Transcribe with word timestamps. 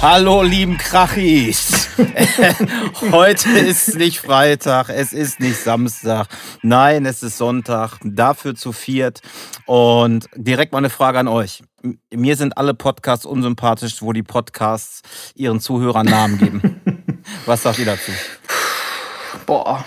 Hallo, 0.00 0.42
lieben 0.42 0.78
Krachis. 0.78 1.88
Heute 3.10 3.50
ist 3.50 3.96
nicht 3.96 4.20
Freitag, 4.20 4.90
es 4.90 5.12
ist 5.12 5.40
nicht 5.40 5.56
Samstag. 5.56 6.28
Nein, 6.62 7.04
es 7.04 7.24
ist 7.24 7.36
Sonntag. 7.36 7.98
Dafür 8.04 8.54
zu 8.54 8.70
viert. 8.70 9.22
Und 9.66 10.28
direkt 10.36 10.70
mal 10.70 10.78
eine 10.78 10.90
Frage 10.90 11.18
an 11.18 11.26
euch. 11.26 11.64
Mir 12.14 12.36
sind 12.36 12.56
alle 12.56 12.74
Podcasts 12.74 13.26
unsympathisch, 13.26 14.00
wo 14.00 14.12
die 14.12 14.22
Podcasts 14.22 15.02
ihren 15.34 15.58
Zuhörern 15.58 16.06
Namen 16.06 16.38
geben. 16.38 17.24
Was 17.46 17.64
sagt 17.64 17.80
ihr 17.80 17.86
dazu? 17.86 18.12
Boah. 19.46 19.84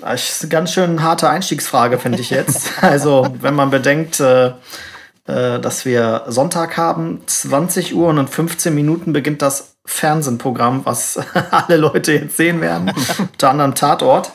Das 0.00 0.28
ist 0.28 0.42
eine 0.42 0.50
ganz 0.50 0.72
schön 0.72 1.04
harte 1.04 1.30
Einstiegsfrage, 1.30 2.00
finde 2.00 2.18
ich 2.20 2.30
jetzt. 2.30 2.82
Also, 2.82 3.32
wenn 3.40 3.54
man 3.54 3.70
bedenkt, 3.70 4.20
äh, 5.26 5.58
dass 5.58 5.84
wir 5.84 6.24
Sonntag 6.28 6.76
haben, 6.76 7.20
20 7.26 7.94
Uhr 7.94 8.08
und 8.08 8.30
15 8.30 8.74
Minuten 8.74 9.12
beginnt 9.12 9.42
das 9.42 9.76
Fernsehprogramm, 9.84 10.84
was 10.84 11.18
alle 11.50 11.76
Leute 11.76 12.12
jetzt 12.12 12.36
sehen 12.36 12.60
werden, 12.60 12.92
unter 13.18 13.50
anderem 13.50 13.74
Tatort. 13.74 14.32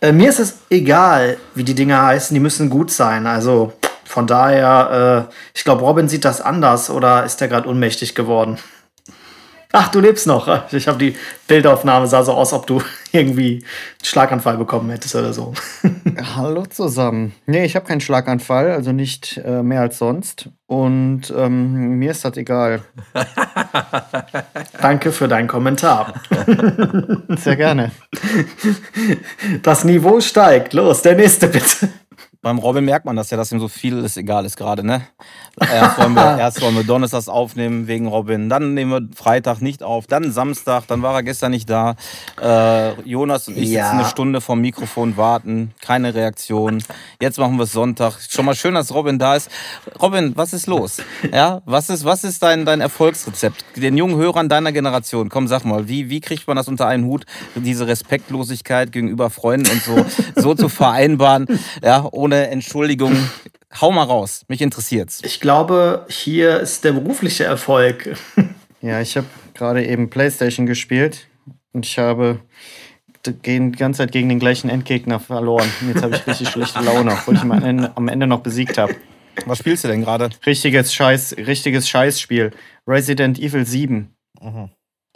Äh, 0.00 0.12
mir 0.12 0.28
ist 0.28 0.40
es 0.40 0.58
egal, 0.70 1.36
wie 1.54 1.64
die 1.64 1.74
Dinge 1.74 2.00
heißen, 2.00 2.34
die 2.34 2.40
müssen 2.40 2.70
gut 2.70 2.90
sein. 2.90 3.26
Also 3.26 3.72
von 4.04 4.26
daher, 4.26 5.28
äh, 5.28 5.34
ich 5.54 5.64
glaube, 5.64 5.82
Robin 5.82 6.08
sieht 6.08 6.24
das 6.24 6.40
anders 6.40 6.90
oder 6.90 7.24
ist 7.24 7.40
der 7.40 7.48
gerade 7.48 7.68
ohnmächtig 7.68 8.14
geworden? 8.14 8.58
Ach, 9.72 9.88
du 9.88 10.00
lebst 10.00 10.26
noch. 10.26 10.72
Ich 10.72 10.88
habe 10.88 10.98
die 10.98 11.16
Bildaufnahme, 11.46 12.08
sah 12.08 12.24
so 12.24 12.32
aus, 12.32 12.52
ob 12.52 12.66
du 12.66 12.82
irgendwie 13.12 13.58
einen 13.58 14.04
Schlaganfall 14.04 14.56
bekommen 14.56 14.90
hättest 14.90 15.14
oder 15.14 15.32
so. 15.32 15.54
Hallo 16.36 16.66
zusammen. 16.66 17.34
Nee, 17.46 17.64
ich 17.64 17.76
habe 17.76 17.86
keinen 17.86 18.00
Schlaganfall, 18.00 18.72
also 18.72 18.90
nicht 18.90 19.40
äh, 19.44 19.62
mehr 19.62 19.80
als 19.80 19.98
sonst. 19.98 20.48
Und 20.66 21.32
ähm, 21.36 21.98
mir 21.98 22.10
ist 22.10 22.24
das 22.24 22.36
egal. 22.36 22.82
Danke 24.80 25.12
für 25.12 25.28
deinen 25.28 25.48
Kommentar. 25.48 26.14
Sehr 27.28 27.56
gerne. 27.56 27.92
Das 29.62 29.84
Niveau 29.84 30.20
steigt. 30.20 30.72
Los, 30.72 31.02
der 31.02 31.14
nächste 31.14 31.46
bitte. 31.46 31.88
Beim 32.42 32.58
Robin 32.58 32.86
merkt 32.86 33.04
man 33.04 33.16
das 33.16 33.28
ja, 33.28 33.36
dass 33.36 33.52
ihm 33.52 33.60
so 33.60 33.68
viel 33.68 33.98
ist 33.98 34.16
egal 34.16 34.46
ist 34.46 34.56
gerade, 34.56 34.82
ne? 34.82 35.02
Erst 35.60 35.98
wollen, 35.98 36.14
wir, 36.14 36.22
erst 36.38 36.62
wollen 36.62 36.74
wir 36.74 36.84
Donnerstags 36.84 37.28
aufnehmen 37.28 37.86
wegen 37.86 38.06
Robin, 38.06 38.48
dann 38.48 38.72
nehmen 38.72 38.90
wir 38.90 39.14
Freitag 39.14 39.60
nicht 39.60 39.82
auf, 39.82 40.06
dann 40.06 40.32
Samstag, 40.32 40.86
dann 40.86 41.02
war 41.02 41.14
er 41.16 41.22
gestern 41.22 41.50
nicht 41.50 41.68
da. 41.68 41.96
Äh, 42.40 42.92
Jonas 43.02 43.46
und 43.48 43.58
ich 43.58 43.68
Ja. 43.68 43.84
sitzen 43.84 44.00
eine 44.00 44.08
Stunde 44.08 44.40
vom 44.40 44.62
Mikrofon, 44.62 45.18
warten, 45.18 45.72
keine 45.82 46.14
Reaktion. 46.14 46.82
Jetzt 47.20 47.38
machen 47.38 47.56
wir 47.58 47.64
es 47.64 47.72
Sonntag. 47.72 48.14
Schon 48.26 48.46
mal 48.46 48.54
schön, 48.54 48.72
dass 48.72 48.94
Robin 48.94 49.18
da 49.18 49.36
ist. 49.36 49.50
Robin, 50.00 50.32
was 50.34 50.54
ist 50.54 50.66
los? 50.66 51.02
Ja, 51.30 51.60
was 51.66 51.90
ist, 51.90 52.06
was 52.06 52.24
ist 52.24 52.42
dein, 52.42 52.64
dein 52.64 52.80
Erfolgsrezept? 52.80 53.62
Den 53.76 53.98
jungen 53.98 54.16
Hörern 54.16 54.48
deiner 54.48 54.72
Generation, 54.72 55.28
komm, 55.28 55.46
sag 55.46 55.66
mal, 55.66 55.88
wie, 55.88 56.08
wie 56.08 56.20
kriegt 56.20 56.46
man 56.48 56.56
das 56.56 56.68
unter 56.68 56.86
einen 56.86 57.04
Hut, 57.04 57.26
diese 57.54 57.86
Respektlosigkeit 57.86 58.92
gegenüber 58.92 59.28
Freunden 59.28 59.68
und 59.70 59.82
so, 59.82 60.06
so 60.40 60.54
zu 60.54 60.70
vereinbaren, 60.70 61.46
ja, 61.84 62.08
ohne 62.10 62.29
Entschuldigung? 62.32 63.16
Hau 63.80 63.92
mal 63.92 64.04
raus, 64.04 64.44
mich 64.48 64.60
interessiert's. 64.60 65.20
Ich 65.24 65.40
glaube, 65.40 66.06
hier 66.08 66.60
ist 66.60 66.84
der 66.84 66.92
berufliche 66.92 67.44
Erfolg. 67.44 68.16
Ja, 68.82 68.98
ich 69.02 69.14
habe 69.18 69.26
gerade 69.52 69.86
eben 69.86 70.08
Playstation 70.08 70.64
gespielt 70.64 71.28
und 71.74 71.84
ich 71.84 71.98
habe 71.98 72.40
die 73.26 73.72
ganze 73.72 73.98
Zeit 73.98 74.12
gegen 74.12 74.30
den 74.30 74.38
gleichen 74.38 74.70
Endgegner 74.70 75.20
verloren. 75.20 75.70
Und 75.82 75.88
jetzt 75.88 76.02
habe 76.02 76.16
ich 76.16 76.26
richtig 76.26 76.48
schlechte 76.52 76.80
Laune, 76.80 77.12
obwohl 77.12 77.34
ich 77.34 77.44
ihn 77.44 77.52
am 77.52 77.62
Ende, 77.62 77.92
am 77.94 78.08
Ende 78.08 78.26
noch 78.26 78.40
besiegt 78.40 78.78
habe. 78.78 78.96
Was 79.46 79.58
spielst 79.58 79.84
du 79.84 79.88
denn 79.88 80.02
gerade? 80.02 80.30
Richtiges 80.46 80.94
Scheiß, 80.94 81.36
richtiges 81.36 81.88
Scheißspiel. 81.88 82.52
Resident 82.86 83.38
Evil 83.38 83.66
7. 83.66 84.14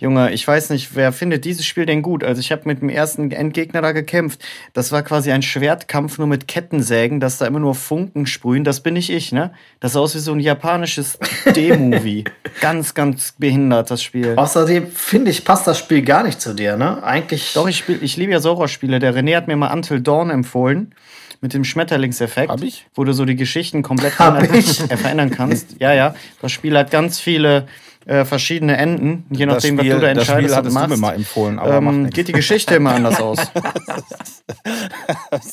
Junge, 0.00 0.32
ich 0.32 0.47
weiß 0.47 0.71
nicht, 0.71 0.97
wer 0.97 1.12
findet 1.12 1.44
dieses 1.44 1.65
Spiel 1.65 1.87
denn 1.87 2.03
gut? 2.03 2.25
Also 2.25 2.41
ich 2.41 2.50
habe 2.50 2.62
mit 2.65 2.81
dem 2.81 2.88
ersten 2.88 3.31
Endgegner 3.31 3.81
da 3.81 3.93
gekämpft. 3.93 4.44
Das 4.72 4.91
war 4.91 5.05
quasi 5.05 5.31
ein 5.31 5.43
Schwertkampf 5.43 6.19
nur 6.19 6.27
mit 6.27 6.49
Kettensägen, 6.49 7.21
dass 7.21 7.38
da 7.38 7.47
immer 7.47 7.60
nur 7.60 7.77
Funken 7.77 8.27
sprühen. 8.27 8.65
Das 8.65 8.81
bin 8.81 8.94
nicht 8.94 9.09
ich, 9.09 9.31
ne? 9.31 9.53
Das 9.78 9.93
sah 9.93 10.00
aus 10.00 10.16
wie 10.16 10.19
so 10.19 10.33
ein 10.33 10.41
japanisches 10.41 11.16
D-Movie. 11.54 12.25
ganz, 12.60 12.94
ganz 12.94 13.37
behindert, 13.38 13.93
das 13.93 14.03
Spiel. 14.03 14.34
Außerdem 14.34 14.88
finde 14.88 15.31
ich, 15.31 15.44
passt 15.44 15.69
das 15.69 15.78
Spiel 15.78 16.03
gar 16.03 16.25
nicht 16.25 16.41
zu 16.41 16.54
dir, 16.54 16.77
ne? 16.77 17.00
Eigentlich. 17.04 17.53
Doch, 17.54 17.69
ich, 17.69 17.77
spiel, 17.77 18.00
ich 18.03 18.16
liebe 18.16 18.33
ja 18.33 18.41
so 18.41 18.50
Horrorspiele. 18.50 18.99
Der 18.99 19.15
René 19.15 19.37
hat 19.37 19.47
mir 19.47 19.54
mal 19.54 19.72
Until 19.72 20.00
Dawn 20.00 20.31
empfohlen. 20.31 20.93
Mit 21.41 21.54
dem 21.54 21.62
Schmetterlingseffekt. 21.62 22.50
Hab 22.50 22.62
ich? 22.62 22.87
Wo 22.94 23.04
du 23.04 23.12
so 23.12 23.27
die 23.27 23.37
Geschichten 23.37 23.83
komplett 23.83 24.15
ich? 24.54 24.81
äh, 24.91 24.97
verändern 24.97 25.31
kannst. 25.31 25.77
Ja, 25.78 25.93
ja. 25.93 26.15
Das 26.41 26.50
Spiel 26.50 26.77
hat 26.77 26.91
ganz 26.91 27.21
viele 27.21 27.66
äh, 28.06 28.25
verschiedene 28.25 28.76
Enden. 28.76 29.26
Je 29.31 29.47
nachdem, 29.47 29.78
Spiel, 29.78 29.92
was 29.92 30.00
du 30.00 30.06
da 30.06 30.15
das 30.15 30.25
Spiel 30.25 30.34
entscheidest 30.37 30.56
hattest 30.56 30.76
du 30.76 30.88
mir 30.88 30.97
mal 30.97 31.15
empfohlen, 31.15 31.59
aber 31.59 31.75
ähm, 31.76 32.10
geht 32.10 32.28
die 32.28 32.32
Geschichte 32.32 32.75
immer 32.76 32.94
anders 32.94 33.20
aus. 33.20 33.38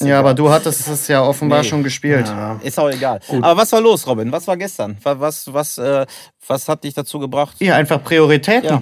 ja, 0.02 0.20
aber 0.20 0.34
du 0.34 0.50
hattest 0.50 0.88
es 0.88 1.08
ja 1.08 1.22
offenbar 1.24 1.62
Nee. 1.62 1.70
schon 1.70 1.84
gespielt. 1.84 2.28
Ja. 2.28 2.60
Ist 2.62 2.80
auch 2.80 2.90
egal. 2.90 3.20
Aber 3.42 3.58
was 3.62 3.72
war 3.72 3.82
los, 3.82 4.06
Robin? 4.08 4.32
Was 4.32 4.48
war 4.48 4.58
gestern? 4.58 4.98
Was, 5.04 5.20
was, 5.20 5.54
was, 5.54 5.78
äh, 5.78 6.06
was 6.48 6.68
hat 6.68 6.84
dich 6.84 6.94
dazu 6.94 7.20
gebracht? 7.20 7.56
Ja, 7.60 7.76
einfach 7.76 8.04
Prioritäten. 8.04 8.70
Ja. 8.70 8.82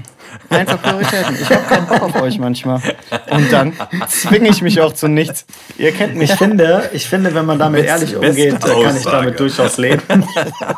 Einfach 0.57 0.81
Prioritäten. 0.81 1.35
Ich 1.39 1.49
habe 1.49 1.63
keinen 1.65 1.87
Bock 1.87 2.01
auf 2.01 2.21
euch 2.21 2.39
manchmal. 2.39 2.81
Und 3.29 3.51
dann 3.51 3.73
zwinge 4.07 4.49
ich 4.49 4.61
mich 4.61 4.79
auch 4.81 4.93
zu 4.93 5.07
nichts. 5.07 5.45
Ihr 5.77 5.91
kennt 5.91 6.15
mich. 6.15 6.31
Ich 6.31 6.37
finde, 6.37 6.89
ich 6.93 7.07
finde, 7.07 7.33
wenn 7.35 7.45
man 7.45 7.59
damit 7.59 7.85
Best- 7.85 8.11
ehrlich 8.11 8.15
umgeht, 8.15 8.59
kann 8.61 8.97
ich 8.97 9.03
damit 9.03 9.39
durchaus 9.39 9.77
leben. 9.77 10.01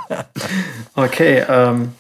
okay, 0.96 1.44
ähm, 1.48 1.94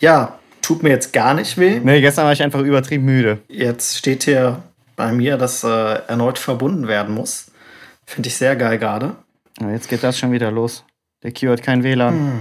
ja, 0.00 0.38
tut 0.62 0.82
mir 0.82 0.90
jetzt 0.90 1.12
gar 1.12 1.34
nicht 1.34 1.56
weh. 1.58 1.80
Nee, 1.82 2.00
gestern 2.00 2.24
war 2.24 2.32
ich 2.32 2.42
einfach 2.42 2.60
übertrieben 2.60 3.04
müde. 3.04 3.38
Jetzt 3.48 3.96
steht 3.98 4.24
hier 4.24 4.62
bei 4.96 5.12
mir, 5.12 5.36
dass 5.36 5.64
äh, 5.64 5.68
erneut 6.08 6.38
verbunden 6.38 6.88
werden 6.88 7.14
muss. 7.14 7.50
Finde 8.06 8.28
ich 8.28 8.36
sehr 8.36 8.56
geil 8.56 8.78
gerade. 8.78 9.16
Jetzt 9.60 9.88
geht 9.88 10.02
das 10.02 10.18
schon 10.18 10.32
wieder 10.32 10.50
los. 10.50 10.84
Der 11.22 11.32
Q 11.32 11.48
hat 11.50 11.62
kein 11.62 11.82
WLAN. 11.82 12.40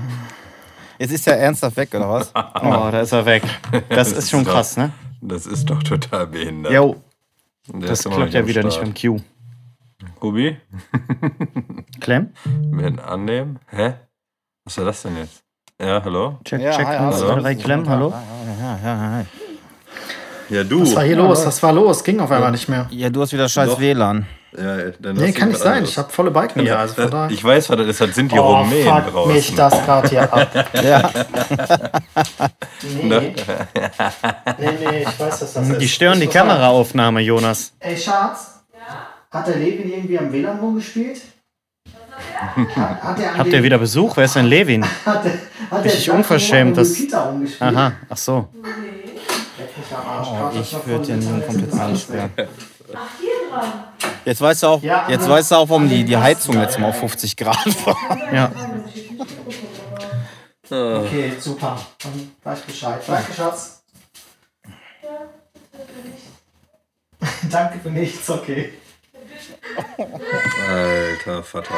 Jetzt 0.99 1.11
ist 1.11 1.27
er 1.27 1.37
ernsthaft 1.37 1.77
weg, 1.77 1.89
oder 1.93 2.09
was? 2.09 2.31
Oh, 2.35 2.89
da 2.91 3.01
ist 3.01 3.11
er 3.11 3.25
weg. 3.25 3.43
Das 3.89 4.11
ist 4.11 4.29
schon 4.29 4.43
doch- 4.45 4.53
krass, 4.53 4.77
ne? 4.77 4.91
Das 5.21 5.45
ist 5.47 5.65
doch 5.69 5.81
total 5.81 6.27
behindert. 6.27 6.71
Jo, 6.73 7.01
Der 7.67 7.89
das 7.89 8.05
ist 8.05 8.11
klappt 8.11 8.33
ja 8.33 8.45
wieder 8.47 8.63
nicht 8.63 8.79
beim 8.79 8.93
Q. 8.93 9.19
Hubi, 10.21 10.57
Clem? 11.99 12.29
mit 12.71 12.99
annehmen? 12.99 13.59
Hä? 13.69 13.95
Was 14.65 14.77
war 14.77 14.85
das 14.85 15.01
denn 15.01 15.17
jetzt? 15.17 15.43
Ja, 15.79 16.01
hallo? 16.03 16.37
Check, 16.43 16.59
Ja, 16.61 16.71
check. 16.71 16.87
hi, 16.87 16.97
hallo. 16.97 17.15
zwei, 17.17 17.35
drei, 17.39 17.55
Clem, 17.55 17.87
hallo? 17.87 18.09
Ja, 18.09 18.19
ja, 18.61 18.79
ja, 18.83 19.19
ja. 19.19 19.25
Ja, 20.49 20.63
du. 20.63 20.81
Was 20.81 20.95
war 20.95 21.03
hier 21.03 21.17
los? 21.17 21.45
Was 21.45 21.61
war 21.61 21.73
los? 21.73 22.03
Ging 22.03 22.19
auf 22.19 22.31
einmal 22.31 22.51
nicht 22.51 22.67
mehr. 22.67 22.87
Ja, 22.89 23.09
du 23.09 23.21
hast 23.21 23.31
wieder 23.33 23.47
scheiß 23.47 23.69
Doch. 23.71 23.79
WLAN. 23.79 24.25
Ja, 24.57 24.77
dann 24.99 25.17
Nee, 25.17 25.31
kann 25.33 25.49
nicht 25.49 25.55
was 25.57 25.63
sein. 25.63 25.73
anderes. 25.73 25.89
Ich 25.91 25.97
habe 25.99 26.09
volle 26.09 26.31
Balken 26.31 26.61
hier. 26.61 26.79
Also 26.79 26.95
von 26.95 27.11
daher. 27.11 27.29
ich 27.29 27.43
weiß, 27.43 27.69
was 27.69 27.77
das 27.77 27.87
ist. 27.87 28.01
Das 28.01 28.15
sind 28.15 28.31
die 28.31 28.39
oh, 28.39 28.55
Rumänen 28.57 28.87
fuck 29.03 29.11
draußen. 29.11 29.33
mich 29.33 29.53
das 29.55 29.85
gerade 29.85 30.07
hier 30.09 30.33
ab. 30.33 30.67
Ja. 30.83 31.11
Nee. 33.03 33.09
nee, 33.09 33.35
nee, 34.79 35.01
ich 35.01 35.19
weiß, 35.19 35.39
dass 35.39 35.53
das 35.53 35.69
ist. 35.69 35.81
Die 35.81 35.89
stören 35.89 36.19
die 36.19 36.27
Kameraaufnahme, 36.27 37.19
Jonas. 37.21 37.73
Ey, 37.79 37.95
Schatz. 37.97 38.61
Hat 39.29 39.47
der 39.47 39.57
Levin 39.57 39.91
irgendwie 39.91 40.17
am 40.17 40.31
WLAN 40.31 40.59
rumgespielt? 40.59 41.19
Hat, 41.19 41.93
hat 41.93 41.97
der 41.97 41.97
an 41.97 42.05
Habt 43.37 43.47
ihr 43.53 43.63
wieder 43.63 43.77
Besuch? 43.77 44.15
Wer 44.17 44.25
ist 44.25 44.35
denn 44.35 44.45
Levin? 44.45 44.83
Hat 45.05 45.23
der, 45.25 45.33
hat 45.71 45.83
Richtig 45.83 46.05
der 46.05 46.13
unverschämt, 46.15 46.77
das- 46.77 46.91
Repeater 46.97 47.25
rumgespielt? 47.25 47.61
Aha, 47.75 47.91
ach 48.09 48.17
so. 48.17 48.47
Oh, 49.89 50.49
ich 50.59 50.75
würde 50.85 51.05
den 51.07 51.21
Jungen 51.21 51.45
komplett 51.45 51.73
einsperren. 51.73 52.31
Jetzt 54.25 54.41
weißt 54.41 54.63
du 54.63 54.67
auch, 54.67 54.81
jetzt 54.81 55.27
weißt 55.29 55.51
du 55.51 55.55
auch, 55.55 55.69
warum 55.69 55.87
die, 55.89 56.03
die 56.03 56.17
Heizung 56.17 56.55
letztes 56.55 56.79
Mal 56.79 56.89
auf 56.89 56.99
50 56.99 57.35
Grad 57.37 57.65
war. 57.85 57.97
Ja. 58.33 58.51
Okay, 60.69 61.33
super. 61.39 61.77
Dann 62.03 62.31
weiß 62.43 62.59
Bescheid. 62.61 63.01
Danke, 63.07 63.33
Schatz. 63.33 63.81
Danke 67.49 67.79
für 67.79 67.89
nichts, 67.89 68.29
okay. 68.29 68.73
Alter 70.69 71.43
Vater. 71.43 71.75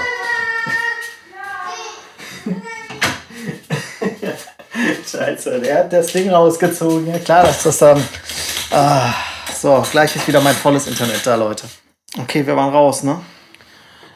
Scheiße, 5.06 5.60
der 5.60 5.80
hat 5.80 5.94
das 5.94 6.08
Ding 6.08 6.30
rausgezogen. 6.30 7.08
Ja 7.08 7.20
klar, 7.20 7.44
dass 7.44 7.64
das 7.64 7.78
dann. 7.78 8.04
Ah, 8.72 9.14
so, 9.54 9.84
gleich 9.92 10.16
ist 10.16 10.28
wieder 10.28 10.42
mein 10.42 10.56
volles 10.56 10.88
Internet 10.88 11.26
da, 11.26 11.36
Leute. 11.36 11.68
Okay, 12.18 12.46
wir 12.46 12.56
waren 12.56 12.74
raus, 12.74 13.04
ne? 13.04 13.20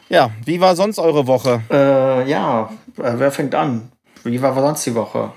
Ja, 0.10 0.32
wie 0.46 0.60
war 0.62 0.76
sonst 0.76 1.00
eure 1.00 1.26
Woche? 1.28 1.62
Äh, 1.72 2.30
ja, 2.30 2.70
äh, 2.98 3.14
wer 3.16 3.32
fängt 3.32 3.56
an? 3.56 3.92
Wie 4.24 4.42
war 4.42 4.54
sonst 4.54 4.86
die 4.86 4.96
Woche? 4.96 5.32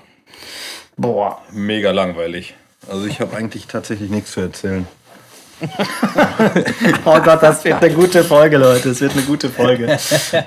Boah, 0.95 1.41
Mega 1.51 1.91
langweilig. 1.91 2.55
Also 2.89 3.05
ich 3.05 3.19
habe 3.19 3.35
eigentlich 3.35 3.67
tatsächlich 3.67 4.09
nichts 4.09 4.31
zu 4.31 4.41
erzählen. 4.41 4.87
Oh 7.05 7.19
Gott, 7.19 7.41
das 7.41 7.63
wird 7.63 7.81
eine 7.83 7.93
gute 7.93 8.23
Folge, 8.23 8.57
Leute. 8.57 8.89
Es 8.89 9.01
wird 9.01 9.13
eine 9.13 9.21
gute 9.23 9.49
Folge. 9.49 9.97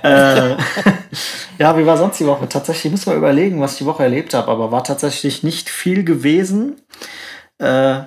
äh, 0.02 0.56
ja, 1.58 1.76
wie 1.78 1.86
war 1.86 1.96
sonst 1.96 2.18
die 2.20 2.26
Woche? 2.26 2.48
Tatsächlich 2.48 2.86
ich 2.86 2.90
muss 2.92 3.06
mal 3.06 3.16
überlegen, 3.16 3.60
was 3.60 3.72
ich 3.72 3.78
die 3.78 3.86
Woche 3.86 4.02
erlebt 4.04 4.34
habe, 4.34 4.50
aber 4.50 4.70
war 4.72 4.84
tatsächlich 4.84 5.42
nicht 5.42 5.68
viel 5.68 6.04
gewesen. 6.04 6.76
Äh, 7.58 8.00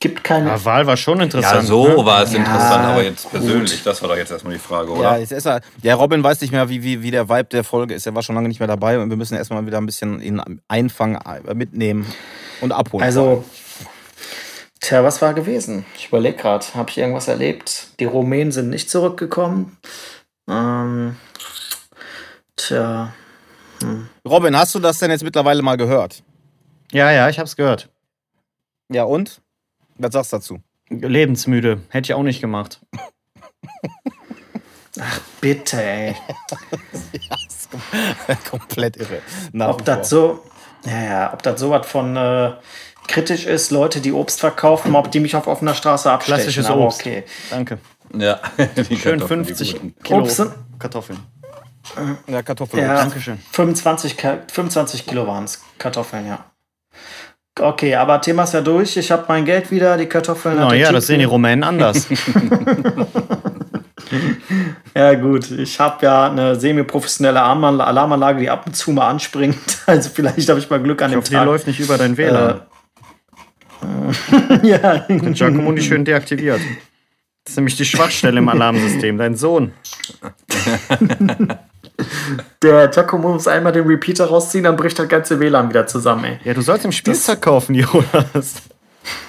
gibt 0.00 0.22
keine. 0.24 0.48
Ja, 0.50 0.64
Wahl 0.64 0.86
war 0.86 0.96
schon 0.96 1.20
interessant. 1.20 1.54
Ja, 1.54 1.62
so 1.62 1.88
ne? 1.88 2.06
war 2.06 2.22
es 2.22 2.32
Ja, 2.32 2.38
interessant, 2.38 2.84
aber 2.84 3.02
jetzt 3.02 3.24
gut. 3.24 3.32
persönlich, 3.32 3.82
das 3.82 4.00
war 4.00 4.08
doch 4.08 4.16
jetzt 4.16 4.30
erstmal 4.30 4.52
die 4.54 4.58
Frage, 4.60 4.92
Ja, 4.92 4.94
oder? 4.98 5.18
jetzt 5.18 5.32
ist 5.32 5.46
er, 5.46 5.60
ja, 5.82 5.94
Robin 5.94 6.22
weiß 6.22 6.40
nicht 6.40 6.52
mehr, 6.52 6.68
wie, 6.68 6.82
wie, 6.82 7.02
wie 7.02 7.10
der 7.10 7.28
Vibe 7.28 7.48
der 7.50 7.64
Folge 7.64 7.94
ist. 7.94 8.06
Er 8.06 8.14
war 8.14 8.22
schon 8.22 8.34
lange 8.34 8.48
nicht 8.48 8.60
mehr 8.60 8.68
dabei 8.68 8.98
und 8.98 9.10
wir 9.10 9.16
müssen 9.16 9.34
erstmal 9.36 9.66
wieder 9.66 9.78
ein 9.78 9.86
bisschen 9.86 10.20
ihn 10.20 10.40
einfangen, 10.68 11.16
äh, 11.46 11.54
mitnehmen 11.54 12.06
und 12.60 12.72
abholen. 12.72 13.04
Also, 13.04 13.44
tja, 14.88 15.04
was 15.04 15.20
war 15.20 15.34
gewesen? 15.34 15.84
Ich 15.96 16.08
überlege 16.08 16.38
gerade, 16.38 16.64
habe 16.74 16.90
ich 16.90 16.98
irgendwas 16.98 17.28
erlebt? 17.28 17.88
Die 18.00 18.06
Rumänen 18.06 18.52
sind 18.52 18.70
nicht 18.70 18.88
zurückgekommen. 18.88 19.76
Ähm, 20.48 21.16
tja, 22.56 23.12
Robin, 24.26 24.56
hast 24.56 24.74
du 24.74 24.78
das 24.78 24.98
denn 24.98 25.10
jetzt 25.10 25.22
mittlerweile 25.22 25.62
mal 25.62 25.76
gehört? 25.76 26.22
Ja, 26.90 27.10
ja, 27.10 27.28
ich 27.28 27.38
hab's 27.38 27.54
gehört. 27.54 27.90
Ja, 28.90 29.04
und? 29.04 29.42
Was 29.96 30.12
sagst 30.12 30.32
du 30.32 30.36
dazu? 30.36 30.60
Lebensmüde. 30.88 31.82
Hätte 31.90 32.06
ich 32.06 32.14
auch 32.14 32.22
nicht 32.22 32.40
gemacht. 32.40 32.80
bitte, 35.40 35.82
ey. 35.82 36.16
Komplett 38.50 38.96
irre. 38.96 39.20
Nach 39.52 39.68
ob 39.68 39.84
das 39.84 40.08
so, 40.08 40.42
ja, 40.86 41.04
ja, 41.04 41.32
ob 41.34 41.42
das 41.42 41.60
so 41.60 41.70
was 41.70 41.86
von 41.86 42.16
äh, 42.16 42.52
kritisch 43.08 43.46
ist, 43.46 43.70
Leute, 43.70 44.00
die 44.00 44.12
Obst 44.12 44.40
verkaufen, 44.40 44.94
ob 44.94 45.10
die 45.10 45.20
mich 45.20 45.34
auf 45.34 45.46
offener 45.46 45.74
Straße 45.74 46.10
abstechen. 46.10 46.36
Klassisches 46.40 46.66
aber 46.66 46.82
Obst. 46.82 47.00
Okay. 47.00 47.24
Danke. 47.50 47.78
Ja, 48.16 48.38
die 48.76 48.96
Schön 48.96 49.18
Kartoffeln, 49.18 49.42
die 49.42 49.46
50 49.54 49.72
guten. 49.72 49.94
Kilo 50.02 50.20
Obst 50.20 50.42
Kartoffeln. 50.78 51.18
Ja, 52.26 52.42
Kartoffeln. 52.42 52.82
Ja, 52.82 52.94
Dankeschön. 52.96 53.38
25, 53.52 54.16
Ka- 54.16 54.38
25 54.52 55.06
Kilo 55.06 55.26
waren 55.26 55.44
es, 55.44 55.62
Kartoffeln, 55.78 56.26
ja. 56.26 56.44
Okay, 57.60 57.94
aber 57.96 58.20
Thema 58.20 58.44
ist 58.44 58.54
ja 58.54 58.60
durch. 58.60 58.96
Ich 58.96 59.10
habe 59.10 59.24
mein 59.28 59.44
Geld 59.44 59.70
wieder, 59.70 59.96
die 59.96 60.06
Kartoffeln. 60.06 60.56
Na 60.58 60.68
der 60.68 60.78
ja, 60.78 60.86
Typ 60.88 60.94
das 60.96 61.06
sehen 61.08 61.18
die 61.18 61.24
Rumänen 61.24 61.64
anders. 61.64 62.06
Ja, 64.94 65.14
gut. 65.14 65.50
Ich 65.50 65.78
habe 65.78 66.04
ja 66.06 66.30
eine 66.30 66.56
semi-professionelle 66.58 67.40
Alarm- 67.40 67.80
Alarmanlage, 67.80 68.40
die 68.40 68.50
ab 68.50 68.64
und 68.66 68.74
zu 68.74 68.90
mal 68.92 69.08
anspringt. 69.08 69.58
Also 69.86 70.10
vielleicht 70.10 70.48
habe 70.48 70.58
ich 70.60 70.68
mal 70.70 70.82
Glück 70.82 71.00
an 71.02 71.10
Ich 71.10 71.14
dem 71.14 71.20
hoffe, 71.20 71.30
die 71.30 71.36
Tag. 71.36 71.44
läuft 71.46 71.66
nicht 71.66 71.80
über 71.80 71.96
dein 71.98 72.16
WLAN. 72.16 72.60
ja, 74.62 74.98
Den 74.98 75.32
Giacomo 75.34 75.72
nicht 75.72 75.86
schön 75.88 76.04
deaktiviert. 76.04 76.60
Das 77.44 77.52
ist 77.52 77.56
nämlich 77.56 77.76
die 77.76 77.84
Schwachstelle 77.84 78.38
im 78.38 78.48
Alarmsystem. 78.48 79.16
Dein 79.18 79.34
Sohn. 79.34 79.72
der 82.62 82.88
Giacomo 82.88 83.30
muss 83.32 83.48
einmal 83.48 83.72
den 83.72 83.86
Repeater 83.86 84.26
rausziehen, 84.26 84.64
dann 84.64 84.76
bricht 84.76 84.98
das 84.98 85.08
ganze 85.08 85.40
WLAN 85.40 85.68
wieder 85.68 85.86
zusammen, 85.86 86.24
ey. 86.24 86.38
Ja, 86.44 86.54
du 86.54 86.60
sollst 86.60 86.84
ihm 86.84 86.92
Spielzeug 86.92 87.40
kaufen, 87.40 87.74
Jonas. 87.74 88.62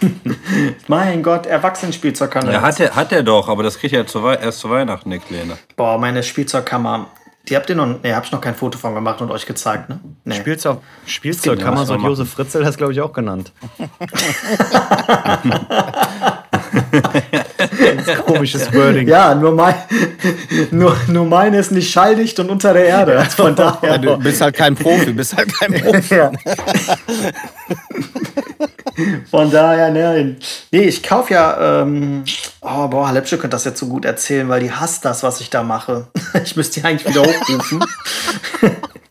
Mein 0.88 1.24
Gott, 1.24 1.46
Erwachsenenspielzeug 1.46 2.32
kann 2.32 2.46
Ja, 2.48 2.54
er. 2.54 2.62
hat 2.62 2.80
er, 2.80 2.96
hat 2.96 3.12
er 3.14 3.24
doch, 3.24 3.48
aber 3.48 3.64
das 3.64 3.80
kriegt 3.80 3.94
er 3.94 4.06
zu 4.06 4.22
Wei- 4.24 4.36
erst 4.36 4.60
zu 4.60 4.70
Weihnachten, 4.70 5.10
der 5.10 5.20
Kleine. 5.20 5.58
Boah, 5.78 5.98
meine 5.98 6.22
Spielzeugkammer. 6.22 7.08
Die 7.50 7.56
habt 7.56 7.70
ihr 7.70 7.76
noch. 7.76 8.02
Ne, 8.04 8.16
hab 8.16 8.26
ich 8.26 8.32
noch 8.32 8.42
kein 8.42 8.56
Foto 8.56 8.78
von 8.78 8.94
gemacht 8.94 9.22
und 9.22 9.32
euch 9.32 9.46
gezeigt, 9.46 9.90
ne? 9.90 10.00
Nee. 10.24 10.36
Spielzeug, 10.36 10.80
Spielzeugkammer, 11.06 11.82
was 11.82 11.88
so 11.88 11.96
wir 11.96 12.02
hat 12.02 12.08
Josef 12.08 12.30
Fritzl 12.30 12.64
das, 12.64 12.78
glaube 12.78 12.94
ich, 12.94 13.02
auch 13.02 13.14
genannt. 13.14 13.52
Komisches 18.26 18.72
Wording. 18.74 19.08
Ja, 19.08 19.34
nur, 19.36 19.54
mein, 19.54 19.76
nur, 20.72 20.96
nur 21.08 21.26
meine 21.26 21.58
ist 21.60 21.72
nicht 21.72 21.92
schalldicht 21.92 22.40
und 22.40 22.50
unter 22.50 22.74
der 22.74 22.86
Erde. 22.86 23.26
Von 23.36 23.56
Ja, 23.56 23.72
daher. 23.82 23.98
du 23.98 24.18
bist 24.18 24.42
halt 24.42 24.56
kein 24.56 24.76
Profi, 24.76 25.12
bist 25.14 25.36
halt 25.36 25.54
kein 25.58 25.74
Profi. 25.82 26.16
Ja. 26.16 26.32
Von 29.30 29.50
daher, 29.50 29.92
ne. 29.92 30.36
Nee, 30.72 30.82
ich 30.82 31.02
kaufe 31.04 31.34
ja. 31.34 31.82
Ähm, 31.82 32.24
oh, 32.62 32.88
boah, 32.88 33.12
Lepsche 33.12 33.38
könnte 33.38 33.56
das 33.56 33.64
jetzt 33.64 33.80
so 33.80 33.88
gut 33.88 34.04
erzählen, 34.06 34.50
weil 34.50 34.60
die 34.62 34.72
hasst 34.72 35.06
das, 35.06 35.24
was 35.24 35.40
ich 35.42 35.50
da 35.50 35.64
mache. 35.64 36.08
Ich 36.44 36.56
müsste 36.56 36.80
die 36.80 36.86
eigentlich 36.86 37.10
wieder 37.10 37.24
hochrufen. 37.24 37.84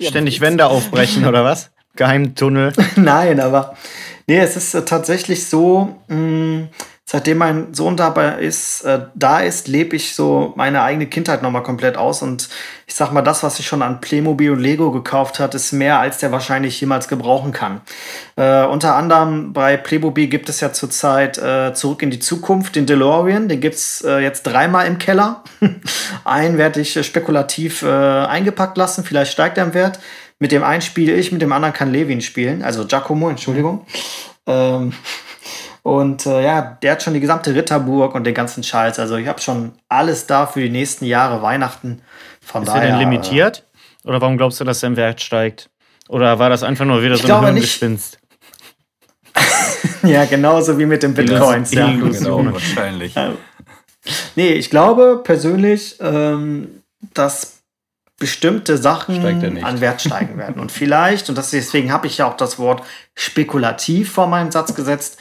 Ständig 0.01 0.41
Wände 0.41 0.67
aufbrechen, 0.67 1.27
oder 1.27 1.43
was? 1.45 1.71
Geheimtunnel. 1.97 2.73
Nein, 2.95 3.41
aber 3.41 3.75
nee, 4.29 4.39
es 4.39 4.57
ist 4.57 4.75
äh, 4.75 4.85
tatsächlich 4.85 5.49
so, 5.49 5.97
mh, 6.07 6.69
seitdem 7.11 7.39
mein 7.39 7.73
Sohn 7.73 7.97
dabei 7.97 8.35
ist, 8.35 8.83
äh, 8.83 9.01
da 9.15 9.41
ist, 9.41 9.67
lebe 9.67 9.97
ich 9.97 10.15
so 10.15 10.53
meine 10.57 10.83
eigene 10.83 11.07
Kindheit 11.07 11.43
nochmal 11.43 11.63
komplett 11.63 11.97
aus. 11.97 12.21
Und 12.21 12.51
ich 12.87 12.95
sag 12.95 13.13
mal, 13.13 13.23
das, 13.23 13.43
was 13.43 13.59
ich 13.59 13.67
schon 13.67 13.81
an 13.81 14.03
Playmobil 14.03 14.51
und 14.51 14.61
Lego 14.61 14.91
gekauft 14.91 15.41
hat, 15.41 15.55
ist 15.55 15.73
mehr, 15.73 16.01
als 16.01 16.19
der 16.19 16.33
wahrscheinlich 16.33 16.79
jemals 16.79 17.09
gebrauchen 17.09 17.53
kann. 17.53 17.81
Äh, 18.37 18.67
unter 18.67 18.95
anderem 18.95 19.55
bei 19.55 19.79
Playmobil 19.79 20.27
gibt 20.27 20.51
es 20.51 20.61
ja 20.61 20.75
zurzeit 20.75 21.39
äh, 21.39 21.73
Zurück 21.73 22.03
in 22.03 22.11
die 22.11 22.19
Zukunft, 22.19 22.77
den 22.77 22.85
DeLorean. 22.85 23.49
Den 23.49 23.63
gibt's 23.63 24.05
äh, 24.05 24.19
jetzt 24.19 24.43
dreimal 24.43 24.87
im 24.87 24.99
Keller. 24.99 25.45
einen 26.27 26.59
werde 26.59 26.83
ich 26.83 26.95
äh, 26.95 27.03
spekulativ 27.03 27.81
äh, 27.81 27.87
eingepackt 27.87 28.77
lassen, 28.77 29.03
vielleicht 29.03 29.33
steigt 29.33 29.57
er 29.57 29.65
im 29.65 29.73
Wert. 29.73 29.99
Mit 30.41 30.53
dem 30.53 30.63
einen 30.63 30.83
spiele 30.83 31.15
ich, 31.15 31.33
mit 31.33 31.41
dem 31.41 31.53
anderen 31.53 31.73
kann 31.73 31.91
Levin 31.91 32.21
spielen, 32.21 32.63
also 32.63 32.87
Giacomo, 32.87 33.31
Entschuldigung. 33.31 33.87
Ähm, 34.47 34.93
und 35.89 36.27
äh, 36.27 36.45
ja, 36.45 36.77
der 36.83 36.93
hat 36.93 37.03
schon 37.03 37.15
die 37.15 37.21
gesamte 37.21 37.55
Ritterburg 37.55 38.15
und 38.15 38.25
den 38.25 38.35
ganzen 38.35 38.63
Scheiß. 38.63 38.99
Also 38.99 39.17
ich 39.17 39.27
habe 39.27 39.41
schon 39.41 39.73
alles 39.89 40.27
da 40.27 40.47
für 40.47 40.61
die 40.61 40.69
nächsten 40.69 41.07
Jahre 41.07 41.41
Weihnachten. 41.41 42.03
Von 42.43 42.63
Ist 42.63 42.69
er 42.69 42.75
daher. 42.75 42.91
denn 42.91 42.99
limitiert? 42.99 43.65
Oder 44.05 44.21
warum 44.21 44.37
glaubst 44.37 44.61
du, 44.61 44.65
dass 44.65 44.81
sein 44.81 44.97
Wert 44.97 45.23
steigt? 45.23 45.71
Oder 46.09 46.39
war 46.39 46.51
das 46.51 46.63
einfach 46.63 46.85
nur 46.85 47.03
wieder 47.03 47.17
so 47.17 47.33
ein. 47.33 47.45
Hirngespinst? 47.45 48.19
Äh, 50.03 50.13
ja, 50.13 50.25
genauso 50.27 50.79
wie 50.79 50.85
mit 50.85 51.03
den 51.03 51.15
Bitcoins. 51.15 51.73
Ja. 51.73 51.87
Genau, 51.91 52.45
wahrscheinlich. 52.53 53.15
Nee, 54.37 54.53
ich 54.53 54.69
glaube 54.69 55.23
persönlich, 55.25 55.97
ähm, 56.01 56.83
dass 57.15 57.63
bestimmte 58.19 58.77
Sachen 58.77 59.25
er 59.25 59.65
an 59.65 59.81
Wert 59.81 60.03
steigen 60.03 60.37
werden. 60.37 60.61
Und 60.61 60.73
vielleicht, 60.73 61.29
und 61.29 61.39
das, 61.39 61.51
deswegen 61.51 61.93
habe 61.93 62.09
ich 62.09 62.19
ja 62.19 62.29
auch 62.29 62.37
das 62.37 62.59
Wort 62.59 62.83
spekulativ 63.15 64.13
vor 64.13 64.27
meinen 64.27 64.51
Satz 64.51 64.75
gesetzt. 64.75 65.19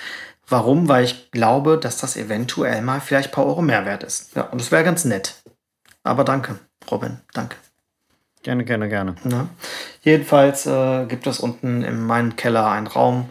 Warum? 0.47 0.87
Weil 0.87 1.03
ich 1.03 1.31
glaube, 1.31 1.77
dass 1.77 1.97
das 1.97 2.15
eventuell 2.15 2.81
mal 2.81 3.01
vielleicht 3.01 3.29
ein 3.29 3.33
paar 3.33 3.45
Euro 3.45 3.61
mehr 3.61 3.85
wert 3.85 4.03
ist. 4.03 4.35
Ja, 4.35 4.43
und 4.43 4.61
das 4.61 4.71
wäre 4.71 4.83
ganz 4.83 5.03
nett. 5.05 5.35
Aber 6.03 6.23
danke, 6.23 6.57
Robin, 6.89 7.19
danke. 7.33 7.57
Gerne, 8.43 8.63
gerne, 8.63 8.87
gerne. 8.87 9.15
Ne? 9.23 9.49
Jedenfalls 10.03 10.65
äh, 10.65 11.05
gibt 11.05 11.27
es 11.27 11.41
unten 11.41 11.83
in 11.83 11.99
meinem 12.01 12.37
Keller 12.37 12.69
einen 12.69 12.87
Raum. 12.87 13.27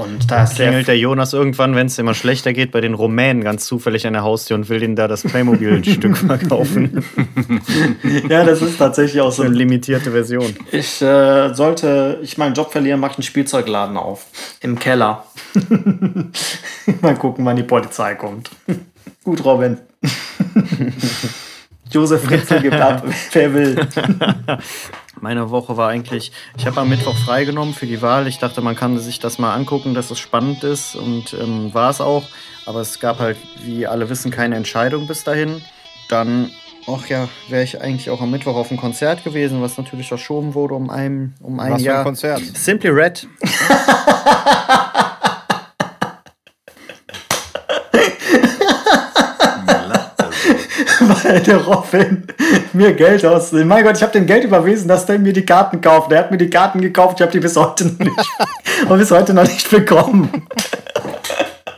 Und 0.00 0.30
da 0.30 0.44
ist 0.44 0.56
sehr 0.56 0.68
Klingelt 0.68 0.88
der 0.88 0.98
Jonas 0.98 1.34
irgendwann, 1.34 1.74
wenn 1.74 1.86
es 1.86 1.98
immer 1.98 2.14
schlechter 2.14 2.52
geht, 2.54 2.72
bei 2.72 2.80
den 2.80 2.94
Rumänen 2.94 3.44
ganz 3.44 3.66
zufällig 3.66 4.06
an 4.06 4.14
der 4.14 4.22
Haustür 4.22 4.56
und 4.56 4.68
will 4.70 4.80
denen 4.80 4.96
da 4.96 5.08
das 5.08 5.22
Playmobil-Stück 5.22 6.16
verkaufen. 6.26 7.04
Ja, 8.28 8.44
das 8.44 8.62
ist 8.62 8.78
tatsächlich 8.78 9.20
auch 9.20 9.30
so. 9.30 9.42
Eine 9.42 9.54
limitierte 9.54 10.12
Version. 10.12 10.56
Ich 10.72 11.02
äh, 11.02 11.52
sollte 11.52 12.18
ich 12.22 12.38
meinen 12.38 12.54
Job 12.54 12.72
verlieren, 12.72 12.98
mache 12.98 13.12
ich 13.12 13.18
einen 13.18 13.24
Spielzeugladen 13.24 13.98
auf. 13.98 14.26
Im 14.60 14.78
Keller. 14.78 15.24
Mal 17.02 17.14
gucken, 17.16 17.44
wann 17.44 17.56
die 17.56 17.62
Polizei 17.62 18.14
kommt. 18.14 18.50
Gut, 19.22 19.44
Robin. 19.44 19.76
Josef 21.90 22.22
Fritzl 22.22 22.60
gibt 22.60 22.76
ab, 22.76 23.04
wer 23.32 23.52
will. 23.52 23.88
Meine 25.20 25.50
Woche 25.50 25.76
war 25.76 25.90
eigentlich, 25.90 26.32
ich 26.56 26.66
habe 26.66 26.80
am 26.80 26.88
Mittwoch 26.88 27.14
freigenommen 27.14 27.74
für 27.74 27.86
die 27.86 28.00
Wahl. 28.00 28.26
Ich 28.26 28.38
dachte, 28.38 28.62
man 28.62 28.74
kann 28.74 28.98
sich 28.98 29.18
das 29.18 29.38
mal 29.38 29.54
angucken, 29.54 29.94
dass 29.94 30.10
es 30.10 30.18
spannend 30.18 30.64
ist 30.64 30.96
und 30.96 31.34
ähm, 31.34 31.74
war 31.74 31.90
es 31.90 32.00
auch. 32.00 32.24
Aber 32.66 32.80
es 32.80 33.00
gab 33.00 33.18
halt, 33.18 33.36
wie 33.62 33.86
alle 33.86 34.08
wissen, 34.08 34.30
keine 34.30 34.56
Entscheidung 34.56 35.06
bis 35.06 35.24
dahin. 35.24 35.62
Dann, 36.08 36.50
ach 36.86 37.06
ja, 37.06 37.28
wäre 37.48 37.62
ich 37.62 37.80
eigentlich 37.80 38.10
auch 38.10 38.20
am 38.20 38.30
Mittwoch 38.30 38.56
auf 38.56 38.70
ein 38.70 38.76
Konzert 38.76 39.22
gewesen, 39.22 39.60
was 39.60 39.76
natürlich 39.76 40.08
verschoben 40.08 40.54
wurde 40.54 40.74
um 40.74 40.88
ein, 40.88 41.34
um 41.42 41.60
ein 41.60 41.72
Was 41.72 41.82
für 41.82 41.88
ein 41.88 41.94
Jahr. 41.94 42.04
Konzert? 42.04 42.40
Simply 42.56 42.90
Red. 42.90 43.28
Der 51.46 51.56
Robin 51.64 52.24
mir 52.72 52.92
Geld 52.94 53.24
aus. 53.24 53.52
Mein 53.52 53.84
Gott, 53.84 53.96
ich 53.96 54.02
habe 54.02 54.12
dem 54.12 54.26
Geld 54.26 54.44
überwiesen, 54.44 54.88
dass 54.88 55.06
der 55.06 55.18
mir 55.18 55.32
die 55.32 55.44
Karten 55.46 55.80
kauft. 55.80 56.10
Der 56.10 56.18
hat 56.20 56.30
mir 56.30 56.38
die 56.38 56.50
Karten 56.50 56.80
gekauft, 56.80 57.16
ich 57.18 57.22
habe 57.22 57.32
die 57.32 57.40
bis 57.40 57.56
heute 57.56 57.86
noch 57.86 57.98
nicht, 57.98 58.28
und 58.88 58.98
bis 58.98 59.10
heute 59.10 59.32
noch 59.34 59.44
nicht 59.44 59.70
bekommen. 59.70 60.28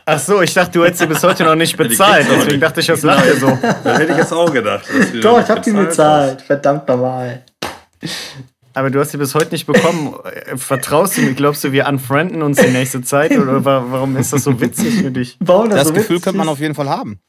Ach 0.05 0.19
so, 0.19 0.43
ich 0.43 0.53
dachte, 0.53 0.73
du 0.73 0.85
hättest 0.85 1.01
sie 1.01 1.07
bis 1.07 1.23
heute 1.23 1.45
noch 1.45 1.55
nicht 1.55 1.77
bezahlt. 1.77 2.27
Deswegen 2.31 2.61
dachte 2.61 2.81
ich, 2.81 2.89
was 2.89 3.03
lacht 3.03 3.27
ihr 3.27 3.37
so? 3.37 3.57
Das 3.85 3.99
hätte 3.99 4.13
ich 4.13 4.19
jetzt 4.19 4.33
auch 4.33 4.53
gedacht. 4.53 4.85
Doch, 5.23 5.37
das 5.37 5.45
ich 5.45 5.51
habe 5.51 5.61
die 5.61 5.71
bezahlt 5.71 5.89
bezahlt. 5.89 6.43
Verdammt 6.43 6.89
nochmal. 6.89 7.43
Aber 8.75 8.91
du 8.91 8.99
hast 9.01 9.11
sie 9.11 9.19
bis 9.19 9.35
heute 9.35 9.51
nicht 9.53 9.67
bekommen. 9.67 10.15
Vertraust 10.57 11.19
du 11.19 11.21
mir? 11.21 11.35
Glaubst 11.35 11.63
du, 11.63 11.73
wir 11.73 11.87
unfrienden 11.87 12.43
uns 12.43 12.59
die 12.59 12.69
nächste 12.71 13.03
Zeit? 13.03 13.31
Oder 13.39 13.65
wa- 13.65 13.85
warum 13.91 14.17
ist 14.17 14.33
das 14.33 14.45
so 14.45 14.59
witzig 14.61 15.03
für 15.03 15.11
dich? 15.11 15.37
Warum 15.41 15.69
Das 15.71 15.89
so 15.89 15.95
Gefühl 15.95 16.21
könnte 16.21 16.39
man 16.39 16.49
auf 16.49 16.59
jeden 16.59 16.75
Fall 16.75 16.89
haben. 16.89 17.21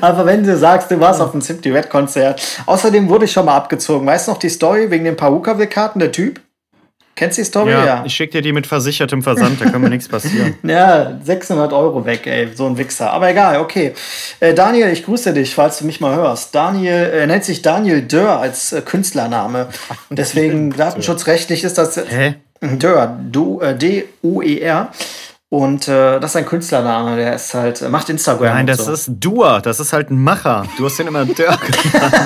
Aber 0.00 0.26
wenn 0.26 0.44
du 0.44 0.56
sagst, 0.56 0.90
du 0.90 1.00
warst 1.00 1.20
auf 1.20 1.32
dem 1.32 1.40
Simply 1.40 1.72
Red 1.72 1.88
Konzert. 1.90 2.42
Außerdem 2.66 3.08
wurde 3.08 3.24
ich 3.24 3.32
schon 3.32 3.46
mal 3.46 3.56
abgezogen. 3.56 4.06
Weißt 4.06 4.28
du 4.28 4.32
noch 4.32 4.38
die 4.38 4.50
Story 4.50 4.90
wegen 4.90 5.04
den 5.04 5.16
Paruka-Karten, 5.16 5.98
der 5.98 6.12
Typ? 6.12 6.40
Kennst 7.14 7.36
du 7.36 7.42
die 7.42 7.46
Story? 7.46 7.70
Ja, 7.72 8.02
ich 8.06 8.14
schicke 8.14 8.32
dir 8.32 8.42
die 8.42 8.52
mit 8.52 8.66
versichertem 8.66 9.22
Versand, 9.22 9.60
da 9.60 9.66
kann 9.66 9.82
mir 9.82 9.90
nichts 9.90 10.08
passieren. 10.08 10.54
Ja, 10.62 11.18
600 11.22 11.72
Euro 11.72 12.06
weg, 12.06 12.26
ey, 12.26 12.48
so 12.54 12.66
ein 12.66 12.78
Wichser. 12.78 13.12
Aber 13.12 13.28
egal, 13.28 13.60
okay. 13.60 13.92
Äh, 14.40 14.54
Daniel, 14.54 14.88
ich 14.88 15.04
grüße 15.04 15.34
dich, 15.34 15.54
falls 15.54 15.78
du 15.78 15.84
mich 15.84 16.00
mal 16.00 16.16
hörst. 16.16 16.54
Daniel, 16.54 17.10
er 17.12 17.26
nennt 17.26 17.44
sich 17.44 17.60
Daniel 17.60 18.00
Dörr 18.02 18.40
als 18.40 18.72
äh, 18.72 18.80
Künstlername. 18.80 19.68
Deswegen 20.08 20.70
datenschutzrechtlich 20.70 21.64
ist 21.64 21.76
das 21.76 21.96
Hä? 21.96 22.36
Dörr, 22.62 23.18
du, 23.30 23.60
äh, 23.60 23.76
D-U-E-R. 23.76 24.92
Und 25.52 25.86
äh, 25.86 26.18
das 26.18 26.30
ist 26.30 26.36
ein 26.36 26.46
Künstlername, 26.46 27.14
der 27.16 27.34
ist 27.34 27.52
halt, 27.52 27.82
äh, 27.82 27.90
macht 27.90 28.08
Instagram. 28.08 28.54
Nein, 28.54 28.60
und 28.60 28.66
das 28.68 28.86
so. 28.86 28.92
ist 28.92 29.10
Dua, 29.20 29.60
das 29.60 29.80
ist 29.80 29.92
halt 29.92 30.10
ein 30.10 30.18
Macher. 30.18 30.64
Du 30.78 30.86
hast 30.86 30.98
den 30.98 31.08
immer 31.08 31.26
Dirk 31.26 31.60
genannt. 31.82 32.14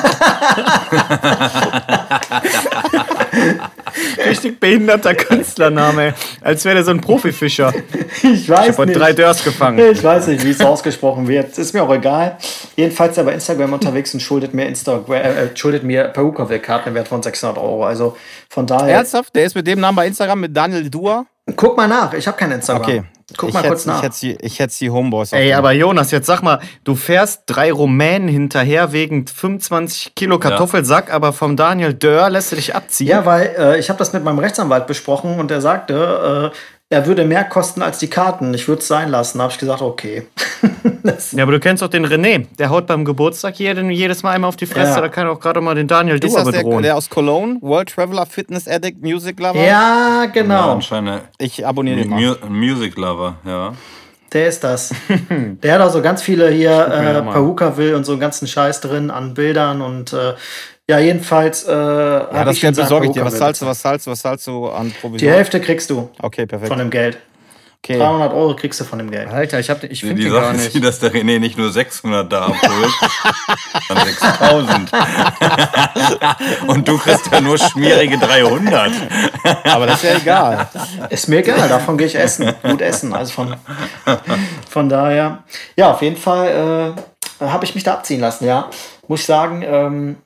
Richtig 4.25 4.61
behinderter 4.61 5.17
Künstlername, 5.17 6.15
als 6.41 6.65
wäre 6.65 6.77
der 6.77 6.85
so 6.85 6.93
ein 6.93 7.01
Profifischer. 7.01 7.73
Ich 8.23 8.49
weiß 8.49 8.69
Ich 8.69 8.73
habe 8.79 8.87
nicht. 8.87 8.97
drei 8.97 9.13
Dörs 9.13 9.43
gefangen. 9.43 9.81
Ich 9.91 10.05
weiß 10.05 10.29
nicht, 10.29 10.45
wie 10.45 10.51
es 10.51 10.61
ausgesprochen 10.61 11.27
wird. 11.27 11.59
Ist 11.59 11.75
mir 11.75 11.83
auch 11.83 11.93
egal. 11.93 12.39
Jedenfalls 12.77 13.11
ist 13.15 13.19
er 13.19 13.25
bei 13.25 13.33
Instagram 13.33 13.73
unterwegs 13.73 14.15
und 14.15 14.21
schuldet 14.21 14.55
mir 14.55 14.67
Instagram, 14.67 15.13
äh, 15.13 15.49
schuldet 15.57 15.83
mir 15.83 16.05
Peruka-Karten 16.05 16.91
im 16.91 16.95
Wert 16.95 17.09
von 17.09 17.25
600 17.25 17.59
Euro. 17.59 17.87
Also 17.87 18.17
von 18.49 18.69
daher. 18.69 18.99
Ernsthaft? 18.99 19.35
Der 19.35 19.47
ist 19.47 19.57
mit 19.57 19.67
dem 19.67 19.81
Namen 19.81 19.97
bei 19.97 20.07
Instagram 20.07 20.43
mit 20.43 20.57
Daniel 20.57 20.89
Dua? 20.89 21.27
Guck 21.55 21.77
mal 21.77 21.87
nach. 21.87 22.13
Ich 22.15 22.27
habe 22.27 22.37
kein 22.37 22.51
Instagram. 22.51 22.83
Okay. 22.83 23.05
Guck 23.37 23.49
ich 23.49 23.55
mal 23.55 23.61
hätte, 23.61 23.71
kurz 23.71 23.87
nach. 23.87 23.99
Ich 23.99 24.03
hätte 24.03 24.21
die, 24.21 24.37
ich 24.41 24.59
hätte 24.59 24.77
die 24.79 24.91
Homeboys. 24.91 25.33
Ey, 25.33 25.53
aber 25.53 25.73
Jonas, 25.73 26.11
jetzt 26.13 26.27
sag 26.27 26.43
mal, 26.43 26.61
du 26.85 26.95
fährst 26.95 27.43
drei 27.47 27.73
Rumänen 27.73 28.29
hinterher 28.29 28.93
wegen 28.93 29.27
25 29.27 30.15
Kilo 30.15 30.39
Kartoffelsack, 30.39 31.13
aber 31.13 31.33
vom 31.33 31.57
Daniel 31.57 31.93
Dörr 31.93 32.31
lässt 32.31 32.53
du 32.53 32.57
dich 32.57 32.75
abziehen. 32.75 33.09
ja, 33.09 33.27
weil 33.27 33.55
äh, 33.59 33.79
ich 33.79 33.89
habe 33.89 33.99
das 33.99 34.13
mit 34.13 34.23
meinem 34.23 34.39
Rechtsanwalt 34.39 34.87
besprochen 34.87 35.41
und 35.41 35.51
er 35.51 35.61
sagte, 35.61 36.53
äh, 36.53 36.57
er 36.89 37.07
würde 37.07 37.25
mehr 37.25 37.45
kosten 37.45 37.83
als 37.83 37.99
die 37.99 38.09
Karten. 38.09 38.55
Ich 38.55 38.69
würde 38.69 38.81
es 38.81 38.89
sein 38.89 39.09
lassen. 39.11 39.39
Da 39.39 39.45
habe 39.45 39.53
ich 39.53 39.59
gesagt, 39.59 39.83
okay. 39.83 40.27
Ja, 41.33 41.45
aber 41.45 41.53
du 41.53 41.61
kennst 41.61 41.83
doch 41.85 41.89
den 41.89 42.05
René. 42.05 42.47
Der 42.59 42.69
haut 42.69 42.89
beim 42.89 43.05
Geburtstag 43.05 43.61
jeden, 43.61 43.91
jedes 43.91 44.25
Mal 44.25 44.33
einmal 44.33 44.49
auf 44.49 44.57
die 44.57 44.67
Fresse. 44.67 44.91
Ja. 44.97 45.01
Da 45.01 45.09
kann 45.09 45.29
auch 45.29 45.39
gerade 45.39 45.61
mal 45.61 45.77
den 45.77 45.87
Daniel 45.87 46.19
Dua 46.19 46.41
das 46.43 46.51
der, 46.51 46.59
bedrohen. 46.63 46.83
der 46.83 46.97
aus 46.97 47.09
Cologne? 47.09 47.59
World 47.61 47.91
Traveler, 47.95 48.27
Fitness 48.27 48.67
Addict, 48.67 49.01
Music 49.03 49.39
Lover? 49.39 49.55
ja, 49.57 50.23
Ja, 50.23 50.27
genau. 50.27 50.73
anscheinend 50.73 51.23
Ich 51.39 51.65
abonniere 51.65 51.99
den 52.01 52.11
mal. 52.11 52.21
Mu 52.21 52.35
Music 52.51 52.97
Lover, 52.97 53.37
ja. 53.47 53.73
Der 54.33 54.49
ist 54.49 54.65
das. 54.65 54.93
Der 55.63 55.75
hat 55.75 55.81
auch 55.81 55.93
so 55.93 56.03
ganz 56.03 56.23
viele 56.23 56.49
hier 56.51 56.71
äh, 56.71 57.19
auch 57.19 57.25
mal. 57.25 57.33
Peruka 57.33 57.77
will 57.77 57.95
und 57.95 58.05
so 58.05 58.13
einen 58.13 58.21
ganzen 58.21 58.47
Scheiß 58.47 58.81
drin 58.81 59.11
an 59.11 59.35
Bildern 59.35 59.81
und 59.83 60.13
äh, 60.13 60.35
ja, 60.89 60.99
jedenfalls. 60.99 61.65
Äh, 61.67 61.73
Ja, 61.73 62.45
das 62.45 62.61
Geld 62.61 62.77
besorge 62.77 63.07
ich 63.07 63.13
dir. 63.13 63.25
Was 63.25 63.39
zahlst 63.39 63.63
du, 63.63 63.67
was 63.67 63.81
zahlst 63.81 64.07
du, 64.07 64.11
was 64.11 64.21
zahlst 64.21 64.47
du 64.47 64.69
an 64.69 64.89
Die 64.89 64.95
Provision? 65.01 65.33
Hälfte 65.33 65.61
kriegst 65.61 65.91
du 65.91 66.09
Okay, 66.21 66.47
perfekt. 66.47 66.69
von 66.69 66.79
dem 66.79 66.91
Geld. 66.91 67.19
Okay. 67.87 67.99
300 67.99 68.33
Euro 68.33 68.57
kriegst 68.57 68.81
du 68.81 68.85
von 68.85 68.99
dem 68.99 69.13
Geld. 69.13 69.29
Alter, 69.29 69.61
ich, 69.61 69.71
hab, 69.71 69.85
ich 69.85 70.01
Die, 70.01 70.07
finde 70.07 70.17
die 70.17 70.25
den 70.25 70.33
gar 70.33 70.43
Sache 70.47 70.57
ist, 70.57 70.63
nicht. 70.65 70.75
die, 70.75 70.81
dass 70.81 70.99
der 70.99 71.13
René 71.13 71.39
nicht 71.39 71.57
nur 71.57 71.71
600 71.71 72.33
da 72.33 72.47
abholt, 72.47 72.93
sondern 73.87 74.07
6000. 74.09 74.91
Und 76.67 76.89
du 76.89 76.99
kriegst 76.99 77.31
ja 77.31 77.41
nur 77.41 77.57
schmierige 77.57 78.19
300. 78.19 78.91
Aber 79.67 79.87
das 79.87 80.03
ist 80.03 80.11
ja 80.11 80.17
egal. 80.17 80.69
Ist 81.11 81.29
mir 81.29 81.39
egal, 81.39 81.69
davon 81.69 81.97
gehe 81.97 82.09
ich 82.09 82.17
essen. 82.17 82.53
Gut 82.65 82.81
essen. 82.81 83.13
Also 83.15 83.33
von, 83.33 83.55
von 84.69 84.89
daher. 84.89 85.45
Ja, 85.77 85.93
auf 85.93 86.03
jeden 86.03 86.17
Fall 86.17 86.97
äh, 87.41 87.45
habe 87.47 87.65
ich 87.67 87.77
mich 87.77 87.85
da 87.85 87.95
abziehen 87.95 88.19
lassen, 88.21 88.47
ja. 88.47 88.69
Muss 89.07 89.21
ich 89.21 89.27
sagen, 89.27 89.63
ähm, 89.65 90.17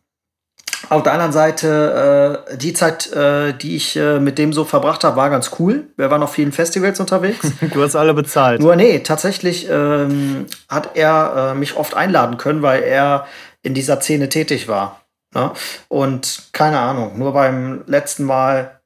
auf 0.90 1.04
der 1.04 1.12
anderen 1.12 1.32
Seite, 1.32 2.44
äh, 2.50 2.56
die 2.56 2.72
Zeit, 2.72 3.12
äh, 3.12 3.52
die 3.54 3.76
ich 3.76 3.96
äh, 3.96 4.18
mit 4.18 4.38
dem 4.38 4.52
so 4.52 4.64
verbracht 4.64 5.04
habe, 5.04 5.16
war 5.16 5.30
ganz 5.30 5.52
cool. 5.58 5.86
Wir 5.96 6.10
waren 6.10 6.22
auf 6.22 6.32
vielen 6.32 6.52
Festivals 6.52 6.98
unterwegs. 6.98 7.38
Du 7.72 7.82
hast 7.82 7.94
alle 7.94 8.12
bezahlt. 8.12 8.60
Nur 8.60 8.74
nee, 8.74 8.98
tatsächlich 8.98 9.68
ähm, 9.70 10.46
hat 10.68 10.96
er 10.96 11.52
äh, 11.52 11.54
mich 11.54 11.76
oft 11.76 11.94
einladen 11.94 12.36
können, 12.38 12.62
weil 12.62 12.82
er 12.82 13.26
in 13.62 13.74
dieser 13.74 14.00
Szene 14.00 14.28
tätig 14.28 14.66
war. 14.66 15.00
Ne? 15.32 15.52
Und 15.86 16.48
keine 16.52 16.80
Ahnung, 16.80 17.16
nur 17.16 17.32
beim 17.32 17.84
letzten 17.86 18.24
Mal 18.24 18.80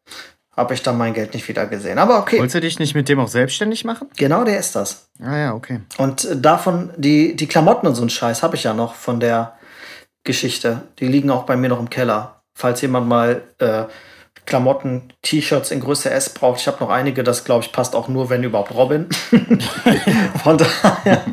habe 0.54 0.75
ich 0.75 0.82
dann 0.82 0.99
mein 0.99 1.14
Geld 1.14 1.32
nicht 1.32 1.49
wieder 1.49 1.66
gesehen. 1.66 1.99
Aber 1.99 2.18
okay, 2.18 2.38
Wolltest 2.38 2.56
du 2.56 2.61
dich 2.61 2.78
nicht 2.78 2.94
mit 2.94 3.08
dem 3.08 3.18
auch 3.18 3.28
selbstständig 3.28 3.84
machen? 3.84 4.08
genau 4.16 4.44
der 4.44 4.58
ist 4.58 4.76
das. 4.76 5.08
Ah 5.23 5.37
ja, 5.37 5.54
okay. 5.54 5.80
Und 5.96 6.28
davon, 6.34 6.90
die, 6.96 7.34
die 7.34 7.46
Klamotten 7.46 7.87
und 7.87 7.94
so 7.94 8.02
ein 8.02 8.11
Scheiß 8.11 8.42
habe 8.42 8.56
ich 8.56 8.64
ja 8.64 8.75
noch 8.75 8.94
von 8.94 9.20
der 9.20 9.54
Geschichte. 10.25 10.83
Die 10.99 11.07
liegen 11.07 11.31
auch 11.31 11.45
bei 11.45 11.57
mir 11.57 11.69
noch 11.69 11.81
im 11.81 11.90
Keller. 11.90 12.40
Falls 12.54 12.81
jemand 12.81 13.09
mal 13.09 13.43
äh, 13.59 13.85
Klamotten, 14.47 15.12
T-Shirts 15.23 15.71
in 15.71 15.81
Größe 15.81 16.11
S 16.11 16.31
braucht, 16.31 16.61
ich 16.61 16.66
habe 16.66 16.83
noch 16.83 16.90
einige, 16.90 17.23
das 17.23 17.45
glaube 17.45 17.64
ich 17.64 17.73
passt 17.73 17.95
auch 17.95 18.09
nur, 18.09 18.31
wenn 18.31 18.43
überhaupt 18.43 18.75
Robin. 18.75 19.07
von 20.43 20.59
daher. 20.59 21.25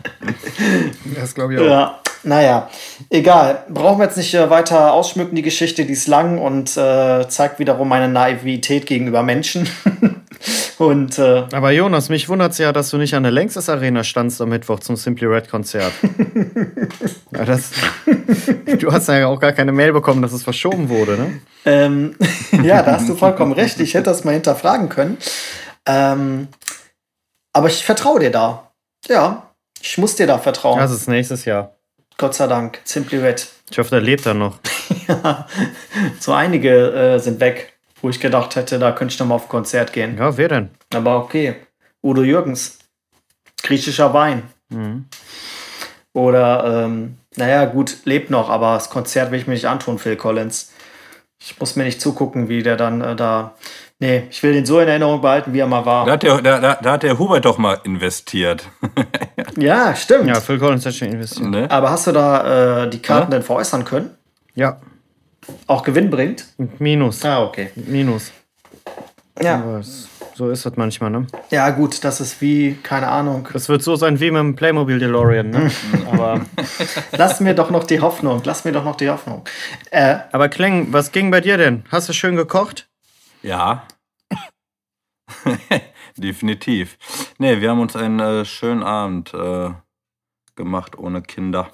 Das 1.15 1.35
glaube 1.35 1.55
ich 1.55 1.61
Ja, 1.61 1.99
naja, 2.23 2.69
egal. 3.09 3.65
Brauchen 3.69 3.99
wir 3.99 4.05
jetzt 4.05 4.17
nicht 4.17 4.33
äh, 4.33 4.49
weiter 4.49 4.93
ausschmücken, 4.93 5.35
die 5.35 5.41
Geschichte, 5.41 5.85
die 5.85 5.93
ist 5.93 6.07
lang 6.07 6.37
und 6.37 6.77
äh, 6.77 7.27
zeigt 7.27 7.59
wiederum 7.59 7.89
meine 7.89 8.07
Naivität 8.07 8.85
gegenüber 8.85 9.23
Menschen. 9.23 9.67
und 10.81 11.19
äh, 11.19 11.45
Aber 11.51 11.71
Jonas, 11.71 12.09
mich 12.09 12.27
wundert's 12.27 12.57
ja, 12.57 12.71
dass 12.73 12.89
du 12.89 12.97
nicht 12.97 13.13
an 13.13 13.21
der 13.21 13.31
Längstes 13.31 13.69
Arena 13.69 14.03
standst 14.03 14.41
am 14.41 14.49
Mittwoch 14.49 14.79
zum 14.79 14.95
Simply 14.95 15.27
Red 15.27 15.47
Konzert. 15.47 15.91
ja, 17.31 17.45
das, 17.45 17.71
du 18.79 18.91
hast 18.91 19.07
ja 19.07 19.27
auch 19.27 19.39
gar 19.39 19.51
keine 19.51 19.71
Mail 19.71 19.93
bekommen, 19.93 20.23
dass 20.23 20.33
es 20.33 20.41
verschoben 20.41 20.89
wurde, 20.89 21.17
ne? 21.17 21.41
ähm, 21.65 22.15
ja, 22.63 22.81
da 22.81 22.93
hast 22.93 23.07
du 23.07 23.15
vollkommen 23.15 23.51
recht. 23.51 23.79
Ich 23.79 23.93
hätte 23.93 24.05
das 24.05 24.23
mal 24.23 24.33
hinterfragen 24.33 24.89
können. 24.89 25.17
Ähm, 25.85 26.47
aber 27.53 27.67
ich 27.67 27.85
vertraue 27.85 28.19
dir 28.19 28.31
da. 28.31 28.71
Ja, 29.07 29.51
ich 29.81 29.99
muss 29.99 30.15
dir 30.15 30.25
da 30.25 30.39
vertrauen. 30.39 30.79
Das 30.79 30.91
ist 30.91 31.07
nächstes 31.07 31.45
Jahr. 31.45 31.75
Gott 32.17 32.33
sei 32.33 32.47
Dank. 32.47 32.79
Simply 32.85 33.19
Red. 33.19 33.47
Ich 33.69 33.77
hoffe, 33.77 33.91
der 33.91 34.01
lebt 34.01 34.25
dann 34.25 34.39
noch. 34.39 34.57
Ja, 35.07 35.47
so 36.19 36.31
einige 36.31 36.91
äh, 36.93 37.19
sind 37.19 37.39
weg, 37.39 37.70
wo 38.01 38.09
ich 38.09 38.19
gedacht 38.19 38.55
hätte, 38.55 38.79
da 38.79 38.91
könnte 38.91 39.13
ich 39.13 39.19
noch 39.19 39.27
mal 39.27 39.35
auf 39.35 39.43
ein 39.45 39.49
Konzert 39.49 39.93
gehen. 39.93 40.17
Ja, 40.17 40.35
wer 40.37 40.47
denn? 40.49 40.69
Aber 40.93 41.17
okay. 41.17 41.55
Udo 42.03 42.23
Jürgens. 42.23 42.79
Griechischer 43.63 44.13
Wein. 44.13 44.43
Mhm. 44.69 45.05
Oder, 46.13 46.83
ähm, 46.85 47.17
naja, 47.37 47.65
gut, 47.65 47.97
lebt 48.05 48.29
noch, 48.29 48.49
aber 48.49 48.73
das 48.73 48.89
Konzert 48.89 49.31
will 49.31 49.39
ich 49.39 49.47
mir 49.47 49.53
nicht 49.53 49.67
antun, 49.67 49.97
Phil 49.99 50.15
Collins. 50.17 50.71
Ich 51.41 51.59
muss 51.59 51.75
mir 51.75 51.83
nicht 51.85 52.01
zugucken, 52.01 52.49
wie 52.49 52.63
der 52.63 52.75
dann 52.75 53.01
äh, 53.01 53.15
da. 53.15 53.55
Nee, 53.99 54.23
ich 54.29 54.41
will 54.43 54.53
den 54.53 54.65
so 54.65 54.79
in 54.79 54.87
Erinnerung 54.87 55.21
behalten, 55.21 55.53
wie 55.53 55.59
er 55.59 55.67
mal 55.67 55.81
Da 55.81 55.85
war. 55.85 56.11
hat 56.11 56.23
der, 56.23 56.41
da, 56.41 56.59
da, 56.59 56.75
da 56.81 56.91
hat 56.93 57.03
der 57.03 57.17
Hubert 57.19 57.45
doch 57.45 57.57
mal 57.57 57.79
investiert. 57.83 58.65
Ja, 59.57 59.93
stimmt. 59.95 60.27
Ja, 60.29 60.35
Phil 60.39 60.57
Collins 60.59 60.85
hat 60.85 60.93
schon 60.95 61.09
investiert. 61.09 61.49
ne? 61.49 61.69
Aber 61.69 61.89
hast 61.89 62.07
du 62.07 62.13
da 62.13 62.83
äh, 62.83 62.89
die 62.89 63.01
Karten 63.01 63.31
Ja? 63.33 63.37
denn 63.37 63.43
veräußern 63.45 63.83
können? 63.83 64.11
Ja, 64.55 64.79
Auch 65.67 65.83
Gewinn 65.83 66.09
bringt? 66.09 66.45
Minus. 66.79 67.23
Ah, 67.25 67.43
okay. 67.43 67.71
Minus. 67.75 68.31
Ja. 69.41 69.55
Aber 69.55 69.79
es, 69.79 70.07
so 70.35 70.49
ist 70.49 70.65
das 70.65 70.75
manchmal, 70.75 71.09
ne? 71.09 71.27
Ja, 71.49 71.69
gut, 71.71 72.03
das 72.03 72.21
ist 72.21 72.41
wie, 72.41 72.75
keine 72.83 73.07
Ahnung. 73.07 73.47
Das 73.51 73.69
wird 73.69 73.81
so 73.81 73.95
sein 73.95 74.19
wie 74.19 74.31
mit 74.31 74.39
dem 74.39 74.55
Playmobil 74.55 74.99
DeLorean, 74.99 75.49
ne? 75.49 75.71
aber, 76.11 76.41
Lass 77.11 77.39
mir 77.39 77.55
doch 77.55 77.69
noch 77.71 77.83
die 77.85 77.99
Hoffnung. 77.99 78.41
Lass 78.43 78.65
mir 78.65 78.71
doch 78.71 78.83
noch 78.83 78.95
die 78.95 79.09
Hoffnung. 79.09 79.43
Äh, 79.89 80.17
aber 80.31 80.49
Kleng, 80.49 80.93
was 80.93 81.11
ging 81.11 81.31
bei 81.31 81.41
dir 81.41 81.57
denn? 81.57 81.83
Hast 81.91 82.09
du 82.09 82.13
schön 82.13 82.35
gekocht? 82.35 82.89
Ja. 83.41 83.87
Definitiv. 86.17 86.97
Nee, 87.37 87.61
wir 87.61 87.69
haben 87.69 87.79
uns 87.79 87.95
einen 87.95 88.19
äh, 88.19 88.45
schönen 88.45 88.83
Abend 88.83 89.33
äh, 89.33 89.69
gemacht 90.55 90.97
ohne 90.97 91.21
Kinder. 91.21 91.71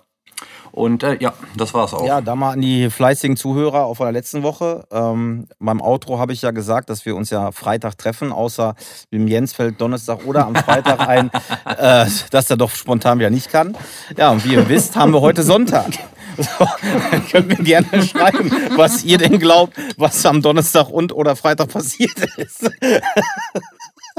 Und 0.77 1.01
äh, 1.01 1.17
ja, 1.19 1.33
das 1.55 1.73
war's 1.73 1.95
auch. 1.95 2.05
Ja, 2.05 2.21
da 2.21 2.35
mal 2.35 2.51
an 2.51 2.61
die 2.61 2.91
fleißigen 2.91 3.35
Zuhörer 3.35 3.85
auf 3.85 3.97
der 3.97 4.11
letzten 4.11 4.43
Woche. 4.43 4.85
Ähm, 4.91 5.47
beim 5.57 5.81
Outro 5.81 6.19
habe 6.19 6.33
ich 6.33 6.43
ja 6.43 6.51
gesagt, 6.51 6.91
dass 6.91 7.03
wir 7.03 7.15
uns 7.15 7.31
ja 7.31 7.51
Freitag 7.51 7.97
treffen, 7.97 8.31
außer 8.31 8.75
im 9.09 9.27
Jensfeld 9.27 9.81
Donnerstag 9.81 10.23
oder 10.27 10.45
am 10.45 10.55
Freitag 10.55 10.99
ein, 10.99 11.31
äh, 11.65 12.05
dass 12.29 12.51
er 12.51 12.57
doch 12.57 12.69
spontan 12.69 13.17
wieder 13.17 13.31
nicht 13.31 13.49
kann. 13.49 13.75
Ja, 14.15 14.29
und 14.29 14.45
wie 14.45 14.53
ihr 14.53 14.69
wisst, 14.69 14.95
haben 14.95 15.13
wir 15.13 15.21
heute 15.21 15.41
Sonntag. 15.41 15.93
So, 16.37 16.67
dann 17.09 17.27
könnt 17.27 17.47
mir 17.47 17.55
gerne 17.55 18.03
schreiben, 18.03 18.51
was 18.75 19.03
ihr 19.03 19.17
denn 19.17 19.39
glaubt, 19.39 19.73
was 19.97 20.23
am 20.27 20.43
Donnerstag 20.43 20.89
und 20.89 21.11
oder 21.11 21.35
Freitag 21.35 21.69
passiert 21.69 22.19
ist. 22.37 22.69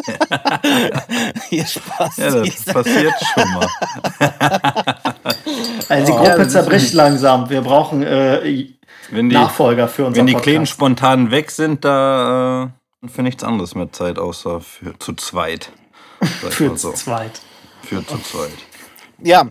Ihr 1.51 1.67
Spaß. 1.67 2.17
Ja, 2.17 2.31
das 2.31 2.65
passiert 2.65 3.15
schon 3.35 3.51
mal. 3.55 3.69
also 5.89 6.07
die 6.07 6.13
Oh. 6.13 6.17
Gruppe 6.17 6.43
Ja, 6.43 6.49
zerbricht 6.49 6.93
langsam. 6.95 7.49
Wir 7.51 7.63
brauchen 7.63 8.03
äh, 8.03 8.67
Wenn 9.11 9.29
die, 9.29 9.35
Nachfolger 9.35 9.89
für 9.89 10.07
unseren 10.07 10.21
wenn 10.21 10.27
die 10.27 10.33
Podcast. 10.33 10.51
Kleinen 10.51 10.67
spontan 10.67 11.31
weg 11.31 11.51
sind, 11.51 11.85
da 11.85 12.73
äh, 13.05 13.09
für 13.09 13.23
nichts 13.23 13.45
anderes 13.45 13.75
mehr 13.75 13.91
Zeit, 13.93 14.19
außer 14.19 14.61
für 14.61 14.99
zu 14.99 15.15
zweit. 15.15 15.71
Für 16.51 16.77
so. 16.77 16.91
zu 16.91 16.93
zweit. 16.93 17.41
Für 17.83 18.05
zu 18.07 18.19
zweit. 18.19 18.51
Ja, 19.23 19.49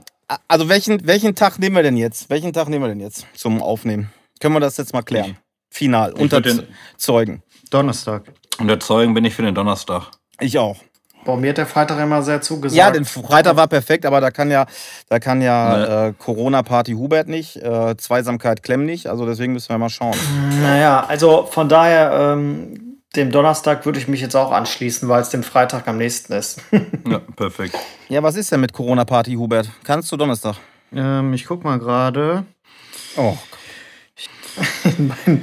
also 0.48 0.70
welchen, 0.70 1.06
welchen 1.08 1.36
Tag 1.36 1.60
nehmen 1.60 1.76
wir 1.76 1.84
denn 1.84 1.98
jetzt? 1.98 2.30
Welchen 2.30 2.54
Tag 2.54 2.68
nehmen 2.70 2.84
wir 2.84 2.90
denn 2.90 3.00
jetzt 3.00 3.26
zum 3.34 3.62
Aufnehmen? 3.62 4.12
Können 4.40 4.54
wir 4.56 4.60
das 4.60 4.78
jetzt 4.78 4.94
mal 4.94 5.02
klären? 5.02 5.38
Final, 5.70 6.14
unter 6.14 6.42
Zeugen. 6.98 7.44
Donnerstag. 7.70 8.24
Und 8.60 8.68
der 8.68 8.80
Zeugen 8.80 9.14
bin 9.14 9.26
ich 9.26 9.34
für 9.36 9.44
den 9.44 9.56
Donnerstag. 9.56 10.12
Ich 10.40 10.58
auch. 10.58 10.78
Boah, 11.26 11.36
mir 11.36 11.50
hat 11.50 11.58
der 11.58 11.66
Freitag 11.66 12.00
immer 12.00 12.22
sehr 12.24 12.40
zugesagt. 12.42 12.78
Ja, 12.78 12.90
den 12.90 13.04
Freitag 13.04 13.58
war 13.58 13.68
perfekt, 13.68 14.06
aber 14.06 14.22
da 14.22 14.32
kann 14.32 14.50
ja, 14.50 14.66
da 15.10 15.20
kann 15.20 15.42
ja 15.42 15.78
Ne. 15.78 16.08
äh, 16.08 16.14
Corona-Party 16.24 16.94
Hubert 16.94 17.28
nicht, 17.28 17.58
äh, 17.58 17.98
Zweisamkeit 17.98 18.64
Clem 18.64 18.86
nicht, 18.86 19.08
also 19.08 19.26
deswegen 19.26 19.52
müssen 19.52 19.68
wir 19.70 19.78
mal 19.78 19.90
schauen. 19.90 20.16
Naja, 20.62 21.04
also 21.06 21.46
von 21.52 21.68
daher, 21.68 22.34
ähm, 22.34 23.02
dem 23.18 23.32
Donnerstag 23.32 23.86
würde 23.86 24.00
ich 24.00 24.08
mich 24.08 24.22
jetzt 24.22 24.36
auch 24.36 24.52
anschließen, 24.54 25.10
weil 25.10 25.22
es 25.22 25.30
dem 25.30 25.44
Freitag 25.44 25.88
am 25.88 25.98
nächsten 25.98 26.32
ist. 26.34 26.62
Ja, 27.10 27.20
perfekt. 27.36 27.76
Ja, 28.08 28.24
was 28.24 28.36
ist 28.36 28.52
denn 28.52 28.62
mit 28.62 28.72
Corona-Party 28.72 29.34
Hubert? 29.34 29.70
Kannst 29.84 30.10
du 30.12 30.18
Donnerstag? 30.18 30.56
Ähm, 30.96 31.34
ich 31.34 31.46
guck 31.46 31.64
mal 31.66 31.78
gerade. 31.80 32.46
Oh, 33.18 33.36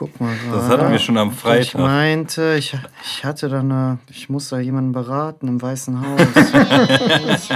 Guck 0.00 0.18
mal 0.18 0.34
gerade. 0.34 0.56
Das 0.56 0.68
hatten 0.70 0.90
wir 0.92 0.98
schon 0.98 1.18
am 1.18 1.28
Ich 1.28 1.36
Freitag. 1.40 1.78
meinte, 1.78 2.54
ich, 2.58 2.74
ich 3.04 3.22
hatte 3.22 3.50
da 3.50 3.60
eine. 3.60 3.98
Ich 4.08 4.30
muss 4.30 4.48
da 4.48 4.58
jemanden 4.58 4.92
beraten 4.92 5.46
im 5.46 5.60
Weißen 5.60 6.00
Haus. 6.00 6.20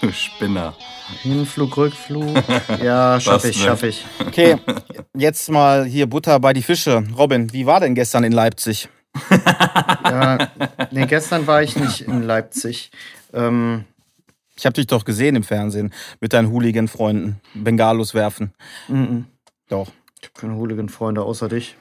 Du 0.00 0.12
Spinner. 0.12 0.74
Hinflug, 1.22 1.76
Rückflug. 1.76 2.34
Ja, 2.82 3.18
schaff 3.20 3.36
Was 3.36 3.44
ich, 3.44 3.56
denn? 3.56 3.66
schaff 3.66 3.82
ich. 3.84 4.04
okay, 4.26 4.56
jetzt 5.16 5.50
mal 5.50 5.84
hier 5.86 6.06
Butter 6.06 6.38
bei 6.40 6.52
die 6.52 6.62
Fische. 6.62 7.04
Robin, 7.16 7.52
wie 7.52 7.64
war 7.64 7.80
denn 7.80 7.94
gestern 7.94 8.24
in 8.24 8.32
Leipzig? 8.32 8.88
Ja, 10.04 10.48
nee, 10.90 11.06
gestern 11.06 11.46
war 11.46 11.62
ich 11.62 11.76
nicht 11.76 12.02
in 12.02 12.22
Leipzig. 12.22 12.90
Ähm, 13.32 13.84
Ich 14.56 14.66
habe 14.66 14.74
dich 14.74 14.88
doch 14.88 15.04
gesehen 15.06 15.36
im 15.36 15.42
Fernsehen 15.44 15.92
mit 16.20 16.32
deinen 16.34 16.50
Hooligan-Freunden. 16.50 17.40
Bengalos 17.54 18.12
werfen. 18.14 18.52
mhm. 18.88 19.26
Doch. 19.68 19.88
Ich 20.24 20.30
habe 20.30 20.40
keine 20.40 20.56
Hooligan-Freunde 20.58 21.22
außer 21.22 21.48
dich. 21.50 21.76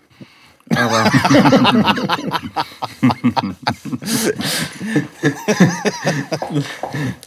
Aber 0.75 1.09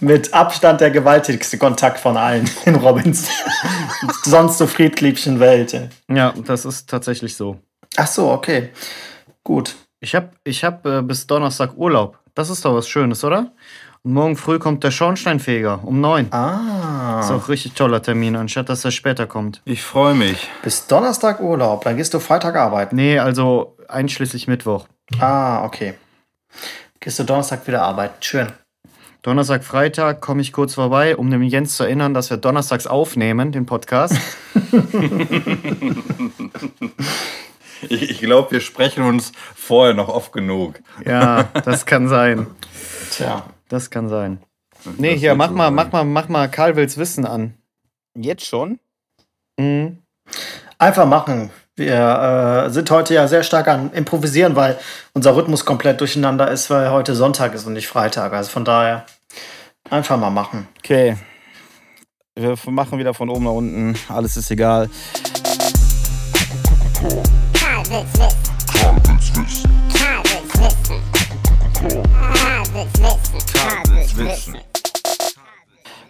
Mit 0.00 0.32
Abstand 0.34 0.80
der 0.80 0.90
gewaltigste 0.90 1.56
Kontakt 1.58 2.00
von 2.00 2.16
allen 2.16 2.50
in 2.64 2.76
Robins 2.76 3.28
sonst 4.24 4.58
so 4.58 4.66
friedliebchen 4.66 5.38
Welt. 5.40 5.90
ja, 6.08 6.32
das 6.44 6.64
ist 6.64 6.88
tatsächlich 6.90 7.36
so. 7.36 7.58
Ach 7.96 8.06
so, 8.06 8.30
okay. 8.30 8.70
Gut. 9.42 9.74
Ich 10.00 10.14
habe 10.14 10.30
ich 10.44 10.64
hab, 10.64 10.84
äh, 10.84 11.02
bis 11.02 11.26
Donnerstag 11.26 11.76
Urlaub. 11.76 12.18
Das 12.34 12.50
ist 12.50 12.64
doch 12.64 12.74
was 12.74 12.88
Schönes, 12.88 13.24
oder? 13.24 13.52
Und 14.06 14.12
morgen 14.12 14.36
früh 14.36 14.60
kommt 14.60 14.84
der 14.84 14.92
Schornsteinfeger 14.92 15.80
um 15.82 16.00
neun. 16.00 16.32
Ah. 16.32 17.18
Ist 17.18 17.32
auch 17.32 17.42
ein 17.42 17.50
richtig 17.50 17.72
toller 17.72 18.00
Termin, 18.00 18.36
anstatt 18.36 18.68
dass 18.68 18.84
er 18.84 18.92
später 18.92 19.26
kommt. 19.26 19.62
Ich 19.64 19.82
freue 19.82 20.14
mich. 20.14 20.48
Bis 20.62 20.86
Donnerstag 20.86 21.40
Urlaub, 21.40 21.82
dann 21.82 21.96
gehst 21.96 22.14
du 22.14 22.20
Freitag 22.20 22.54
arbeiten. 22.54 22.94
Nee, 22.94 23.18
also 23.18 23.76
einschließlich 23.88 24.46
Mittwoch. 24.46 24.86
Ah, 25.18 25.64
okay. 25.64 25.94
Gehst 27.00 27.18
du 27.18 27.24
Donnerstag 27.24 27.66
wieder 27.66 27.82
arbeiten. 27.82 28.14
Schön. 28.20 28.52
Donnerstag, 29.22 29.64
Freitag 29.64 30.20
komme 30.20 30.40
ich 30.40 30.52
kurz 30.52 30.74
vorbei, 30.74 31.16
um 31.16 31.28
dem 31.28 31.42
Jens 31.42 31.76
zu 31.76 31.82
erinnern, 31.82 32.14
dass 32.14 32.30
wir 32.30 32.36
donnerstags 32.36 32.86
aufnehmen, 32.86 33.50
den 33.50 33.66
Podcast. 33.66 34.14
Ich, 37.90 38.10
ich 38.10 38.20
glaube, 38.20 38.52
wir 38.52 38.60
sprechen 38.60 39.04
uns 39.04 39.32
vorher 39.54 39.92
noch 39.92 40.08
oft 40.08 40.32
genug. 40.32 40.80
ja, 41.04 41.42
das 41.62 41.84
kann 41.84 42.08
sein. 42.08 42.46
Tja. 43.10 43.44
Das 43.68 43.90
kann 43.90 44.08
sein. 44.08 44.38
Nee, 44.98 45.12
Das 45.12 45.20
hier, 45.20 45.30
wird 45.30 45.38
mach 45.38 45.50
mal, 45.50 45.64
sein. 45.66 45.74
mach 45.74 45.92
mal, 45.92 46.04
mach 46.04 46.28
mal 46.28 46.48
Karl 46.50 46.76
Wills 46.76 46.96
Wissen 46.98 47.26
an. 47.26 47.54
Jetzt 48.14 48.44
schon? 48.46 48.78
Mhm. 49.58 49.98
Einfach 50.78 51.06
machen. 51.06 51.50
Wir 51.76 52.64
äh, 52.66 52.70
sind 52.70 52.90
heute 52.90 53.14
ja 53.14 53.28
sehr 53.28 53.42
stark 53.42 53.68
an 53.68 53.92
Improvisieren, 53.92 54.56
weil 54.56 54.78
unser 55.12 55.36
Rhythmus 55.36 55.64
komplett 55.64 56.00
durcheinander 56.00 56.50
ist, 56.50 56.70
weil 56.70 56.90
heute 56.90 57.14
Sonntag 57.14 57.54
ist 57.54 57.66
und 57.66 57.74
nicht 57.74 57.86
Freitag. 57.88 58.32
Also 58.32 58.50
von 58.50 58.64
daher 58.64 59.04
einfach 59.90 60.16
mal 60.18 60.30
machen. 60.30 60.68
Okay. 60.78 61.16
Wir 62.34 62.54
machen 62.66 62.98
wieder 62.98 63.14
von 63.14 63.28
oben 63.30 63.44
nach 63.44 63.50
unten. 63.52 63.94
Alles 64.08 64.36
ist 64.36 64.50
egal. 64.50 64.88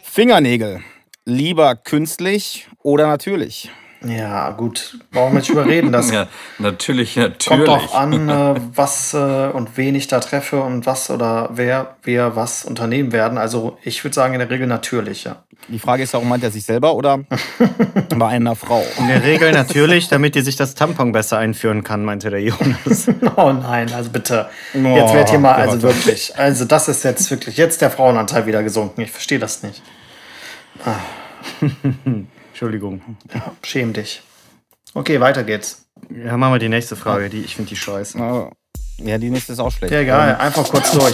Fingernägel. 0.02 0.82
Lieber 1.24 1.76
künstlich 1.76 2.68
oder 2.82 3.06
natürlich? 3.06 3.70
Ja, 4.08 4.50
gut. 4.50 4.98
Warum 5.12 5.36
jetzt 5.36 5.48
überreden? 5.48 5.92
Das 5.92 6.10
Ja, 6.16 6.26
natürlich, 6.58 7.14
kommt 7.14 7.28
natürlich. 7.28 7.64
drauf 7.66 7.94
an, 7.94 8.28
äh, 8.28 8.54
was 8.74 9.14
äh, 9.14 9.50
und 9.52 9.76
wen 9.76 9.94
ich 9.94 10.06
da 10.06 10.20
treffe 10.20 10.60
und 10.60 10.86
was 10.86 11.10
oder 11.10 11.50
wer, 11.52 11.96
wir 12.02 12.36
was 12.36 12.64
unternehmen 12.64 13.12
werden. 13.12 13.38
Also 13.38 13.78
ich 13.82 14.02
würde 14.04 14.14
sagen, 14.14 14.34
in 14.34 14.40
der 14.40 14.50
Regel 14.50 14.66
natürlich, 14.66 15.24
ja. 15.24 15.42
Die 15.68 15.78
Frage 15.78 16.02
ist 16.02 16.14
auch, 16.14 16.22
meint 16.22 16.44
er 16.44 16.50
sich 16.50 16.64
selber 16.64 16.94
oder 16.94 17.20
bei 18.16 18.28
einer 18.28 18.54
Frau? 18.54 18.84
In 18.98 19.08
der 19.08 19.24
Regel 19.24 19.52
natürlich, 19.52 20.08
damit 20.08 20.34
die 20.34 20.42
sich 20.42 20.56
das 20.56 20.74
Tampon 20.74 21.12
besser 21.12 21.38
einführen 21.38 21.82
kann, 21.82 22.04
meinte 22.04 22.30
der 22.30 22.40
Jonas. 22.40 23.08
Oh 23.36 23.52
nein, 23.52 23.92
also 23.92 24.10
bitte. 24.10 24.48
Oh, 24.74 24.96
Jetzt 24.96 25.14
wird 25.14 25.30
hier 25.30 25.38
mal, 25.38 25.54
Gott. 25.54 25.72
also 25.72 25.82
wirklich. 25.82 26.38
Also 26.38 26.64
das 26.66 26.88
ist 26.88 27.02
jetzt 27.04 27.30
wirklich, 27.30 27.56
jetzt 27.56 27.80
der 27.80 27.90
Frauenanteil 27.90 28.46
wieder 28.46 28.62
gesunken. 28.62 29.00
Ich 29.00 29.10
verstehe 29.10 29.38
das 29.38 29.62
nicht. 29.62 29.82
Entschuldigung. 32.56 33.02
Schäm 33.62 33.92
dich. 33.92 34.22
Okay, 34.94 35.20
weiter 35.20 35.44
geht's. 35.44 35.84
Ja, 36.08 36.38
machen 36.38 36.54
wir 36.54 36.58
die 36.58 36.70
nächste 36.70 36.96
Frage, 36.96 37.28
die 37.28 37.42
ich 37.42 37.54
finde 37.54 37.68
die 37.68 37.76
scheiße. 37.76 38.16
Ja, 38.96 39.18
die 39.18 39.28
nächste 39.28 39.52
ist 39.52 39.58
auch 39.58 39.70
schlecht. 39.70 39.92
Ja, 39.92 40.00
egal, 40.00 40.36
einfach 40.36 40.66
kurz 40.66 40.90
durch. 40.92 41.12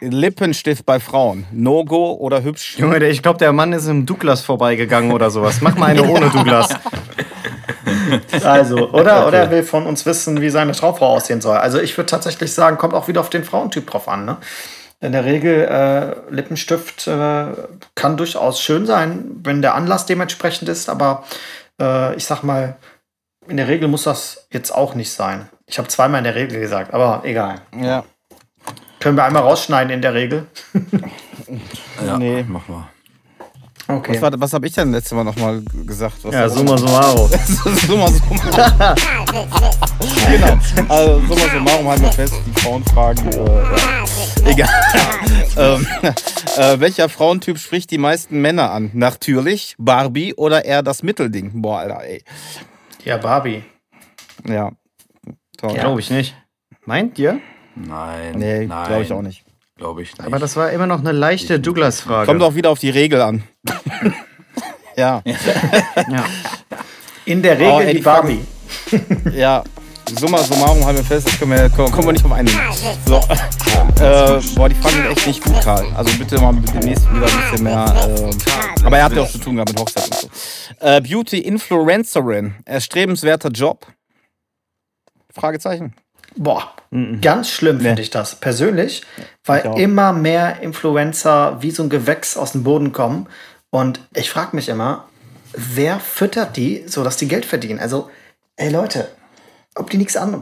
Lippenstift 0.00 0.86
bei 0.86 1.00
Frauen. 1.00 1.44
No-Go 1.50 2.12
oder 2.20 2.44
hübsch? 2.44 2.78
Junge, 2.78 3.04
ich 3.08 3.20
glaube, 3.20 3.38
der 3.38 3.52
Mann 3.52 3.72
ist 3.72 3.88
im 3.88 4.06
Douglas 4.06 4.42
vorbeigegangen 4.42 5.10
oder 5.10 5.32
sowas. 5.32 5.60
Mach 5.60 5.76
mal 5.76 5.86
eine 5.86 6.04
ohne 6.04 6.30
Douglas. 6.32 6.68
Also, 8.44 8.90
oder, 8.92 9.26
oder 9.26 9.38
er 9.38 9.50
will 9.50 9.62
von 9.62 9.86
uns 9.86 10.06
wissen, 10.06 10.40
wie 10.40 10.50
seine 10.50 10.72
Traumfrau 10.72 11.08
aussehen 11.16 11.40
soll. 11.40 11.56
Also 11.56 11.80
ich 11.80 11.96
würde 11.96 12.10
tatsächlich 12.10 12.52
sagen, 12.52 12.78
kommt 12.78 12.94
auch 12.94 13.08
wieder 13.08 13.20
auf 13.20 13.30
den 13.30 13.44
Frauentyp 13.44 13.86
drauf 13.90 14.08
an. 14.08 14.24
Ne? 14.24 14.36
In 15.00 15.12
der 15.12 15.24
Regel, 15.24 15.64
äh, 15.64 16.32
Lippenstift 16.34 17.06
äh, 17.06 17.46
kann 17.94 18.16
durchaus 18.16 18.60
schön 18.60 18.86
sein, 18.86 19.24
wenn 19.44 19.62
der 19.62 19.74
Anlass 19.74 20.06
dementsprechend 20.06 20.68
ist, 20.68 20.88
aber 20.88 21.24
äh, 21.80 22.14
ich 22.16 22.24
sag 22.26 22.42
mal, 22.42 22.76
in 23.46 23.56
der 23.56 23.68
Regel 23.68 23.88
muss 23.88 24.02
das 24.02 24.46
jetzt 24.52 24.70
auch 24.72 24.94
nicht 24.94 25.12
sein. 25.12 25.48
Ich 25.66 25.78
habe 25.78 25.88
zweimal 25.88 26.18
in 26.18 26.24
der 26.24 26.34
Regel 26.34 26.60
gesagt, 26.60 26.92
aber 26.92 27.22
egal. 27.24 27.60
Ja. 27.80 28.04
Können 29.00 29.16
wir 29.16 29.24
einmal 29.24 29.42
rausschneiden 29.42 29.90
in 29.92 30.02
der 30.02 30.14
Regel? 30.14 30.46
Ja, 32.06 32.18
Nee. 32.18 32.44
mach 32.46 32.68
mal. 32.68 32.88
Okay. 33.90 34.14
Was, 34.20 34.20
war- 34.22 34.40
was 34.40 34.52
habe 34.52 34.66
ich 34.66 34.74
denn 34.74 34.92
letztes 34.92 35.12
Mal 35.12 35.24
nochmal 35.24 35.62
gesagt? 35.86 36.16
Was 36.22 36.34
Ja, 36.34 36.46
summa 36.48 36.76
summarum. 36.76 37.30
summa 37.86 38.08
summarum. 38.08 38.40
genau. 40.30 40.58
Also 40.88 41.20
summa 41.26 41.48
summarum 41.52 41.88
halten 41.88 42.02
wir 42.02 42.12
fest, 42.12 42.34
die 42.46 42.60
Frauenfragen. 42.60 43.28
Äh, 43.32 43.36
ja. 43.36 44.44
Egal. 44.44 44.68
ähm, 45.56 45.86
äh, 46.56 46.80
welcher 46.80 47.08
Frauentyp 47.08 47.58
spricht 47.58 47.90
die 47.90 47.98
meisten 47.98 48.40
Männer 48.42 48.70
an? 48.72 48.90
Natürlich 48.92 49.74
Barbie 49.78 50.34
oder 50.34 50.64
eher 50.66 50.82
das 50.82 51.02
Mittelding? 51.02 51.62
Boah, 51.62 51.78
Alter, 51.80 52.04
ey. 52.04 52.22
Ja, 53.04 53.16
Barbie. 53.16 53.64
Ja. 54.46 54.70
Toll. 55.56 55.74
Ja. 55.74 55.80
Glaube 55.80 56.00
ich 56.00 56.10
nicht. 56.10 56.34
Meint 56.84 57.18
ihr? 57.18 57.40
Nein. 57.74 58.34
Nee, 58.36 58.66
nein, 58.66 58.86
glaube 58.86 59.02
ich 59.02 59.12
auch 59.12 59.22
nicht. 59.22 59.44
Glaube 59.78 60.02
ich 60.02 60.10
nicht. 60.16 60.26
Aber 60.26 60.38
das 60.38 60.56
war 60.56 60.70
immer 60.70 60.86
noch 60.86 60.98
eine 60.98 61.12
leichte 61.12 61.58
Douglas-Frage. 61.60 62.26
Kommt 62.26 62.42
auch 62.42 62.54
wieder 62.54 62.70
auf 62.70 62.78
die 62.80 62.90
Regel 62.90 63.20
an. 63.22 63.44
ja. 64.96 65.22
Ja. 65.24 66.24
In 67.24 67.42
der 67.42 67.58
Regel 67.58 67.72
Oh, 67.72 67.80
ey, 67.80 67.86
die 67.92 67.96
die 67.98 68.02
Fragen- 68.02 68.46
Barbie. 68.90 69.34
Ja, 69.38 69.62
summa 70.18 70.38
summarum 70.38 70.84
halten 70.84 70.98
wir 70.98 71.04
fest, 71.04 71.26
das 71.28 71.38
können 71.38 71.52
wir, 71.52 71.68
kommen 71.70 71.90
kommen 71.92 72.08
wir 72.08 72.12
nicht 72.12 72.24
auf 72.24 72.32
einen. 72.32 72.48
So. 73.06 73.20
Äh, 74.00 74.40
boah, 74.54 74.68
die 74.68 74.76
Fragen 74.76 74.94
sind 74.94 75.06
echt 75.10 75.26
nicht 75.26 75.42
gut, 75.42 75.60
Karl. 75.62 75.84
Also 75.96 76.16
bitte 76.18 76.38
mal 76.40 76.52
demnächst 76.72 77.10
wieder 77.12 77.26
ein 77.26 77.50
bisschen 77.50 77.64
mehr. 77.64 78.30
Äh, 78.30 78.84
aber 78.84 78.98
er 78.98 79.04
hat 79.04 79.12
ja 79.12 79.22
auch 79.22 79.28
zu 79.30 79.38
tun 79.38 79.56
gehabt 79.56 79.70
mit 79.70 79.80
Hochzeit 79.80 80.04
und 80.06 80.14
so. 80.14 80.28
Äh, 80.86 81.00
Beauty 81.00 81.38
Influencerin, 81.38 82.54
erstrebenswerter 82.64 83.48
Job? 83.48 83.86
Fragezeichen. 85.34 85.94
Boah, 86.36 86.72
ganz 87.20 87.50
schlimm 87.50 87.80
finde 87.80 88.02
ich 88.02 88.10
das 88.10 88.36
persönlich, 88.36 89.02
weil 89.44 89.78
immer 89.78 90.12
mehr 90.12 90.60
Influencer 90.60 91.58
wie 91.60 91.70
so 91.70 91.82
ein 91.82 91.90
Gewächs 91.90 92.36
aus 92.36 92.52
dem 92.52 92.64
Boden 92.64 92.92
kommen. 92.92 93.26
Und 93.70 94.00
ich 94.14 94.30
frage 94.30 94.56
mich 94.56 94.68
immer, 94.68 95.08
wer 95.52 96.00
füttert 96.00 96.56
die, 96.56 96.84
so 96.86 97.04
dass 97.04 97.16
die 97.16 97.28
Geld 97.28 97.44
verdienen? 97.44 97.78
Also, 97.78 98.10
ey 98.56 98.70
Leute, 98.70 99.08
ob 99.74 99.90
die 99.90 99.98
nichts 99.98 100.16
an. 100.16 100.40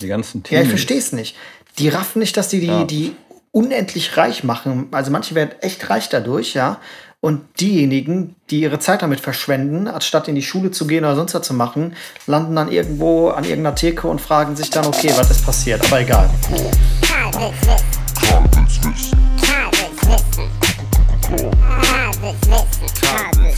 Die 0.00 0.08
ganzen 0.08 0.42
Ja, 0.48 0.62
ich 0.62 0.68
verstehe 0.68 0.98
es 0.98 1.12
nicht. 1.12 1.36
Die 1.78 1.88
raffen 1.88 2.18
nicht, 2.18 2.36
dass 2.36 2.48
die, 2.48 2.60
die 2.60 2.86
die 2.86 3.16
unendlich 3.54 4.16
reich 4.16 4.42
machen. 4.42 4.88
Also 4.90 5.12
manche 5.12 5.36
werden 5.36 5.52
echt 5.60 5.88
reich 5.88 6.08
dadurch, 6.08 6.54
ja. 6.54 6.80
Und 7.24 7.58
diejenigen, 7.58 8.36
die 8.50 8.60
ihre 8.60 8.80
Zeit 8.80 9.00
damit 9.00 9.18
verschwenden, 9.18 9.88
anstatt 9.88 10.28
in 10.28 10.34
die 10.34 10.42
Schule 10.42 10.72
zu 10.72 10.86
gehen 10.86 11.06
oder 11.06 11.16
sonst 11.16 11.32
was 11.32 11.40
zu 11.40 11.54
machen, 11.54 11.96
landen 12.26 12.54
dann 12.54 12.70
irgendwo 12.70 13.30
an 13.30 13.44
irgendeiner 13.44 13.74
Theke 13.74 14.08
und 14.08 14.20
fragen 14.20 14.56
sich 14.56 14.68
dann, 14.68 14.84
okay, 14.84 15.10
was 15.16 15.30
ist 15.30 15.42
passiert? 15.42 15.82
Aber 15.86 16.00
egal. 16.02 16.28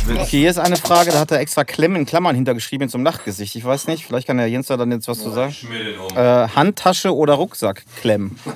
Okay, 0.09 0.25
hier 0.25 0.51
ist 0.51 0.59
eine 0.59 0.77
Frage, 0.77 1.11
da 1.11 1.19
hat 1.19 1.33
er 1.33 1.40
extra 1.40 1.64
Klemm 1.64 1.97
in 1.97 2.07
Klammern 2.07 2.37
hintergeschrieben 2.37 2.88
zum 2.88 3.03
Nachtgesicht. 3.03 3.57
Ich 3.57 3.64
weiß 3.64 3.88
nicht, 3.88 4.07
vielleicht 4.07 4.29
kann 4.29 4.37
der 4.37 4.49
Jens 4.49 4.69
da 4.69 4.77
dann 4.77 4.92
jetzt 4.92 5.09
was 5.09 5.21
zu 5.21 5.31
sagen. 5.31 5.55
Äh, 6.14 6.49
Handtasche 6.55 7.14
oder 7.14 7.35
Rucksack 7.35 7.85
Klemm. 8.01 8.38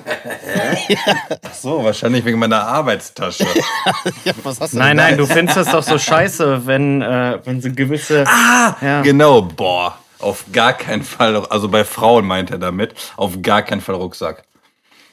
So, 1.53 1.83
wahrscheinlich 1.83 2.23
wegen 2.25 2.39
meiner 2.39 2.65
Arbeitstasche. 2.65 3.45
Ja, 4.23 4.33
was 4.43 4.59
hast 4.61 4.73
du 4.73 4.77
Nein, 4.77 4.97
denn 4.97 5.05
nein, 5.05 5.17
du 5.17 5.25
findest 5.25 5.57
das 5.57 5.71
doch 5.71 5.83
so 5.83 5.97
scheiße, 5.99 6.65
wenn, 6.65 7.01
äh, 7.01 7.39
wenn 7.43 7.61
so 7.61 7.71
gewisse. 7.71 8.23
ja. 8.23 9.01
Genau, 9.01 9.41
boah. 9.41 9.97
Auf 10.19 10.45
gar 10.51 10.73
keinen 10.73 11.03
Fall, 11.03 11.35
also 11.47 11.67
bei 11.67 11.83
Frauen 11.83 12.25
meint 12.25 12.51
er 12.51 12.59
damit, 12.59 12.93
auf 13.17 13.41
gar 13.41 13.63
keinen 13.63 13.81
Fall 13.81 13.95
Rucksack. 13.95 14.43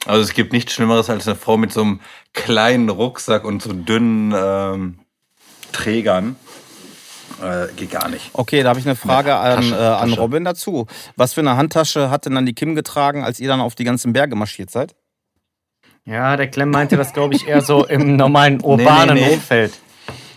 Also 0.05 0.21
es 0.21 0.33
gibt 0.33 0.53
nichts 0.53 0.73
Schlimmeres 0.73 1.09
als 1.09 1.27
eine 1.27 1.35
Frau 1.35 1.57
mit 1.57 1.73
so 1.73 1.81
einem 1.81 1.99
kleinen 2.33 2.89
Rucksack 2.89 3.43
und 3.43 3.61
so 3.61 3.73
dünnen 3.73 4.33
ähm, 4.37 4.99
Trägern. 5.71 6.35
Äh, 7.41 7.71
geht 7.75 7.91
gar 7.91 8.09
nicht. 8.09 8.31
Okay, 8.33 8.63
da 8.63 8.69
habe 8.69 8.79
ich 8.79 8.85
eine 8.85 8.95
Frage 8.95 9.35
an, 9.35 9.57
Tasche, 9.61 9.75
äh, 9.75 9.77
an 9.77 10.09
Tasche. 10.09 10.19
Robin 10.21 10.43
dazu. 10.43 10.87
Was 11.15 11.33
für 11.33 11.41
eine 11.41 11.55
Handtasche 11.55 12.09
hat 12.09 12.25
denn 12.25 12.35
dann 12.35 12.45
die 12.45 12.53
Kim 12.53 12.75
getragen, 12.75 13.23
als 13.23 13.39
ihr 13.39 13.47
dann 13.47 13.61
auf 13.61 13.75
die 13.75 13.83
ganzen 13.85 14.11
Berge 14.13 14.35
marschiert 14.35 14.69
seid? 14.71 14.95
ja, 16.05 16.35
der 16.37 16.47
Clem 16.47 16.71
meinte 16.71 16.97
das, 16.97 17.13
glaube 17.13 17.35
ich, 17.35 17.47
eher 17.47 17.61
so 17.61 17.85
im 17.85 18.15
normalen 18.15 18.61
urbanen 18.61 19.13
nee, 19.15 19.27
nee. 19.27 19.33
Umfeld. 19.35 19.73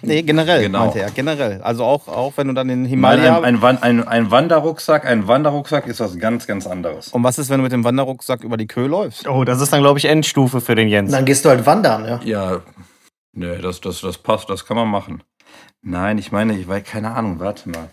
Nee, 0.03 0.21
generell, 0.23 0.63
Genau. 0.63 0.81
meinte 0.81 1.01
er. 1.01 1.11
Generell. 1.13 1.63
Also 1.63 1.85
auch, 1.85 2.09
auch 2.09 2.33
wenn 2.37 2.49
du 2.49 2.53
dann 2.53 2.69
in 2.69 2.83
Nein, 2.83 2.91
Himalaya. 2.91 3.37
ein, 3.39 3.45
ein, 3.45 3.63
Wan- 3.63 3.83
ein, 3.83 4.07
ein 4.07 4.31
Wanderrucksack, 4.31 5.07
ein 5.07 5.29
Wanderrucksack 5.29 5.87
ist 5.87 6.01
was 6.01 6.19
ganz, 6.19 6.47
ganz 6.47 6.67
anderes. 6.67 7.09
und 7.09 7.23
was 7.25 7.39
ist, 7.39 7.49
wenn 7.49 7.59
du 7.59 7.63
mit 7.63 7.73
dem 7.73 7.85
Wanderrucksack 7.85 8.45
über 8.45 8.57
die 8.59 8.67
Köhe 8.67 8.87
läufst? 8.89 9.27
Oh, 9.27 9.45
das 9.45 9.61
ist 9.63 9.73
dann, 9.73 9.81
glaube 9.81 9.99
ich, 9.99 10.05
Endstufe 10.05 10.61
für 10.61 10.75
den 10.75 10.89
Jens. 10.89 11.11
Dann 11.13 11.25
gehst 11.25 11.45
du 11.45 11.49
halt 11.49 11.65
wandern, 11.65 12.05
ja. 12.05 12.21
Ja, 12.25 12.61
nee, 13.33 13.59
das, 13.59 13.81
das, 13.81 14.01
das 14.01 14.19
passt, 14.19 14.49
das 14.51 14.65
kann 14.67 14.77
man 14.77 14.89
machen. 14.89 15.23
Nein, 15.83 16.19
ich 16.19 16.33
meine, 16.33 16.59
ich 16.59 16.69
weiß, 16.69 16.85
keine 16.85 17.13
Ahnung, 17.15 17.41
warte 17.41 17.69
mal. 17.69 17.91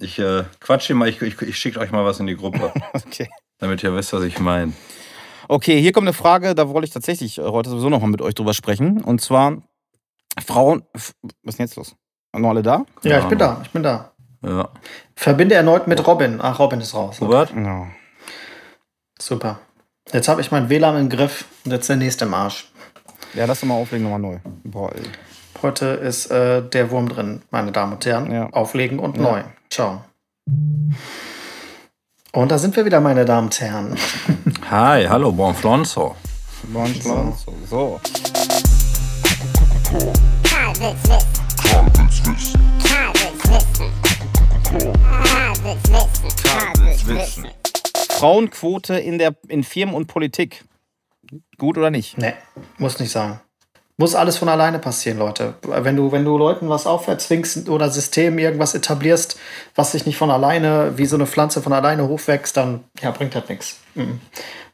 Ich 0.00 0.18
äh, 0.18 0.44
quatsche 0.60 0.94
mal, 0.94 1.08
ich, 1.08 1.20
ich, 1.22 1.40
ich 1.42 1.58
schicke 1.58 1.80
euch 1.80 1.90
mal 1.90 2.04
was 2.04 2.20
in 2.20 2.26
die 2.26 2.36
Gruppe, 2.36 2.72
Okay. 2.92 3.28
damit 3.58 3.82
ihr 3.82 3.94
wisst, 3.94 4.12
was 4.12 4.22
ich 4.24 4.38
meine. 4.38 4.72
Okay, 5.48 5.80
hier 5.80 5.92
kommt 5.92 6.06
eine 6.06 6.12
Frage, 6.14 6.54
da 6.54 6.68
wollte 6.68 6.86
ich 6.86 6.92
tatsächlich 6.92 7.38
äh, 7.38 7.42
heute 7.42 7.70
sowieso 7.70 7.88
noch 7.88 8.00
mal 8.00 8.08
mit 8.08 8.20
euch 8.22 8.34
drüber 8.34 8.52
sprechen. 8.54 9.02
Und 9.02 9.20
zwar, 9.20 9.62
Frauen. 10.44 10.82
Was 10.92 11.14
ist 11.44 11.58
denn 11.58 11.66
jetzt 11.66 11.76
los? 11.76 11.94
Sind 12.32 12.42
noch 12.42 12.50
alle 12.50 12.62
da? 12.62 12.84
Ja, 13.02 13.20
ich 13.20 13.26
bin 13.26 13.38
da, 13.38 13.60
ich 13.62 13.70
bin 13.70 13.82
da. 13.82 14.12
Ja. 14.42 14.68
Verbinde 15.14 15.54
erneut 15.54 15.86
mit 15.86 16.04
Robin. 16.06 16.40
Ach, 16.42 16.58
Robin 16.58 16.80
ist 16.80 16.94
raus. 16.94 17.20
Robert? 17.20 17.52
Ja. 17.54 17.86
Super. 19.18 19.60
Jetzt 20.12 20.28
habe 20.28 20.40
ich 20.40 20.50
mein 20.50 20.68
WLAN 20.68 20.96
im 20.98 21.08
Griff 21.08 21.46
und 21.64 21.72
jetzt 21.72 21.88
der 21.88 21.96
nächste 21.96 22.26
Marsch. 22.26 22.70
Ja, 23.36 23.44
lass 23.44 23.60
doch 23.60 23.66
mal 23.66 23.74
auflegen, 23.74 24.04
nochmal 24.04 24.20
neu. 24.20 24.38
Boah, 24.64 24.90
ey. 24.94 25.02
Heute 25.60 25.84
ist 25.88 26.30
äh, 26.30 26.62
der 26.62 26.90
Wurm 26.90 27.10
drin, 27.10 27.42
meine 27.50 27.70
Damen 27.70 27.92
und 27.92 28.06
Herren. 28.06 28.32
Ja. 28.32 28.48
Auflegen 28.50 28.98
und 28.98 29.18
neu. 29.18 29.42
Ciao. 29.68 30.04
Und 32.32 32.50
da 32.50 32.56
sind 32.56 32.74
wir 32.76 32.86
wieder, 32.86 32.98
meine 33.02 33.26
Damen 33.26 33.48
und 33.48 33.60
Herren. 33.60 33.94
Hi, 34.70 35.04
hallo, 35.04 35.32
Bonflonzo. 35.32 36.16
Bon, 36.68 36.86
so. 36.94 37.34
so. 37.68 38.00
Frauenquote 48.08 48.94
in, 48.94 49.18
der, 49.18 49.36
in 49.48 49.62
Firmen 49.62 49.94
und 49.94 50.06
Politik. 50.06 50.64
Gut 51.58 51.78
oder 51.78 51.90
nicht? 51.90 52.18
Nee, 52.18 52.34
muss 52.78 52.98
nicht 52.98 53.12
sein. 53.12 53.40
Muss 53.98 54.14
alles 54.14 54.36
von 54.36 54.50
alleine 54.50 54.78
passieren, 54.78 55.18
Leute. 55.18 55.54
Wenn 55.62 55.96
du, 55.96 56.12
wenn 56.12 56.22
du 56.22 56.36
Leuten 56.36 56.68
was 56.68 56.86
auferzwingst 56.86 57.70
oder 57.70 57.88
System 57.88 58.38
irgendwas 58.38 58.74
etablierst, 58.74 59.38
was 59.74 59.92
sich 59.92 60.04
nicht 60.04 60.18
von 60.18 60.30
alleine, 60.30 60.98
wie 60.98 61.06
so 61.06 61.16
eine 61.16 61.26
Pflanze 61.26 61.62
von 61.62 61.72
alleine 61.72 62.06
hochwächst, 62.06 62.58
dann 62.58 62.84
ja, 63.00 63.10
bringt 63.10 63.34
das 63.34 63.48
nichts. 63.48 63.78
Mhm. 63.94 64.20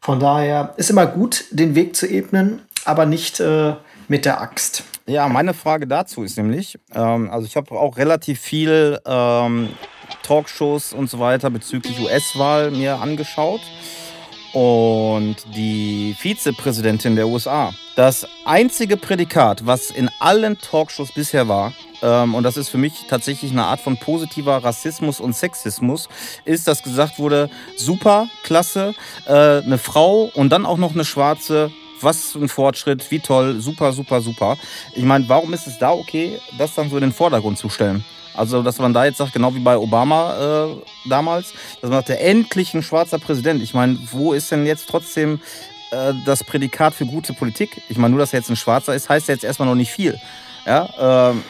Von 0.00 0.18
daher 0.18 0.74
ist 0.76 0.90
immer 0.90 1.06
gut, 1.06 1.44
den 1.52 1.76
Weg 1.76 1.94
zu 1.94 2.08
ebnen, 2.08 2.62
aber 2.84 3.06
nicht 3.06 3.38
äh, 3.38 3.74
mit 4.08 4.24
der 4.24 4.40
Axt. 4.40 4.82
Ja, 5.06 5.28
meine 5.28 5.54
Frage 5.54 5.86
dazu 5.86 6.24
ist 6.24 6.36
nämlich, 6.36 6.78
ähm, 6.92 7.30
also 7.30 7.46
ich 7.46 7.56
habe 7.56 7.72
auch 7.72 7.96
relativ 7.96 8.40
viel 8.40 8.98
ähm, 9.06 9.68
Talkshows 10.24 10.92
und 10.92 11.08
so 11.08 11.20
weiter 11.20 11.50
bezüglich 11.50 12.00
US-Wahl 12.00 12.72
mir 12.72 12.96
angeschaut. 12.96 13.60
Und 14.52 15.36
die 15.54 16.14
Vizepräsidentin 16.18 17.16
der 17.16 17.26
USA, 17.26 17.72
das 17.96 18.26
einzige 18.44 18.98
Prädikat, 18.98 19.66
was 19.66 19.90
in 19.90 20.10
allen 20.18 20.58
Talkshows 20.58 21.12
bisher 21.12 21.48
war, 21.48 21.72
ähm, 22.02 22.34
und 22.34 22.42
das 22.42 22.56
ist 22.56 22.68
für 22.68 22.78
mich 22.78 23.06
tatsächlich 23.08 23.52
eine 23.52 23.64
Art 23.64 23.80
von 23.80 23.96
positiver 23.96 24.62
Rassismus 24.62 25.20
und 25.20 25.34
Sexismus, 25.34 26.08
ist, 26.44 26.68
dass 26.68 26.82
gesagt 26.82 27.18
wurde, 27.18 27.48
super, 27.76 28.28
klasse, 28.42 28.94
äh, 29.26 29.32
eine 29.32 29.78
Frau 29.78 30.30
und 30.34 30.50
dann 30.50 30.66
auch 30.66 30.78
noch 30.78 30.92
eine 30.92 31.04
schwarze, 31.04 31.70
was 32.00 32.34
ein 32.34 32.48
Fortschritt, 32.48 33.10
wie 33.10 33.20
toll, 33.20 33.60
super, 33.60 33.92
super, 33.92 34.20
super. 34.20 34.58
Ich 34.94 35.04
meine, 35.04 35.28
warum 35.28 35.54
ist 35.54 35.66
es 35.66 35.78
da 35.78 35.92
okay, 35.92 36.40
das 36.58 36.74
dann 36.74 36.90
so 36.90 36.96
in 36.96 37.02
den 37.02 37.12
Vordergrund 37.12 37.56
zu 37.56 37.68
stellen? 37.68 38.04
Also, 38.34 38.62
dass 38.62 38.78
man 38.78 38.92
da 38.92 39.04
jetzt 39.04 39.18
sagt, 39.18 39.32
genau 39.32 39.54
wie 39.54 39.60
bei 39.60 39.76
Obama 39.76 40.66
äh, 40.66 41.08
damals, 41.08 41.52
dass 41.80 41.90
man 41.90 41.98
sagte, 41.98 42.18
endlich 42.18 42.74
ein 42.74 42.82
schwarzer 42.82 43.18
Präsident. 43.18 43.62
Ich 43.62 43.74
meine, 43.74 43.98
wo 44.10 44.32
ist 44.32 44.50
denn 44.50 44.66
jetzt 44.66 44.88
trotzdem 44.88 45.40
äh, 45.90 46.12
das 46.24 46.44
Prädikat 46.44 46.94
für 46.94 47.06
gute 47.06 47.32
Politik? 47.32 47.82
Ich 47.88 47.98
meine, 47.98 48.10
nur, 48.10 48.20
dass 48.20 48.32
er 48.32 48.40
jetzt 48.40 48.50
ein 48.50 48.56
Schwarzer 48.56 48.94
ist, 48.94 49.08
heißt 49.08 49.28
ja 49.28 49.34
jetzt 49.34 49.44
erstmal 49.44 49.68
noch 49.68 49.74
nicht 49.74 49.90
viel. 49.90 50.18
Ja, 50.66 51.30
ähm, 51.30 51.42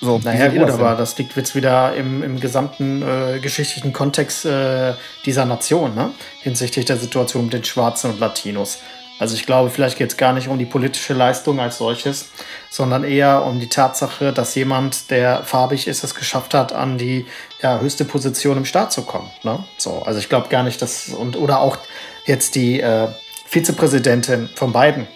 so. 0.00 0.20
Naja, 0.22 0.48
gut, 0.48 0.60
das 0.62 0.76
denn? 0.76 0.84
aber 0.84 0.96
das 0.96 1.16
liegt 1.18 1.34
jetzt 1.36 1.54
wieder 1.54 1.94
im, 1.94 2.22
im 2.22 2.38
gesamten 2.38 3.02
äh, 3.02 3.38
geschichtlichen 3.38 3.92
Kontext 3.92 4.44
äh, 4.44 4.92
dieser 5.24 5.46
Nation, 5.46 5.94
ne? 5.94 6.10
hinsichtlich 6.42 6.84
der 6.84 6.98
Situation 6.98 7.44
mit 7.44 7.54
den 7.54 7.64
Schwarzen 7.64 8.10
und 8.10 8.20
Latinos. 8.20 8.78
Also 9.18 9.34
ich 9.36 9.46
glaube, 9.46 9.70
vielleicht 9.70 9.96
geht 9.96 10.10
es 10.10 10.16
gar 10.16 10.32
nicht 10.32 10.48
um 10.48 10.58
die 10.58 10.64
politische 10.64 11.14
Leistung 11.14 11.60
als 11.60 11.78
solches, 11.78 12.30
sondern 12.70 13.04
eher 13.04 13.44
um 13.44 13.60
die 13.60 13.68
Tatsache, 13.68 14.32
dass 14.32 14.54
jemand, 14.54 15.10
der 15.10 15.44
farbig 15.44 15.86
ist, 15.86 16.02
es 16.02 16.14
geschafft 16.14 16.52
hat, 16.54 16.72
an 16.72 16.98
die 16.98 17.26
ja, 17.62 17.78
höchste 17.78 18.04
Position 18.04 18.56
im 18.56 18.64
Staat 18.64 18.92
zu 18.92 19.02
kommen. 19.02 19.30
Ne? 19.44 19.64
So, 19.78 20.02
also 20.02 20.18
ich 20.18 20.28
glaube 20.28 20.48
gar 20.48 20.64
nicht, 20.64 20.82
dass 20.82 21.08
und 21.08 21.36
oder 21.36 21.60
auch 21.60 21.78
jetzt 22.26 22.56
die 22.56 22.80
äh, 22.80 23.08
Vizepräsidentin 23.46 24.48
von 24.54 24.72
beiden 24.72 25.06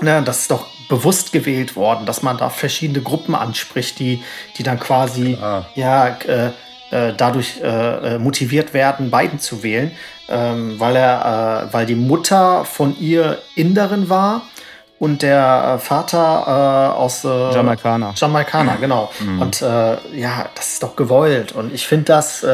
Ne, 0.00 0.22
das 0.24 0.40
ist 0.40 0.50
doch 0.50 0.66
bewusst 0.88 1.32
gewählt 1.32 1.76
worden, 1.76 2.04
dass 2.04 2.22
man 2.22 2.36
da 2.36 2.50
verschiedene 2.50 3.00
Gruppen 3.00 3.34
anspricht, 3.34 3.98
die, 3.98 4.22
die 4.58 4.62
dann 4.64 4.80
quasi 4.80 5.34
Klar. 5.34 5.68
ja, 5.74 6.08
äh, 6.08 6.50
äh, 6.94 7.12
dadurch 7.16 7.60
äh, 7.60 8.14
äh, 8.14 8.18
motiviert 8.18 8.72
werden, 8.72 9.10
Biden 9.10 9.40
zu 9.40 9.64
wählen, 9.64 9.90
ähm, 10.28 10.78
weil, 10.78 10.94
er, 10.94 11.66
äh, 11.68 11.74
weil 11.74 11.86
die 11.86 11.96
Mutter 11.96 12.64
von 12.64 12.96
ihr 13.00 13.38
Inderin 13.56 14.08
war 14.08 14.42
und 15.00 15.22
der 15.22 15.80
Vater 15.82 16.96
aus 16.96 17.24
Jamaikaner. 17.24 18.14
Jamaikaner, 18.16 18.76
genau. 18.80 19.10
Und 19.40 19.60
äh, 19.60 19.96
ja, 20.14 20.46
das 20.54 20.74
ist 20.74 20.82
doch 20.84 20.94
gewollt. 20.94 21.52
Und 21.52 21.74
ich 21.74 21.86
finde 21.86 22.04
das, 22.04 22.46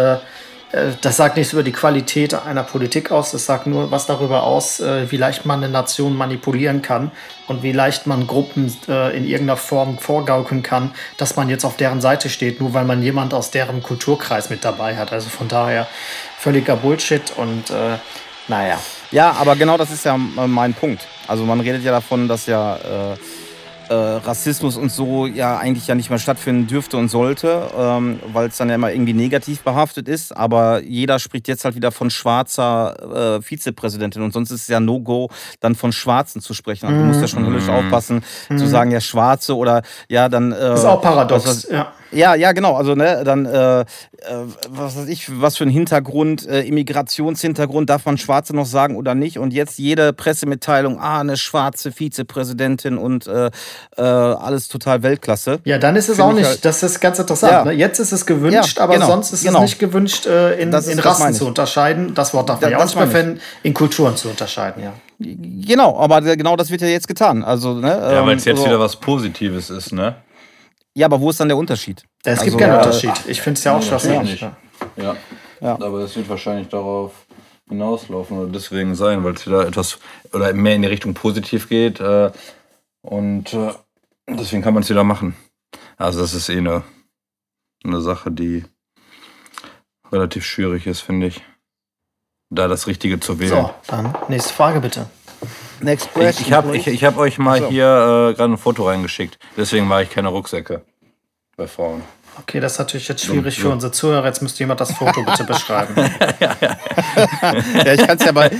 das 0.73 1.17
sagt 1.17 1.37
nichts 1.37 1.53
über 1.53 1.65
die 1.65 1.73
Qualität 1.73 2.33
einer 2.35 2.63
Politik 2.63 3.11
aus, 3.11 3.33
das 3.33 3.45
sagt 3.45 3.67
nur 3.67 3.91
was 3.91 4.07
darüber 4.07 4.45
aus, 4.45 4.79
äh, 4.79 5.11
wie 5.11 5.17
leicht 5.17 5.45
man 5.45 5.65
eine 5.65 5.73
Nation 5.73 6.17
manipulieren 6.17 6.81
kann 6.81 7.11
und 7.49 7.65
wie 7.65 7.73
leicht 7.73 8.07
man 8.07 8.29
Gruppen 8.29 8.73
äh, 8.89 9.17
in 9.17 9.25
irgendeiner 9.25 9.57
Form 9.57 9.99
vorgaukeln 9.99 10.63
kann, 10.63 10.93
dass 11.17 11.35
man 11.35 11.49
jetzt 11.49 11.65
auf 11.65 11.77
deren 11.77 12.01
Seite 12.01 12.29
steht, 12.29 12.61
nur 12.61 12.73
weil 12.73 12.85
man 12.85 13.03
jemand 13.03 13.35
aus 13.35 13.51
deren 13.51 13.83
Kulturkreis 13.83 14.49
mit 14.49 14.65
dabei 14.65 14.97
hat. 14.97 15.13
Also 15.13 15.29
von 15.29 15.49
daher 15.49 15.89
völliger 16.39 16.77
Bullshit 16.77 17.33
und 17.37 17.71
äh, 17.71 17.97
naja. 18.47 18.79
Ja, 19.11 19.33
aber 19.33 19.57
genau 19.57 19.77
das 19.77 19.91
ist 19.91 20.05
ja 20.05 20.15
äh, 20.15 20.47
mein 20.47 20.75
Punkt. 20.75 21.07
Also 21.27 21.45
man 21.45 21.61
redet 21.61 21.83
ja 21.83 21.91
davon, 21.91 22.29
dass 22.29 22.47
ja 22.47 22.77
äh, 22.77 23.17
äh, 23.91 23.95
Rassismus 23.95 24.77
und 24.77 24.91
so 24.93 25.27
ja 25.27 25.59
eigentlich 25.59 25.87
ja 25.89 25.95
nicht 25.97 26.11
mehr 26.11 26.19
stattfinden 26.21 26.67
dürfte 26.69 26.97
und 26.97 27.09
sollte, 27.09 27.63
ähm, 27.77 28.21
weil 28.33 28.49
es 28.49 28.57
dann 28.57 28.69
ja 28.69 28.77
immer 28.77 28.93
irgendwie 28.93 29.13
negativ 29.13 29.63
behaftet 29.63 30.09
ist. 30.09 30.37
Aber 30.37 30.81
jeder 30.83 31.19
spricht 31.19 31.49
jetzt 31.49 31.65
halt 31.65 31.75
wieder 31.75 31.91
von 31.93 32.09
schwarzer 32.11 33.37
äh, 33.39 33.43
Vizepräsidentin 33.43 34.23
und 34.23 34.33
sonst 34.33 34.51
ist 34.53 34.63
es 34.63 34.69
ja 34.69 34.81
No-Go, 34.81 35.29
dann 35.61 35.75
von 35.75 35.93
Schwarzen 35.93 36.41
zu 36.41 36.55
sprechen. 36.55 36.87
Also, 36.87 36.99
du 36.99 37.05
musst 37.05 37.21
ja 37.21 37.27
schon 37.29 37.45
höllisch 37.45 37.69
aufpassen, 37.69 38.23
zu 38.49 38.67
sagen, 38.67 38.91
ja, 38.93 39.01
Schwarze 39.01 39.57
oder 39.57 39.83
ja, 40.09 40.29
dann. 40.29 40.53
Äh, 40.53 40.75
ist 40.75 40.85
auch 40.85 41.03
paradox, 41.03 41.45
was- 41.47 41.65
was- 41.65 41.71
ja. 41.71 41.93
Ja, 42.13 42.35
ja, 42.35 42.53
genau. 42.53 42.77
Also, 42.77 42.95
ne, 42.95 43.23
dann, 43.25 43.47
äh, 43.47 43.81
äh, 43.81 43.85
was 44.69 44.97
weiß 44.97 45.09
ich, 45.09 45.41
was 45.41 45.57
für 45.57 45.65
ein 45.65 45.71
Hintergrund, 45.71 46.47
äh, 46.49 46.63
Immigrationshintergrund, 46.63 47.89
darf 47.91 48.05
man 48.07 48.19
Schwarze 48.19 48.55
noch 48.55 48.67
sagen 48.67 48.97
oder 48.97 49.15
nicht? 49.15 49.39
Und 49.39 49.53
jetzt 49.53 49.79
jede 49.79 50.13
Pressemitteilung, 50.13 50.99
ah, 51.01 51.21
eine 51.21 51.37
schwarze 51.37 51.93
Vizepräsidentin 51.93 52.99
und 52.99 53.27
äh, 53.27 53.51
äh, 53.97 54.03
alles 54.03 54.69
total 54.69 55.03
Weltklasse. 55.03 55.61
Ja, 55.65 55.79
dann 55.79 55.97
ist 55.97 56.09
es 56.09 56.17
Find 56.17 56.27
auch 56.27 56.31
ich 56.33 56.37
nicht, 56.39 56.47
halt- 56.47 56.65
das 56.65 56.83
ist 56.83 57.01
ganz 57.01 57.19
interessant. 57.19 57.53
Ja. 57.53 57.65
Ne? 57.65 57.73
Jetzt 57.73 57.99
ist 57.99 58.13
es 58.13 58.27
gewünscht, 58.27 58.77
Ja, 58.79 58.85
aber 58.85 58.95
genau, 58.95 59.07
sonst 59.07 59.33
ist 59.33 59.45
genau. 59.45 59.59
es 59.59 59.71
nicht 59.71 59.79
gewünscht, 59.79 60.27
äh, 60.27 60.55
in, 60.61 60.71
Das 60.71 60.87
ist- 60.87 60.93
in 60.95 60.99
Rassen 60.99 61.35
zu 61.35 61.47
unterscheiden. 61.47 62.15
Das 62.15 62.35
Wort 62.35 62.49
darf 62.49 62.61
Da- 62.61 62.67
man 62.67 62.73
ja 62.73 62.79
auch 62.79 62.85
nicht 62.85 62.97
mehr 62.97 63.07
verwenden, 63.07 63.41
in 63.63 63.75
Kulturen 63.75 64.17
zu 64.17 64.29
unterscheiden, 64.29 64.83
ja. 64.83 64.93
Genau, 65.23 65.99
aber 65.99 66.23
genau 66.23 66.57
das 66.57 66.71
wird 66.71 66.81
ja 66.81 66.89
jetzt 66.89 67.07
getan. 67.07 67.45
Also, 67.45 67.75
ne, 67.75 67.89
Ja, 67.89 68.21
ähm, 68.21 68.27
weil 68.27 68.37
es 68.37 68.45
jetzt 68.47 68.59
so- 68.59 68.65
wieder 68.65 68.81
was 68.81 68.97
Positives 68.97 69.69
ist, 69.71 69.93
ne? 69.93 70.15
Ja, 71.01 71.07
aber 71.07 71.19
wo 71.19 71.31
ist 71.31 71.41
dann 71.41 71.49
der 71.49 71.57
Unterschied? 71.57 72.05
Es 72.25 72.43
gibt 72.43 72.57
Also, 72.57 72.59
keinen 72.59 72.75
äh, 72.75 72.77
Unterschied. 72.77 73.13
Ich 73.27 73.41
finde 73.41 73.57
es 73.57 73.65
ja 73.65 73.75
auch 73.75 73.81
Nee, 73.81 73.87
schwachsinnig. 73.87 74.39
Ja. 74.39 74.57
Ja. 74.97 75.17
Ja. 75.63 75.73
Aber 75.81 76.01
es 76.01 76.15
wird 76.15 76.29
wahrscheinlich 76.29 76.69
darauf 76.69 77.13
hinauslaufen 77.71 78.37
oder 78.39 78.53
deswegen 78.53 78.95
sein, 78.95 79.25
weil 79.25 79.33
es 79.33 79.47
wieder 79.47 79.67
etwas 79.67 79.99
oder 80.35 80.53
mehr 80.53 80.75
in 80.75 80.83
die 80.83 80.89
Richtung 80.89 81.15
positiv 81.15 81.71
geht. 81.71 82.01
Äh, 82.01 82.31
und 83.01 83.55
äh, 83.55 83.73
deswegen 84.29 84.61
kann 84.61 84.75
man 84.75 84.83
es 84.83 84.91
wieder 84.91 85.03
machen. 85.03 85.35
Also 85.97 86.21
das 86.21 86.35
ist 86.35 86.51
eh 86.51 86.59
eine, 86.59 86.83
eine 87.83 88.03
Sache, 88.03 88.31
die 88.31 88.67
relativ 90.13 90.45
schwierig 90.45 90.87
ist, 90.87 91.01
finde 91.01 91.29
ich. 91.29 91.41
Da 92.51 92.69
das 92.69 92.87
Richtige 92.87 93.21
zu 93.21 93.39
wählen. 93.39 93.51
So, 93.53 93.71
dann 93.87 94.15
nächste 94.29 94.53
Frage 94.53 94.81
bitte. 94.81 95.09
Next 95.81 96.09
Ich, 96.09 96.13
question. 96.13 96.47
ich 96.47 96.53
habe 96.53 96.77
ich, 96.77 96.87
ich 96.89 97.05
hab 97.05 97.17
euch 97.17 97.39
mal 97.39 97.61
So. 97.61 97.69
hier 97.69 97.85
äh, 98.33 98.35
gerade 98.35 98.53
ein 98.53 98.59
Foto 98.59 98.87
reingeschickt. 98.87 99.39
Deswegen 99.57 99.89
mache 99.89 100.03
ich 100.03 100.11
keine 100.11 100.29
Rucksäcke 100.29 100.85
bei 101.61 101.67
Frauen. 101.67 102.03
Okay, 102.39 102.59
das 102.59 102.73
ist 102.73 102.79
natürlich 102.79 103.07
jetzt 103.09 103.23
schwierig 103.23 103.61
für 103.61 103.69
unsere 103.69 103.93
Zuhörer. 103.93 104.25
Jetzt 104.25 104.41
müsste 104.41 104.61
jemand 104.61 104.81
das 104.81 104.93
Foto 104.93 105.23
bitte 105.23 105.45
beschreiben. 105.45 105.95
ja, 107.85 107.93
ich 107.93 108.07
kann 108.07 108.17
es 108.17 108.25
ja 108.25 108.33
bei. 108.33 108.51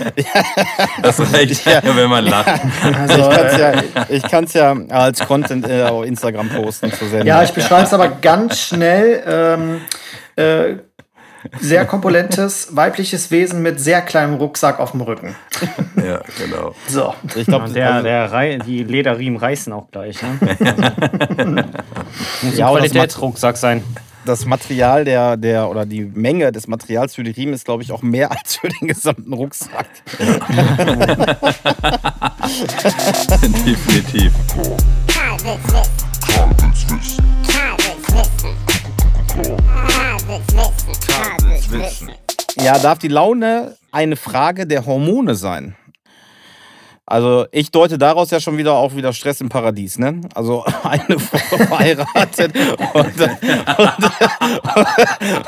Das 1.03 1.19
reicht, 1.33 1.65
wenn 1.65 2.11
man 2.11 2.25
lacht. 2.27 2.61
Also, 3.09 3.31
Ich 3.31 3.31
kann 3.31 3.47
es 3.47 3.57
ja, 3.57 3.73
ich 4.09 4.23
kann's 4.23 4.53
ja 4.53 4.77
als 4.91 5.21
Content 5.21 5.67
äh, 5.67 5.85
auf 5.85 6.05
Instagram 6.05 6.51
posten 6.51 6.93
zur 6.93 7.09
Sendung. 7.09 7.29
ja, 7.29 7.43
ich 7.43 7.53
beschreibe 7.53 7.85
es 7.85 7.95
aber 7.95 8.09
ganz 8.09 8.59
schnell. 8.59 9.23
Ähm, 9.27 9.81
äh, 10.37 10.77
sehr 11.61 11.85
kompolentes 11.87 12.69
weibliches 12.77 13.31
Wesen 13.31 13.63
mit 13.63 13.81
sehr 13.81 14.03
kleinem 14.03 14.35
Rucksack 14.35 14.79
auf 14.81 14.91
dem 14.93 15.01
Rücken. 15.01 15.35
Ja, 15.97 16.21
genau. 16.39 16.75
So. 16.89 17.15
ich 17.35 17.47
glaube, 17.47 17.71
Der, 17.71 18.03
der 18.03 18.31
Rei 18.33 18.59
die 18.59 18.85
Lederriemen 18.85 19.39
reißen 19.39 19.73
auch 19.73 19.91
gleich. 19.91 20.21
Ne? 20.23 20.39
Muss 22.43 22.57
Ja, 22.57 22.67
ein 22.69 22.73
Qualitätsrucksack 22.77 23.57
sein. 23.57 23.83
das 24.25 24.45
Material 24.45 25.05
der, 25.05 25.37
der 25.37 25.69
oder 25.71 25.87
die 25.87 26.03
Menge 26.05 26.53
des 26.53 26.67
Materials 26.69 27.15
für 27.15 27.23
die 27.25 27.31
Riemen 27.31 27.55
ist, 27.55 27.65
glaube 27.65 27.83
ich, 27.83 27.91
auch 27.93 28.03
mehr 28.03 28.31
als 28.37 28.57
für 28.57 28.69
den 28.69 28.89
gesamten 28.89 29.33
Rucksack. 29.33 29.87
Definitiv. 33.65 34.33
Ja, 42.63 42.79
darf 42.79 42.99
die 42.99 43.09
Laune 43.09 43.77
eine 43.91 44.17
Frage 44.17 44.67
der 44.67 44.87
Hormone 44.87 45.35
sein? 45.35 45.77
Also 47.07 47.47
ich 47.51 47.73
deute 47.73 47.99
daraus 47.99 48.31
ja 48.31 48.39
schon 48.39 48.57
wieder 48.57 48.75
auch 48.75 48.95
wieder 48.95 49.13
Stress 49.13 49.41
im 49.41 49.49
Paradies, 49.49 49.99
ne? 49.99 50.21
Also 50.33 50.65
eine 50.85 51.19
Frau 51.19 51.57
verheiratet 51.57 52.55
und, 52.95 53.21
und, 53.21 54.11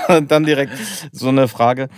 und 0.16 0.30
dann 0.30 0.44
direkt 0.44 0.72
so 1.12 1.28
eine 1.28 1.46
Frage. 1.46 1.88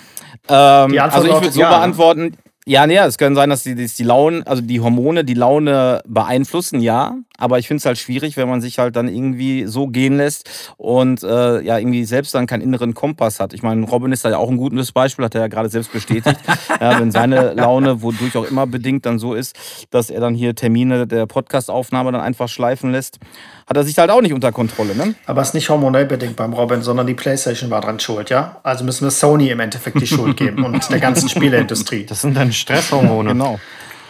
Ähm, 0.49 0.93
Die 0.93 1.01
also 1.01 1.27
ich 1.27 1.33
würde 1.33 1.51
so 1.51 1.61
ja, 1.61 1.71
ne? 1.71 1.77
beantworten, 1.77 2.37
ja, 2.67 2.87
nee, 2.87 2.97
es 2.97 3.19
kann 3.19 3.35
sein, 3.35 3.51
dass 3.51 3.63
die, 3.63 3.75
dass 3.75 3.95
die 3.95 4.05
Launen, 4.05 4.43
also 4.47 4.63
die 4.63 4.81
Hormone 4.81 5.25
die 5.25 5.35
Laune 5.35 6.03
beeinflussen, 6.07 6.81
ja. 6.81 7.15
Aber 7.37 7.59
ich 7.59 7.67
finde 7.67 7.79
es 7.79 7.87
halt 7.87 7.99
schwierig, 7.99 8.37
wenn 8.37 8.49
man 8.49 8.61
sich 8.61 8.79
halt 8.79 8.95
dann 8.95 9.09
irgendwie 9.09 9.67
so 9.67 9.89
gehen 9.89 10.17
lässt 10.17 10.73
und 10.77 11.23
äh, 11.25 11.61
ja, 11.63 11.79
irgendwie 11.79 12.05
selbst 12.05 12.35
dann 12.35 12.47
keinen 12.47 12.63
inneren 12.63 12.95
Kompass 12.95 13.41
hat. 13.41 13.53
Ich 13.53 13.63
meine, 13.63 13.85
Robin 13.87 14.13
ist 14.13 14.25
da 14.25 14.31
ja 14.31 14.39
auch 14.39 14.49
ein 14.49 14.57
gutes 14.57 14.93
Beispiel, 14.93 15.25
hat 15.25 15.35
er 15.35 15.43
ja 15.43 15.49
gerade 15.49 15.69
selbst 15.69 15.93
bestätigt. 15.93 16.39
ja, 16.81 17.01
wenn 17.01 17.11
seine 17.11 17.55
Laune, 17.55 18.03
wodurch 18.03 18.37
auch 18.37 18.49
immer 18.49 18.67
bedingt, 18.67 19.05
dann 19.05 19.19
so 19.19 19.35
ist, 19.35 19.57
dass 19.91 20.11
er 20.11 20.21
dann 20.21 20.35
hier 20.35 20.55
Termine 20.55 21.07
der 21.09 21.27
Podcastaufnahme 21.27 22.13
dann 22.13 22.21
einfach 22.21 22.49
schleifen 22.49 22.93
lässt, 22.93 23.19
hat 23.67 23.77
er 23.77 23.83
sich 23.83 23.99
halt 23.99 24.11
auch 24.11 24.21
nicht 24.21 24.33
unter 24.33 24.53
Kontrolle, 24.53 24.95
ne? 24.95 25.15
Aber 25.27 25.43
es 25.43 25.49
ist 25.49 25.55
nicht 25.55 25.69
hormonell 25.69 26.07
bedingt 26.07 26.37
beim 26.37 26.53
Robin, 26.53 26.83
sondern 26.83 27.07
die 27.07 27.15
PlayStation 27.15 27.71
war 27.71 27.81
dran 27.81 27.99
schuld, 27.99 28.31
ja? 28.31 28.61
Also 28.63 28.85
müssen 28.85 29.05
wir 29.05 29.11
Sony 29.11 29.49
im 29.49 29.61
Endeffekt 29.61 30.01
die 30.01 30.07
Schuld 30.07 30.37
geben 30.37 30.65
und 30.65 30.89
der 30.91 31.01
ganzen 31.01 31.29
Spieleindustrie. 31.31 32.05
Das 32.07 32.21
sind 32.21 32.37
dann 32.37 32.53
Stresshormone. 32.53 33.31
Genau. 33.31 33.59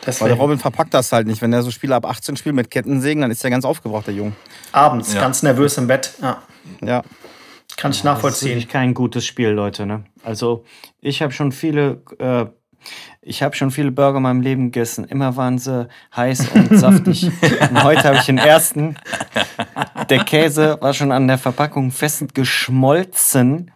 Weil 0.06 0.12
der 0.12 0.26
Deswegen 0.28 0.40
Robin 0.40 0.58
verpackt 0.58 0.92
das 0.94 1.12
halt 1.12 1.26
nicht. 1.26 1.40
Wenn 1.42 1.52
er 1.52 1.62
so 1.62 1.70
Spiele 1.70 1.94
ab 1.94 2.06
18 2.06 2.36
spielt 2.36 2.54
mit 2.54 2.70
Kettensägen, 2.70 3.22
dann 3.22 3.30
ist 3.30 3.42
er 3.44 3.50
ganz 3.50 3.64
aufgebracht, 3.64 4.06
der 4.06 4.14
Junge. 4.14 4.32
abends 4.72 5.12
Ja. 5.14 5.20
ganz 5.20 5.42
nervös 5.42 5.78
im 5.78 5.86
Bett. 5.86 6.14
Ja, 6.20 6.42
Ja. 6.82 7.02
kann 7.76 7.90
ich 7.90 7.96
Das 7.96 7.96
ist 7.98 8.04
nachvollziehen. 8.04 8.48
wirklich 8.50 8.68
kein 8.68 8.94
gutes 8.94 9.24
Spiel, 9.26 9.48
Leute. 9.50 9.86
Ne? 9.86 10.04
Also 10.22 10.64
ich 11.00 11.22
habe 11.22 11.32
schon 11.32 11.52
viele, 11.52 12.02
äh, 12.18 12.46
ich 13.22 13.42
habe 13.42 13.56
schon 13.56 13.70
viele 13.70 13.90
Burger 13.90 14.18
in 14.18 14.22
meinem 14.24 14.40
Leben 14.42 14.64
gegessen. 14.70 15.04
Immer 15.04 15.36
waren 15.36 15.58
sie 15.58 15.88
heiß 16.14 16.48
und 16.54 16.78
saftig. 16.78 17.30
und 17.70 17.82
heute 17.82 18.04
habe 18.04 18.16
ich 18.18 18.24
den 18.26 18.36
ersten. 18.38 18.96
Der 20.10 20.22
Käse 20.24 20.76
war 20.82 20.92
schon 20.92 21.10
an 21.12 21.26
der 21.26 21.38
Verpackung 21.38 21.90
fest 21.90 22.34
geschmolzen. 22.34 23.70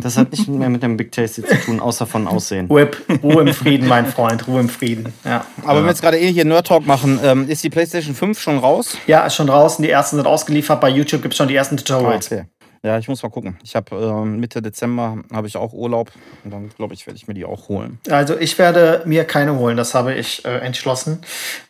Das 0.00 0.16
hat 0.16 0.30
nicht 0.30 0.48
mehr 0.48 0.70
mit 0.70 0.82
dem 0.82 0.96
Big 0.96 1.12
Tasty 1.12 1.42
zu 1.44 1.54
tun, 1.60 1.80
außer 1.80 2.06
von 2.06 2.26
Aussehen. 2.26 2.68
Whip, 2.70 2.96
Ruhe 3.22 3.42
im 3.42 3.52
Frieden, 3.52 3.88
mein 3.88 4.06
Freund, 4.06 4.46
Ruhe 4.46 4.60
im 4.60 4.68
Frieden. 4.68 5.12
Ja, 5.24 5.44
Aber 5.64 5.78
wenn 5.78 5.84
wir 5.84 5.90
jetzt 5.90 6.02
gerade 6.02 6.18
eh 6.18 6.32
hier 6.32 6.44
Nerd 6.44 6.66
Talk 6.66 6.86
machen, 6.86 7.20
ähm, 7.22 7.48
ist 7.48 7.62
die 7.62 7.70
PlayStation 7.70 8.14
5 8.14 8.40
schon 8.40 8.58
raus? 8.58 8.96
ja 9.06 9.26
ist 9.26 9.34
schon 9.34 9.48
draußen. 9.48 9.82
Die 9.82 9.90
ersten 9.90 10.16
sind 10.16 10.26
ausgeliefert. 10.26 10.80
Bei 10.80 10.88
YouTube 10.88 11.22
gibt 11.22 11.34
es 11.34 11.38
schon 11.38 11.48
die 11.48 11.56
ersten 11.56 11.76
Tutorials. 11.76 12.26
okay. 12.26 12.44
Ja, 12.84 12.98
ich 12.98 13.06
muss 13.06 13.22
mal 13.22 13.28
gucken. 13.28 13.56
Ich 13.62 13.76
habe 13.76 13.94
ähm, 13.94 14.40
Mitte 14.40 14.60
Dezember 14.60 15.18
habe 15.32 15.46
ich 15.46 15.56
auch 15.56 15.72
Urlaub 15.72 16.10
und 16.42 16.52
dann 16.52 16.68
glaube 16.70 16.94
ich, 16.94 17.06
werde 17.06 17.16
ich 17.16 17.28
mir 17.28 17.34
die 17.34 17.44
auch 17.44 17.68
holen. 17.68 18.00
Also 18.10 18.36
ich 18.36 18.58
werde 18.58 19.02
mir 19.04 19.24
keine 19.24 19.56
holen, 19.56 19.76
das 19.76 19.94
habe 19.94 20.14
ich 20.14 20.44
äh, 20.44 20.58
entschlossen. 20.58 21.20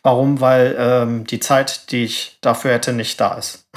Warum? 0.01 0.41
Weil 0.41 0.75
ähm, 0.79 1.27
die 1.27 1.39
Zeit, 1.39 1.91
die 1.91 2.05
ich 2.05 2.39
dafür 2.41 2.71
hätte, 2.71 2.93
nicht 2.93 3.21
da 3.21 3.35
ist. 3.35 3.67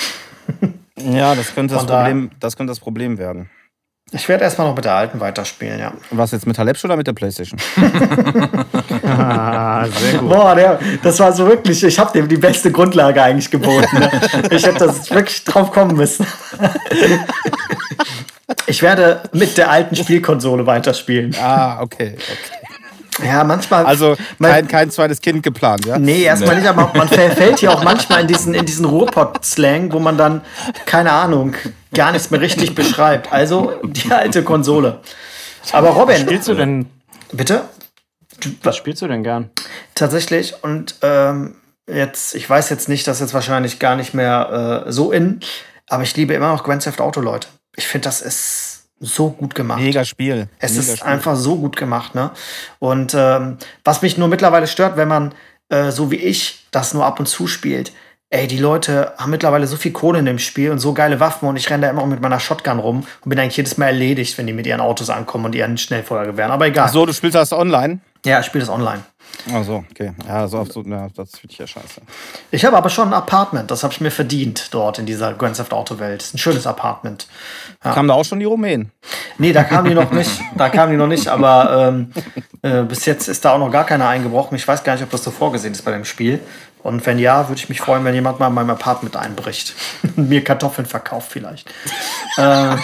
Ja, 0.98 1.34
das 1.34 1.54
könnte 1.54 1.74
das 1.74 1.84
Problem, 1.84 2.30
das 2.40 2.56
könnte 2.56 2.70
das 2.70 2.80
Problem 2.80 3.18
werden. 3.18 3.50
Ich 4.12 4.28
werde 4.28 4.44
erstmal 4.44 4.68
noch 4.68 4.76
mit 4.76 4.84
der 4.84 4.94
alten 4.94 5.18
weiterspielen, 5.18 5.80
ja. 5.80 5.92
Was 6.10 6.30
jetzt 6.30 6.46
mit 6.46 6.56
Halepsch 6.58 6.84
oder 6.84 6.96
mit 6.96 7.06
der 7.06 7.12
PlayStation? 7.12 7.58
Ah, 9.08 9.86
sehr 9.86 10.18
gut. 10.18 10.28
Boah, 10.30 10.54
der, 10.54 10.78
das 11.02 11.18
war 11.20 11.32
so 11.32 11.46
wirklich, 11.46 11.82
ich 11.82 11.98
habe 11.98 12.12
dem 12.12 12.28
die 12.28 12.36
beste 12.36 12.72
Grundlage 12.72 13.22
eigentlich 13.22 13.50
geboten. 13.50 13.98
Ne? 13.98 14.10
Ich 14.50 14.66
hätte 14.66 14.86
das 14.86 15.10
wirklich 15.10 15.44
drauf 15.44 15.70
kommen 15.70 15.96
müssen. 15.96 16.26
Ich 18.66 18.82
werde 18.82 19.22
mit 19.32 19.56
der 19.56 19.70
alten 19.70 19.94
Spielkonsole 19.94 20.66
weiterspielen. 20.66 21.34
ah, 21.40 21.80
okay, 21.80 22.14
okay. 22.16 22.75
Ja, 23.24 23.44
manchmal. 23.44 23.86
Also 23.86 24.16
kein, 24.40 24.68
kein 24.68 24.90
zweites 24.90 25.20
Kind 25.20 25.42
geplant, 25.42 25.86
ja? 25.86 25.98
Nee, 25.98 26.22
erstmal 26.22 26.56
nicht, 26.56 26.68
aber 26.68 26.92
man 26.94 27.08
verfällt 27.08 27.60
hier 27.60 27.72
auch 27.72 27.82
manchmal 27.82 28.22
in 28.22 28.26
diesen, 28.26 28.54
in 28.54 28.66
diesen 28.66 28.84
Ruhrpott-Slang, 28.84 29.92
wo 29.92 29.98
man 29.98 30.18
dann, 30.18 30.42
keine 30.84 31.12
Ahnung, 31.12 31.54
gar 31.94 32.12
nichts 32.12 32.30
mehr 32.30 32.40
richtig 32.40 32.74
beschreibt. 32.74 33.32
Also 33.32 33.72
die 33.84 34.10
alte 34.12 34.42
Konsole. 34.42 35.00
Aber 35.72 35.90
Robin, 35.90 36.18
Spielst 36.18 36.48
du 36.48 36.54
denn, 36.54 36.86
bitte? 37.32 37.64
was 38.62 38.76
spielst 38.76 39.02
du 39.02 39.08
denn 39.08 39.22
gern? 39.22 39.50
Tatsächlich. 39.94 40.62
Und 40.62 40.96
ähm, 41.02 41.56
jetzt, 41.88 42.34
ich 42.34 42.48
weiß 42.48 42.70
jetzt 42.70 42.88
nicht, 42.88 43.06
das 43.06 43.16
ist 43.16 43.20
jetzt 43.22 43.34
wahrscheinlich 43.34 43.78
gar 43.78 43.96
nicht 43.96 44.14
mehr 44.14 44.84
äh, 44.86 44.92
so 44.92 45.10
in, 45.10 45.40
aber 45.88 46.02
ich 46.02 46.14
liebe 46.16 46.34
immer 46.34 46.52
noch 46.52 46.64
Grand 46.64 46.82
Theft 46.82 47.00
Auto, 47.00 47.20
Leute. 47.20 47.48
Ich 47.76 47.86
finde, 47.86 48.04
das 48.06 48.20
ist 48.20 48.65
so 49.00 49.30
gut 49.30 49.54
gemacht. 49.54 49.80
Mega 49.80 50.04
Spiel. 50.04 50.48
Es 50.58 50.72
Mega 50.72 50.82
ist 50.82 50.98
Spiel. 50.98 51.08
einfach 51.10 51.36
so 51.36 51.56
gut 51.56 51.76
gemacht, 51.76 52.14
ne? 52.14 52.30
Und 52.78 53.14
ähm, 53.14 53.58
was 53.84 54.02
mich 54.02 54.16
nur 54.16 54.28
mittlerweile 54.28 54.66
stört, 54.66 54.96
wenn 54.96 55.08
man 55.08 55.34
äh, 55.68 55.90
so 55.90 56.10
wie 56.10 56.16
ich 56.16 56.66
das 56.70 56.94
nur 56.94 57.04
ab 57.04 57.18
und 57.18 57.26
zu 57.26 57.46
spielt, 57.46 57.92
ey, 58.30 58.46
die 58.46 58.58
Leute 58.58 59.12
haben 59.18 59.30
mittlerweile 59.30 59.66
so 59.66 59.76
viel 59.76 59.92
Kohle 59.92 60.18
in 60.18 60.24
dem 60.24 60.38
Spiel 60.38 60.70
und 60.70 60.78
so 60.78 60.92
geile 60.92 61.20
Waffen 61.20 61.48
und 61.48 61.56
ich 61.56 61.70
renne 61.70 61.86
da 61.86 61.90
immer 61.90 62.06
mit 62.06 62.20
meiner 62.20 62.40
Shotgun 62.40 62.78
rum 62.78 63.06
und 63.24 63.28
bin 63.28 63.38
eigentlich 63.38 63.56
jedes 63.56 63.78
Mal 63.78 63.86
erledigt, 63.86 64.36
wenn 64.38 64.46
die 64.46 64.52
mit 64.52 64.66
ihren 64.66 64.80
Autos 64.80 65.10
ankommen 65.10 65.46
und 65.46 65.54
ihren 65.54 65.78
Schnellfeuergewehren. 65.78 66.50
Aber 66.50 66.66
egal. 66.66 66.88
So, 66.88 67.06
du 67.06 67.12
spielst 67.12 67.36
das 67.36 67.52
online? 67.52 68.00
Ja, 68.24 68.40
ich 68.40 68.46
spiele 68.46 68.64
das 68.64 68.74
online. 68.74 69.04
Also, 69.52 69.84
okay. 69.90 70.12
Ja, 70.26 70.48
so, 70.48 70.64
so, 70.64 70.82
ja, 70.82 71.08
das 71.14 71.30
finde 71.38 71.52
ich 71.52 71.58
ja 71.58 71.66
scheiße. 71.66 72.00
Ich 72.50 72.64
habe 72.64 72.76
aber 72.76 72.90
schon 72.90 73.08
ein 73.08 73.14
Apartment, 73.14 73.70
das 73.70 73.84
habe 73.84 73.92
ich 73.92 74.00
mir 74.00 74.10
verdient 74.10 74.68
dort 74.72 74.98
in 74.98 75.06
dieser 75.06 75.34
Grand 75.34 75.56
Theft 75.56 75.72
Auto 75.72 75.98
Welt. 75.98 76.22
Ist 76.22 76.34
ein 76.34 76.38
schönes 76.38 76.66
Apartment. 76.66 77.28
Kamen 77.80 78.08
da 78.08 78.14
auch 78.14 78.24
schon 78.24 78.40
die 78.40 78.44
Rumänen? 78.44 78.90
Nee, 79.38 79.52
da 79.52 79.62
kamen 79.64 79.88
die 79.88 79.94
noch 79.94 80.10
nicht. 80.10 80.30
Da 80.56 80.68
kamen 80.68 80.92
die 80.92 80.98
noch 80.98 81.06
nicht, 81.06 81.28
aber 81.28 81.88
ähm, 81.88 82.12
äh, 82.62 82.82
bis 82.82 83.04
jetzt 83.06 83.28
ist 83.28 83.44
da 83.44 83.52
auch 83.52 83.58
noch 83.58 83.70
gar 83.70 83.84
keiner 83.84 84.08
eingebrochen. 84.08 84.56
Ich 84.56 84.66
weiß 84.66 84.82
gar 84.82 84.94
nicht, 84.94 85.02
ob 85.02 85.10
das 85.10 85.22
so 85.22 85.30
vorgesehen 85.30 85.72
ist 85.74 85.84
bei 85.84 85.92
dem 85.92 86.04
Spiel. 86.04 86.40
Und 86.82 87.04
wenn 87.04 87.18
ja, 87.18 87.48
würde 87.48 87.58
ich 87.58 87.68
mich 87.68 87.80
freuen, 87.80 88.04
wenn 88.04 88.14
jemand 88.14 88.38
mal 88.38 88.46
in 88.48 88.54
meinem 88.54 88.70
Apartment 88.70 89.16
einbricht. 89.16 89.74
und 90.16 90.18
mir 90.28 90.42
Kartoffeln 90.44 90.86
verkauft 90.86 91.30
vielleicht. 91.32 91.68
äh, 92.36 92.76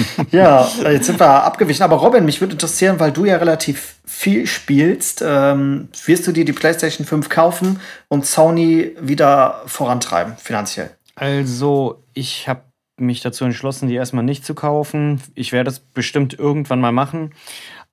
ja, 0.30 0.68
jetzt 0.84 1.06
sind 1.06 1.20
wir 1.20 1.44
abgewichen. 1.44 1.82
Aber 1.82 1.96
Robin, 1.96 2.24
mich 2.24 2.40
würde 2.40 2.54
interessieren, 2.54 3.00
weil 3.00 3.12
du 3.12 3.24
ja 3.24 3.36
relativ 3.36 3.96
viel 4.04 4.46
spielst, 4.46 5.22
ähm, 5.26 5.88
wirst 6.04 6.26
du 6.26 6.32
dir 6.32 6.44
die 6.44 6.52
PlayStation 6.52 7.06
5 7.06 7.28
kaufen 7.28 7.80
und 8.08 8.26
Sony 8.26 8.96
wieder 9.00 9.62
vorantreiben, 9.66 10.36
finanziell? 10.36 10.90
Also, 11.14 12.04
ich 12.14 12.48
habe 12.48 12.62
mich 12.98 13.20
dazu 13.20 13.44
entschlossen, 13.44 13.88
die 13.88 13.94
erstmal 13.94 14.24
nicht 14.24 14.44
zu 14.44 14.54
kaufen. 14.54 15.20
Ich 15.34 15.52
werde 15.52 15.70
es 15.70 15.80
bestimmt 15.80 16.38
irgendwann 16.38 16.80
mal 16.80 16.92
machen. 16.92 17.34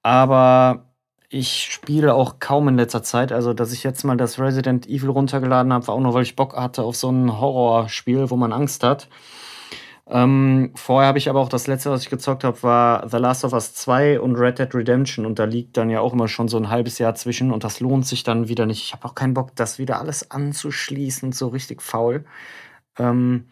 Aber 0.03 0.85
ich 1.29 1.69
spiele 1.71 2.15
auch 2.15 2.39
kaum 2.39 2.67
in 2.67 2.75
letzter 2.75 3.03
Zeit. 3.03 3.31
Also, 3.31 3.53
dass 3.53 3.71
ich 3.71 3.83
jetzt 3.83 4.03
mal 4.03 4.17
das 4.17 4.39
Resident 4.39 4.87
Evil 4.87 5.09
runtergeladen 5.09 5.71
habe, 5.71 5.87
war 5.87 5.95
auch 5.95 5.99
nur, 5.99 6.13
weil 6.13 6.23
ich 6.23 6.35
Bock 6.35 6.55
hatte 6.55 6.83
auf 6.83 6.95
so 6.95 7.09
ein 7.09 7.39
Horrorspiel, 7.39 8.29
wo 8.29 8.35
man 8.35 8.51
Angst 8.51 8.83
hat. 8.83 9.07
Ähm, 10.11 10.71
vorher 10.73 11.07
habe 11.07 11.19
ich 11.19 11.29
aber 11.29 11.39
auch 11.39 11.49
das 11.49 11.67
letzte, 11.67 11.91
was 11.91 12.01
ich 12.01 12.09
gezockt 12.09 12.43
habe, 12.43 12.63
war 12.63 13.07
The 13.07 13.17
Last 13.17 13.45
of 13.45 13.53
Us 13.53 13.75
2 13.75 14.19
und 14.19 14.35
Red 14.35 14.57
Dead 14.57 14.73
Redemption. 14.73 15.25
Und 15.25 15.37
da 15.37 15.43
liegt 15.43 15.77
dann 15.77 15.89
ja 15.91 15.99
auch 15.99 16.13
immer 16.13 16.27
schon 16.27 16.47
so 16.47 16.57
ein 16.57 16.69
halbes 16.69 16.97
Jahr 16.97 17.13
zwischen 17.13 17.51
und 17.51 17.63
das 17.63 17.79
lohnt 17.79 18.07
sich 18.07 18.23
dann 18.23 18.47
wieder 18.47 18.65
nicht. 18.65 18.83
Ich 18.83 18.93
habe 18.93 19.05
auch 19.05 19.13
keinen 19.13 19.35
Bock, 19.35 19.55
das 19.55 19.77
wieder 19.77 19.99
alles 19.99 20.31
anzuschließen, 20.31 21.31
so 21.31 21.49
richtig 21.49 21.83
faul. 21.83 22.25
Ähm, 22.97 23.45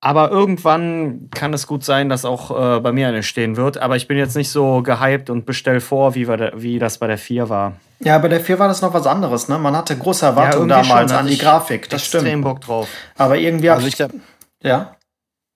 aber 0.00 0.30
irgendwann 0.30 1.28
kann 1.34 1.52
es 1.52 1.66
gut 1.66 1.84
sein, 1.84 2.08
dass 2.08 2.24
auch 2.24 2.50
äh, 2.50 2.80
bei 2.80 2.92
mir 2.92 3.08
eine 3.08 3.22
stehen 3.22 3.56
wird. 3.56 3.76
Aber 3.76 3.96
ich 3.96 4.08
bin 4.08 4.16
jetzt 4.16 4.36
nicht 4.36 4.50
so 4.50 4.82
gehypt 4.82 5.28
und 5.28 5.44
bestell 5.44 5.80
vor, 5.80 6.14
wie, 6.14 6.28
wir 6.28 6.52
wie 6.54 6.78
das 6.78 6.98
bei 6.98 7.08
der 7.08 7.18
4 7.18 7.48
war. 7.50 7.72
Ja, 8.00 8.16
bei 8.18 8.28
der 8.28 8.40
4 8.40 8.58
war 8.58 8.68
das 8.68 8.80
noch 8.80 8.94
was 8.94 9.06
anderes. 9.06 9.48
Ne? 9.48 9.58
Man 9.58 9.76
hatte 9.76 9.96
große 9.98 10.24
Erwartungen 10.24 10.70
irgendwie 10.70 10.88
damals 10.88 11.10
schon, 11.10 11.20
an 11.20 11.26
die 11.26 11.34
ich 11.34 11.40
Grafik. 11.40 11.90
Das 11.90 12.02
Extrem 12.02 12.20
stimmt. 12.20 12.44
Bock 12.44 12.60
drauf. 12.60 12.88
Aber 13.18 13.36
irgendwie 13.36 13.68
Also 13.68 13.86
ich 13.86 13.98
ja. 14.62 14.95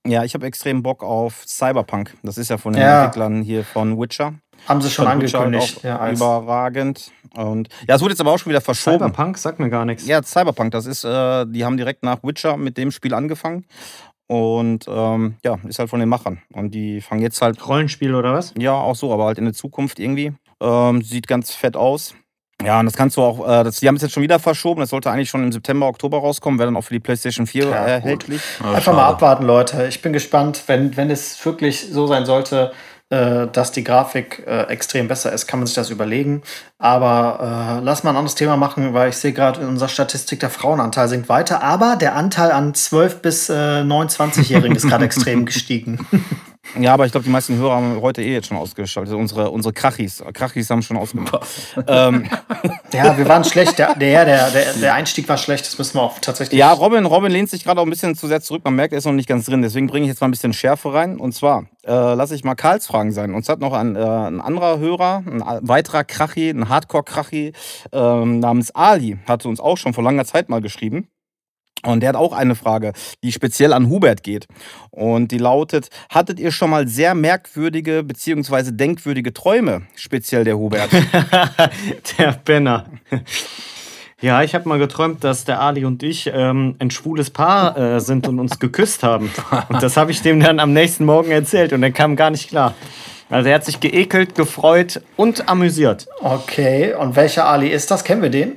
Ja, 0.07 0.25
ich 0.25 0.35
habe 0.35 0.47
extrem 0.47 0.83
Bock 0.83 1.03
auf 1.03 1.45
Cyberpunk. 1.47 2.17
Das 2.23 2.39
ist 2.39 2.51
ja 2.51 2.59
von 2.59 2.73
den 2.73 2.83
Ja. 2.83 3.05
Entwicklern 3.05 3.43
hier 3.43 3.65
von 3.65 3.99
Witcher. 4.01 4.35
Haben 4.67 4.83
sie 4.83 4.91
schon 4.91 5.05
Witcher 5.21 5.39
halt 5.39 5.47
angekündigt. 5.47 5.83
Ja, 5.83 6.11
überragend. 6.11 7.13
Und 7.35 7.69
ja, 7.89 7.95
es 7.95 8.03
wurde 8.03 8.13
jetzt 8.13 8.21
aber 8.21 8.33
auch 8.33 8.39
schon 8.39 8.51
wieder 8.51 8.61
verschoben. 8.61 8.99
Cyberpunk 8.99 9.39
sagt 9.39 9.59
mir 9.59 9.71
gar 9.71 9.85
nichts. 9.85 10.07
Ja, 10.07 10.23
Cyberpunk, 10.23 10.73
das 10.73 10.87
ist, 10.87 11.05
äh, 11.05 11.47
die 11.47 11.65
haben 11.65 11.77
direkt 11.77 12.03
nach 12.03 12.23
Witcher 12.23 12.57
mit 12.57 12.77
dem 12.77 12.91
Spiel 12.91 13.15
angefangen. 13.15 13.65
Und 14.27 14.87
ähm, 14.89 15.37
ja, 15.45 15.59
ist 15.67 15.79
halt 15.81 15.91
von 15.91 15.99
den 16.01 16.09
Machern. 16.09 16.41
Und 16.53 16.73
die 16.75 17.01
fangen 17.01 17.21
jetzt 17.21 17.43
halt, 17.43 17.67
Rollenspiel 17.67 18.15
oder 18.15 18.33
was? 18.33 18.55
ja, 18.57 18.73
auch 18.73 18.95
so, 18.95 19.13
aber 19.13 19.25
halt 19.25 19.39
in 19.39 19.45
der 19.45 19.55
Zukunft 19.55 19.99
irgendwie. 19.99 20.33
Ähm, 20.61 21.03
sieht 21.03 21.27
ganz 21.27 21.53
fett 21.53 21.77
aus. 21.77 22.15
Ja, 22.65 22.79
und 22.79 22.87
das 22.87 22.95
kannst 22.95 23.17
du 23.17 23.23
auch, 23.23 23.47
äh, 23.47 23.65
das, 23.65 23.81
die 23.81 23.89
haben 23.89 23.97
es 23.97 24.03
jetzt 24.03 24.13
schon 24.13 24.23
wieder 24.23 24.39
verschoben. 24.39 24.81
Das 24.81 24.91
sollte 24.91 25.11
eigentlich 25.11 25.31
schon 25.31 25.43
im 25.43 25.53
September, 25.53 25.87
Oktober 25.87 26.19
rauskommen, 26.19 26.59
wäre 26.59 26.69
dann 26.69 26.77
auch 26.77 26.85
für 26.85 26.95
die 26.95 27.01
PlayStation 27.01 27.47
4 27.47 27.65
Ja, 27.65 27.71
erhältlich. 27.71 28.41
Ah, 28.63 28.75
Einfach 28.75 28.93
mal 28.93 29.07
abwarten, 29.07 29.45
Leute. 29.45 29.87
Ich 29.89 30.03
bin 30.03 30.13
gespannt, 30.13 30.65
wenn, 30.67 30.97
wenn 30.97 31.11
es 31.11 31.43
wirklich 31.45 31.89
so 31.91 32.07
sein 32.07 32.27
sollte, 32.27 32.73
äh, 33.09 33.49
dass 33.49 33.73
die 33.73 33.83
Grafik 33.83 34.45
äh, 34.47 34.63
extrem 34.69 35.09
besser 35.09 35.33
ist, 35.33 35.47
kann 35.47 35.59
man 35.59 35.67
sich 35.67 35.75
das 35.75 35.91
überlegen. 35.91 36.43
Aber 36.79 37.79
äh, 37.81 37.85
lass 37.85 38.05
mal 38.05 38.11
ein 38.11 38.17
anderes 38.17 38.35
Thema 38.37 38.57
machen, 38.57 38.95
weil 38.95 39.09
ich 39.09 39.17
sehe 39.17 39.33
gerade 39.33 39.61
in 39.63 39.67
unserer 39.69 39.89
Statistik, 39.89 40.41
der 40.41 40.51
Frauenanteil 40.51 41.09
sinkt 41.09 41.29
weiter. 41.29 41.63
Aber 41.63 41.97
der 41.97 42.15
Anteil 42.15 42.53
an 42.53 42.73
12- 42.73 43.17
bis 43.17 43.49
äh, 43.49 43.53
29-Jährigen 43.55 44.77
ist 44.77 44.87
gerade 44.87 45.05
extrem 45.07 45.45
gestiegen. 45.47 46.07
Ja, 46.79 46.95
aber 46.95 47.05
ich 47.05 47.13
glaube, 47.13 47.25
die 47.25 47.31
meisten 47.31 47.57
Hörer 47.57 47.75
haben 47.75 48.01
heute 48.01 48.23
eh 48.23 48.33
jetzt 48.33 48.47
schon 48.47 48.57
ausgeschaltet. 48.57 49.15
Unsere, 49.15 49.51
unsere 49.51 49.73
Krachis. 49.73 50.23
Krachis 50.33 50.71
haben 50.71 50.83
schon 50.83 50.97
ausgemacht. 50.97 51.41
ähm, 51.89 52.29
Ja, 52.93 53.17
wir 53.17 53.27
waren 53.29 53.45
schlecht. 53.45 53.79
Der, 53.79 53.95
der, 53.95 54.25
der, 54.25 54.51
der, 54.51 54.95
Einstieg 54.95 55.29
war 55.29 55.37
schlecht. 55.37 55.67
Das 55.67 55.79
müssen 55.79 55.97
wir 55.97 56.03
auch 56.03 56.19
tatsächlich. 56.21 56.59
Ja, 56.59 56.73
Robin, 56.73 57.07
Robin 57.07 57.31
lehnt 57.31 57.51
sich 57.51 57.65
gerade 57.65 57.81
auch 57.81 57.85
ein 57.85 57.91
bisschen 57.91 58.15
zu 58.15 58.27
sehr 58.29 58.41
zurück. 58.41 58.63
Man 58.65 58.75
merkt, 58.75 58.93
er 58.93 58.99
ist 58.99 59.05
noch 59.05 59.13
nicht 59.13 59.29
ganz 59.29 59.47
drin. 59.47 59.63
Deswegen 59.63 59.87
bringe 59.87 60.05
ich 60.05 60.11
jetzt 60.11 60.21
mal 60.21 60.29
ein 60.29 60.33
bisschen 60.33 60.53
Schärfe 60.53 60.93
rein. 60.93 61.19
Und 61.19 61.33
zwar 61.33 61.67
äh, 61.85 61.91
lasse 61.91 62.35
ich 62.35 62.45
mal 62.45 62.55
Karls 62.55 62.87
Fragen 62.87 63.13
sein. 63.13 63.35
Uns 63.35 63.49
hat 63.49 63.61
noch 63.61 63.73
ein, 63.73 63.97
äh, 63.97 64.01
ein 64.01 64.41
anderer 64.41 64.79
Hörer, 64.79 65.23
ein 65.27 65.43
weiterer 65.63 66.05
Krachi, 66.05 66.51
ein 66.51 66.69
Hardcore-Krachi 66.69 67.53
ähm, 67.93 68.39
namens 68.39 68.75
Ali, 68.75 69.19
hatte 69.27 69.49
uns 69.49 69.61
auch 69.61 69.77
schon 69.77 69.95
vor 69.95 70.05
langer 70.05 70.25
Zeit 70.25 70.49
mal 70.49 70.61
geschrieben. 70.61 71.09
Und 71.85 72.01
der 72.01 72.11
hat 72.11 72.17
auch 72.17 72.33
eine 72.33 72.55
Frage, 72.55 72.93
die 73.23 73.33
speziell 73.33 73.73
an 73.73 73.89
Hubert 73.89 74.23
geht. 74.23 74.47
Und 74.91 75.33
die 75.33 75.39
lautet: 75.39 75.89
Hattet 76.11 76.39
ihr 76.39 76.53
schon 76.53 76.71
mal 76.71 76.87
sehr 76.89 77.15
merkwürdige 77.15 78.03
bzw. 78.03 78.73
denkwürdige 78.73 79.33
Träume? 79.33 79.83
Speziell 79.95 80.45
der 80.45 80.59
Hubert. 80.59 80.91
der 82.19 82.33
Penner. 82.45 82.87
Ja, 84.21 84.43
ich 84.43 84.55
habe 84.55 84.69
mal 84.69 84.79
geträumt, 84.79 85.25
dass 85.25 85.45
der 85.47 85.63
Ali 85.63 85.87
und 85.87 86.03
ich 86.03 86.31
ähm, 86.33 86.77
ein 86.79 86.91
schwules 86.91 87.31
Paar 87.31 87.77
äh, 87.79 88.01
sind 88.01 88.29
und 88.29 88.39
uns 88.39 88.59
geküsst 88.59 89.03
haben. 89.03 89.31
Und 89.71 89.83
das 89.83 89.97
habe 89.97 90.11
ich 90.11 90.21
dem 90.21 90.41
dann 90.41 90.61
am 90.61 90.75
nächsten 90.75 91.07
Morgen 91.07 91.31
erzählt 91.31 91.73
und 91.73 91.83
er 91.83 91.91
kam 91.91 92.17
gar 92.17 92.31
nicht 92.31 92.49
klar. 92.49 92.75
Also 93.31 93.49
er 93.49 93.55
hat 93.55 93.65
sich 93.65 93.81
geekelt, 93.81 94.35
gefreut 94.35 95.01
und 95.17 95.49
amüsiert. 95.49 96.07
Okay, 96.21 96.93
und 96.95 97.17
welcher 97.17 97.47
Ali 97.47 97.69
ist 97.69 97.91
das? 97.91 98.05
Kennen 98.05 98.21
wir 98.21 98.31
den? 98.31 98.57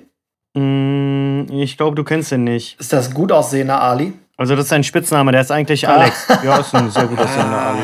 Mm, 0.54 1.46
ich 1.52 1.78
glaube, 1.78 1.96
du 1.96 2.04
kennst 2.04 2.32
ihn 2.32 2.44
nicht. 2.44 2.80
Ist 2.80 2.94
das 2.94 3.14
gut 3.14 3.32
aussehender 3.32 3.82
Ali? 3.82 4.14
Also 4.38 4.56
das 4.56 4.66
ist 4.66 4.70
sein 4.70 4.84
Spitzname, 4.84 5.32
der 5.32 5.42
ist 5.42 5.52
eigentlich 5.52 5.88
Alex. 5.88 6.28
Ja, 6.44 6.58
ist 6.58 6.74
ein 6.76 6.90
sehr 6.92 7.06
gut 7.06 7.20
aussehender 7.20 7.58
Ali. 7.62 7.80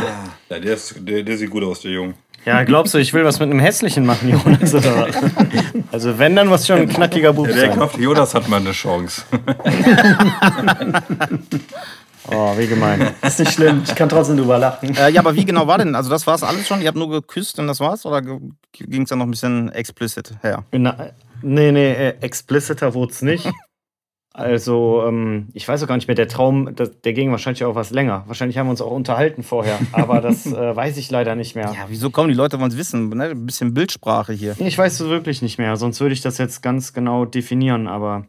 Ja, 0.50 0.60
der, 0.60 0.74
ist, 0.74 0.96
der, 1.00 1.24
der 1.24 1.38
sieht 1.38 1.50
gut 1.50 1.64
aus, 1.64 1.82
der 1.82 1.92
Junge. 1.92 2.14
Ja, 2.46 2.64
glaubst 2.64 2.94
du, 2.94 2.98
ich 2.98 3.14
will 3.14 3.26
was 3.26 3.40
mit 3.40 3.50
einem 3.52 3.60
hässlichen 3.60 4.06
machen, 4.06 4.30
Jonas? 4.30 4.74
Oder? 4.74 5.08
was? 5.08 5.16
Also 5.92 6.20
wenn, 6.20 6.36
dann 6.36 6.48
muss 6.48 6.68
schon 6.68 6.80
ein 6.80 6.88
knackiger 6.88 7.34
Bub 7.34 7.48
Ja, 7.48 7.54
der 7.54 7.74
sein. 7.74 7.90
Jonas 8.00 8.34
hat 8.36 8.48
mal 8.48 8.58
eine 8.60 8.72
Chance. 8.72 9.24
Oh, 12.32 12.56
wie 12.58 12.68
gemein. 12.68 13.08
Ist 13.24 13.40
nicht 13.40 13.54
schlimm. 13.54 13.82
Ich 13.88 13.96
kann 13.96 14.08
trotzdem 14.08 14.38
drüber 14.38 14.60
lachen. 14.60 14.96
äh, 14.96 15.10
ja, 15.10 15.20
aber 15.22 15.36
wie 15.36 15.46
genau 15.46 15.66
war 15.66 15.80
denn? 15.80 15.96
Also, 15.96 16.12
das 16.12 16.28
war's 16.28 16.44
alles 16.44 16.68
schon? 16.68 16.80
Ihr 16.82 16.88
habt 16.90 16.98
nur 16.98 17.10
geküsst 17.10 17.58
und 17.58 17.66
das 17.66 17.80
war's? 17.80 18.06
Oder 18.06 18.22
ging 18.22 19.02
es 19.02 19.10
dann 19.10 19.18
noch 19.18 19.26
ein 19.26 19.32
bisschen 19.32 19.72
explicit 19.72 20.34
her? 20.44 20.64
Na, 20.72 20.96
nee, 21.42 21.72
nee, 21.72 21.92
äh, 21.92 22.16
expliciter 22.22 22.94
wurde 22.94 23.12
es 23.12 23.22
nicht. 23.22 23.50
Also, 24.32 25.04
ähm, 25.06 25.48
ich 25.54 25.68
weiß 25.68 25.84
auch 25.84 25.88
gar 25.88 25.96
nicht 25.96 26.08
mehr, 26.08 26.16
der 26.16 26.28
Traum, 26.28 26.74
das, 26.74 27.02
der 27.02 27.14
ging 27.14 27.32
wahrscheinlich 27.32 27.66
auch 27.66 27.76
was 27.76 27.90
länger. 27.90 28.24
Wahrscheinlich 28.28 28.58
haben 28.58 28.68
wir 28.68 28.72
uns 28.72 28.82
auch 28.82 28.92
unterhalten 28.92 29.44
vorher, 29.44 29.80
aber 29.92 30.22
das 30.22 30.46
äh, 30.46 30.76
weiß 30.76 30.98
ich 30.98 31.10
leider 31.10 31.36
nicht 31.36 31.56
mehr. 31.56 31.74
Ja, 31.76 31.86
wieso 31.90 32.10
kommen 32.10 32.30
die 32.30 32.36
Leute 32.36 32.58
wollen 32.60 32.72
es 32.72 32.78
wissen? 32.78 33.10
Ne? 33.10 33.32
Ein 33.32 33.46
bisschen 33.46 33.74
Bildsprache 33.74 34.32
hier. 34.32 34.56
Ich 34.60 34.78
weiß 34.78 35.00
es 35.00 35.10
wirklich 35.10 35.42
nicht 35.42 35.58
mehr, 35.58 35.76
sonst 35.78 36.00
würde 36.00 36.14
ich 36.14 36.22
das 36.22 36.38
jetzt 36.38 36.62
ganz 36.62 36.94
genau 36.94 37.26
definieren, 37.26 37.88
aber 37.88 38.28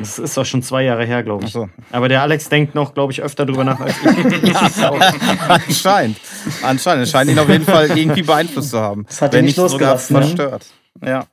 es 0.00 0.18
ist 0.18 0.36
doch 0.36 0.44
schon 0.44 0.62
zwei 0.62 0.84
Jahre 0.84 1.04
her, 1.04 1.22
glaube 1.22 1.46
ich. 1.46 1.52
So. 1.52 1.68
Aber 1.90 2.08
der 2.08 2.22
Alex 2.22 2.48
denkt 2.48 2.74
noch, 2.74 2.94
glaube 2.94 3.12
ich, 3.12 3.22
öfter 3.22 3.46
drüber 3.46 3.64
nach 3.64 3.80
als 3.80 3.94
ich. 4.02 4.56
Anscheinend. 5.48 6.16
Anscheinend. 6.62 7.04
Es 7.04 7.10
scheint 7.10 7.30
ihn 7.30 7.38
auf 7.38 7.48
jeden 7.48 7.64
Fall 7.64 7.96
irgendwie 7.96 8.22
beeinflusst 8.22 8.70
zu 8.70 8.78
haben. 8.80 9.04
Das 9.06 9.22
hat 9.22 9.32
ihn 9.32 9.38
Wenn 9.38 9.44
nicht 9.46 9.56
sogar 9.56 9.94
losgelassen, 9.94 10.36
ne? 10.36 10.58
Ja. 11.04 11.26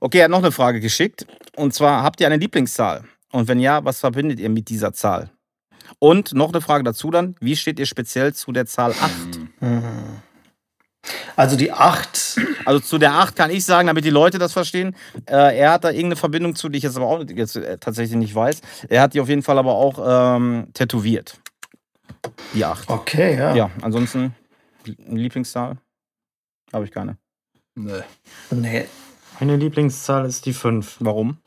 Okay, 0.00 0.18
er 0.18 0.24
hat 0.24 0.30
noch 0.30 0.38
eine 0.38 0.52
Frage 0.52 0.80
geschickt. 0.80 1.26
Und 1.56 1.74
zwar, 1.74 2.02
habt 2.02 2.20
ihr 2.20 2.26
eine 2.26 2.36
Lieblingszahl? 2.36 3.04
Und 3.32 3.48
wenn 3.48 3.60
ja, 3.60 3.84
was 3.84 4.00
verbindet 4.00 4.40
ihr 4.40 4.48
mit 4.48 4.68
dieser 4.68 4.92
Zahl? 4.92 5.30
Und 5.98 6.32
noch 6.34 6.50
eine 6.50 6.60
Frage 6.60 6.84
dazu 6.84 7.10
dann, 7.10 7.34
wie 7.40 7.56
steht 7.56 7.78
ihr 7.78 7.86
speziell 7.86 8.34
zu 8.34 8.52
der 8.52 8.66
Zahl 8.66 8.92
8? 8.92 9.40
Also 11.36 11.56
die 11.56 11.72
8. 11.72 12.40
Also 12.64 12.80
zu 12.80 12.98
der 12.98 13.14
8 13.14 13.36
kann 13.36 13.50
ich 13.50 13.64
sagen, 13.64 13.88
damit 13.88 14.04
die 14.04 14.10
Leute 14.10 14.38
das 14.38 14.52
verstehen. 14.52 14.96
Äh, 15.26 15.58
er 15.58 15.72
hat 15.72 15.84
da 15.84 15.90
irgendeine 15.90 16.16
Verbindung 16.16 16.54
zu, 16.54 16.68
die 16.68 16.78
ich 16.78 16.84
jetzt 16.84 16.96
aber 16.96 17.06
auch 17.06 17.24
jetzt, 17.28 17.56
äh, 17.56 17.78
tatsächlich 17.78 18.16
nicht 18.16 18.34
weiß. 18.34 18.60
Er 18.88 19.02
hat 19.02 19.14
die 19.14 19.20
auf 19.20 19.28
jeden 19.28 19.42
Fall 19.42 19.58
aber 19.58 19.74
auch 19.74 20.36
ähm, 20.36 20.68
tätowiert. 20.74 21.40
Die 22.54 22.64
8. 22.64 22.88
Okay, 22.88 23.36
ja. 23.36 23.54
Ja, 23.54 23.70
ansonsten 23.82 24.34
eine 24.86 25.20
Lieblingszahl 25.20 25.76
habe 26.72 26.84
ich 26.84 26.90
keine. 26.90 27.16
Nee. 27.74 28.02
Nee. 28.50 28.84
Meine 29.40 29.56
Lieblingszahl 29.56 30.26
ist 30.26 30.46
die 30.46 30.52
5. 30.52 30.98
Warum? 31.00 31.38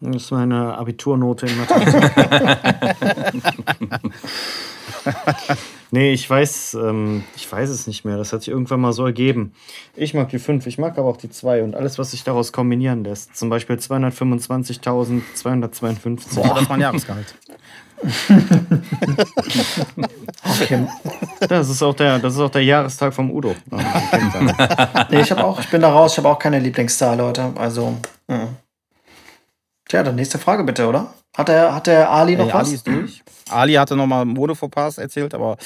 Das 0.00 0.16
ist 0.16 0.30
meine 0.30 0.76
Abiturnote 0.78 1.46
in 1.46 1.58
Mathematik. 1.58 3.42
Nee, 5.92 6.12
ich 6.12 6.30
weiß, 6.30 6.74
ähm, 6.74 7.24
ich 7.34 7.50
weiß 7.50 7.68
es 7.68 7.88
nicht 7.88 8.04
mehr. 8.04 8.16
Das 8.16 8.32
hat 8.32 8.42
sich 8.42 8.50
irgendwann 8.50 8.80
mal 8.80 8.92
so 8.92 9.04
ergeben. 9.04 9.54
Ich 9.96 10.14
mag 10.14 10.28
die 10.28 10.38
5, 10.38 10.68
ich 10.68 10.78
mag 10.78 10.96
aber 10.98 11.08
auch 11.08 11.16
die 11.16 11.30
2 11.30 11.64
und 11.64 11.74
alles, 11.74 11.98
was 11.98 12.12
sich 12.12 12.22
daraus 12.22 12.52
kombinieren 12.52 13.02
lässt. 13.02 13.36
Zum 13.36 13.50
Beispiel 13.50 13.74
225.252. 13.76 16.36
Boah, 16.36 16.54
das 16.54 16.62
ist 16.62 16.68
mein 16.68 16.80
Jahresgehalt. 16.80 17.34
Okay. 20.62 20.86
Das 21.48 21.68
ist 21.68 21.82
auch 21.82 21.94
der, 21.94 22.18
das 22.18 22.34
ist 22.34 22.40
auch 22.40 22.50
der 22.50 22.64
Jahrestag 22.64 23.12
vom 23.14 23.30
Udo. 23.30 23.54
Nee, 25.10 25.20
ich 25.20 25.30
habe 25.30 25.44
auch, 25.44 25.60
ich 25.60 25.68
bin 25.68 25.80
da 25.82 25.90
raus, 25.90 26.12
ich 26.12 26.18
habe 26.18 26.28
auch 26.28 26.38
keine 26.38 26.58
Lieblingszahl, 26.58 27.16
Leute. 27.18 27.52
Also. 27.56 27.96
mh. 28.28 28.48
Tja, 29.88 30.02
dann 30.02 30.14
nächste 30.14 30.38
Frage 30.38 30.62
bitte, 30.64 30.86
oder? 30.86 31.12
Hat 31.36 31.48
der, 31.48 31.74
hat 31.74 31.86
der 31.86 32.10
Ali 32.10 32.36
noch 32.36 32.46
Ey, 32.46 32.54
was? 32.54 32.66
Ali 32.68 32.74
ist 32.74 32.86
durch. 32.86 33.22
Ali 33.48 33.74
hatte 33.74 33.96
nochmal 33.96 34.24
Modevorpass 34.24 34.98
erzählt, 34.98 35.34
aber 35.34 35.56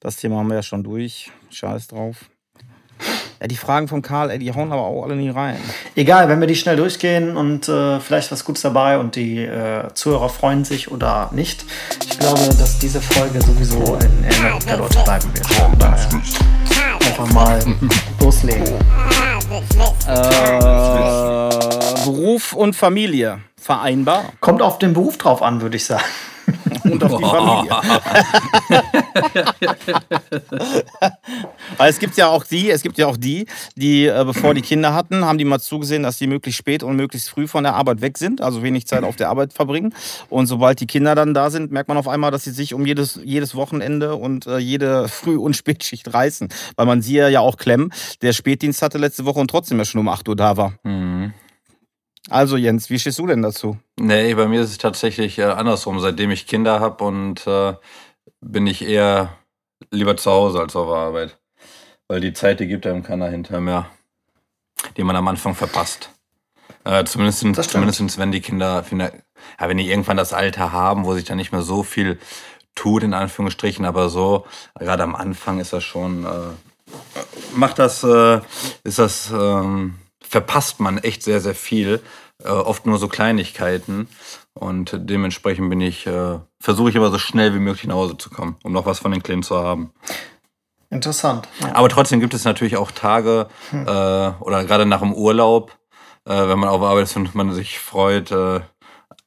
das 0.00 0.16
Thema 0.16 0.36
haben 0.36 0.48
wir 0.48 0.56
ja 0.56 0.62
schon 0.62 0.84
durch. 0.84 1.30
Scheiß 1.50 1.88
drauf. 1.88 2.16
Ja, 3.42 3.48
die 3.48 3.56
Fragen 3.56 3.88
von 3.88 4.02
Karl, 4.02 4.30
ey, 4.30 4.38
die 4.38 4.54
hauen 4.54 4.70
aber 4.70 4.82
auch 4.82 5.02
alle 5.02 5.16
nie 5.16 5.28
rein. 5.28 5.56
Egal, 5.96 6.28
wenn 6.28 6.38
wir 6.38 6.46
die 6.46 6.54
schnell 6.54 6.76
durchgehen 6.76 7.36
und 7.36 7.68
äh, 7.68 7.98
vielleicht 7.98 8.30
was 8.30 8.44
Gutes 8.44 8.62
dabei 8.62 9.00
und 9.00 9.16
die 9.16 9.38
äh, 9.38 9.92
Zuhörer 9.94 10.28
freuen 10.28 10.64
sich 10.64 10.92
oder 10.92 11.28
nicht. 11.32 11.64
Ich 12.08 12.20
glaube, 12.20 12.38
dass 12.38 12.78
diese 12.78 13.00
Folge 13.00 13.40
sowieso 13.40 13.96
in 13.96 14.22
Erinnerung 14.22 14.60
der 14.64 14.76
Leute 14.76 15.02
bleiben 15.02 15.34
wird. 15.34 15.46
Von 15.48 15.76
daher 15.76 16.08
einfach 17.04 17.32
mal 17.32 17.60
loslegen. 18.20 18.74
Äh, 20.06 22.04
Beruf 22.04 22.52
und 22.52 22.76
Familie 22.76 23.40
vereinbar. 23.60 24.26
Kommt 24.38 24.62
auf 24.62 24.78
den 24.78 24.92
Beruf 24.92 25.18
drauf 25.18 25.42
an, 25.42 25.60
würde 25.62 25.78
ich 25.78 25.84
sagen. 25.84 26.04
Und 26.92 27.04
auf 27.04 27.16
die 27.16 27.24
Familie. 27.24 27.70
Weil 31.76 31.90
es 31.90 31.98
gibt 31.98 32.16
ja 32.16 32.28
auch 32.28 32.44
die, 32.44 32.70
es 32.70 32.82
gibt 32.82 32.98
ja 32.98 33.06
auch 33.06 33.16
die, 33.16 33.46
die, 33.76 34.06
äh, 34.06 34.24
bevor 34.24 34.54
die 34.54 34.62
Kinder 34.62 34.94
hatten, 34.94 35.24
haben 35.24 35.38
die 35.38 35.44
mal 35.44 35.58
zugesehen, 35.58 36.02
dass 36.02 36.18
die 36.18 36.26
möglichst 36.26 36.58
spät 36.58 36.82
und 36.82 36.96
möglichst 36.96 37.30
früh 37.30 37.46
von 37.46 37.64
der 37.64 37.74
Arbeit 37.74 38.00
weg 38.00 38.18
sind, 38.18 38.40
also 38.40 38.62
wenig 38.62 38.86
Zeit 38.86 39.04
auf 39.04 39.16
der 39.16 39.30
Arbeit 39.30 39.52
verbringen. 39.52 39.94
Und 40.28 40.46
sobald 40.46 40.80
die 40.80 40.86
Kinder 40.86 41.14
dann 41.14 41.34
da 41.34 41.50
sind, 41.50 41.72
merkt 41.72 41.88
man 41.88 41.96
auf 41.96 42.08
einmal, 42.08 42.30
dass 42.30 42.44
sie 42.44 42.50
sich 42.50 42.74
um 42.74 42.86
jedes, 42.86 43.20
jedes 43.24 43.54
Wochenende 43.54 44.16
und 44.16 44.46
äh, 44.46 44.58
jede 44.58 45.08
Früh- 45.22 45.38
und 45.38 45.56
Spätschicht 45.56 46.12
reißen. 46.12 46.48
Weil 46.76 46.86
man 46.86 47.02
sie 47.02 47.16
ja 47.16 47.40
auch 47.40 47.56
klemmen, 47.56 47.92
der 48.20 48.32
Spätdienst 48.32 48.82
hatte 48.82 48.98
letzte 48.98 49.24
Woche 49.24 49.40
und 49.40 49.48
trotzdem 49.48 49.78
ja 49.78 49.84
schon 49.84 50.00
um 50.00 50.08
8 50.08 50.28
Uhr 50.28 50.36
da 50.36 50.56
war. 50.56 50.74
Mhm. 50.82 51.32
Also 52.30 52.56
Jens, 52.56 52.88
wie 52.88 52.98
stehst 52.98 53.18
du 53.18 53.26
denn 53.26 53.42
dazu? 53.42 53.78
Nee, 53.98 54.34
bei 54.34 54.46
mir 54.46 54.62
ist 54.62 54.70
es 54.70 54.78
tatsächlich 54.78 55.38
äh, 55.38 55.44
andersrum. 55.44 56.00
Seitdem 56.00 56.30
ich 56.30 56.46
Kinder 56.46 56.80
habe 56.80 57.04
und 57.04 57.46
äh, 57.46 57.74
bin 58.40 58.66
ich 58.66 58.82
eher 58.82 59.36
lieber 59.90 60.16
zu 60.16 60.30
Hause 60.30 60.60
als 60.60 60.76
auf 60.76 60.88
der 60.88 60.96
Arbeit. 60.96 61.38
Weil 62.08 62.20
die 62.20 62.32
Zeit, 62.32 62.60
die 62.60 62.68
gibt 62.68 62.86
einem 62.86 63.02
keiner 63.02 63.28
hinterher 63.28 63.60
mehr, 63.60 63.86
die 64.96 65.02
man 65.02 65.16
am 65.16 65.28
Anfang 65.28 65.54
verpasst. 65.54 66.10
Äh, 66.84 67.04
zumindest, 67.04 67.40
zumindest 67.70 68.18
wenn 68.18 68.32
die 68.32 68.40
Kinder, 68.40 68.84
Kinder 68.88 69.12
ja, 69.60 69.68
wenn 69.68 69.76
die 69.76 69.88
irgendwann 69.90 70.16
das 70.16 70.32
Alter 70.32 70.72
haben, 70.72 71.04
wo 71.04 71.14
sich 71.14 71.24
dann 71.24 71.36
nicht 71.36 71.52
mehr 71.52 71.62
so 71.62 71.82
viel 71.82 72.18
tut, 72.74 73.02
in 73.02 73.14
Anführungsstrichen, 73.14 73.84
aber 73.84 74.08
so, 74.08 74.46
gerade 74.78 75.02
am 75.02 75.14
Anfang 75.14 75.60
ist 75.60 75.72
das 75.72 75.84
schon, 75.84 76.24
äh, 76.24 77.18
macht 77.54 77.78
das, 77.78 78.02
äh, 78.02 78.40
ist 78.84 78.98
das, 78.98 79.30
ähm, 79.30 79.98
verpasst 80.32 80.80
man 80.80 80.96
echt 80.96 81.22
sehr, 81.22 81.40
sehr 81.40 81.54
viel. 81.54 82.00
Äh, 82.42 82.48
oft 82.48 82.86
nur 82.86 82.98
so 82.98 83.06
Kleinigkeiten. 83.06 84.08
Und 84.54 84.98
dementsprechend 84.98 85.68
bin 85.68 85.80
ich, 85.80 86.06
äh, 86.06 86.38
versuche 86.58 86.88
ich 86.88 86.96
aber 86.96 87.10
so 87.10 87.18
schnell 87.18 87.54
wie 87.54 87.58
möglich 87.58 87.86
nach 87.86 87.96
Hause 87.96 88.16
zu 88.16 88.30
kommen, 88.30 88.56
um 88.64 88.72
noch 88.72 88.86
was 88.86 88.98
von 88.98 89.12
den 89.12 89.22
Kleinen 89.22 89.42
zu 89.42 89.56
haben. 89.58 89.92
Interessant. 90.88 91.48
Ja. 91.60 91.74
Aber 91.74 91.88
trotzdem 91.90 92.20
gibt 92.20 92.34
es 92.34 92.44
natürlich 92.44 92.76
auch 92.76 92.90
Tage 92.90 93.48
äh, 93.72 93.76
oder 93.86 94.64
gerade 94.64 94.86
nach 94.86 95.00
dem 95.00 95.12
Urlaub, 95.12 95.76
äh, 96.24 96.48
wenn 96.48 96.58
man 96.58 96.68
auf 96.70 96.82
Arbeit 96.82 97.04
ist 97.04 97.16
und 97.16 97.34
man 97.34 97.52
sich 97.52 97.78
freut, 97.78 98.30
äh, 98.30 98.60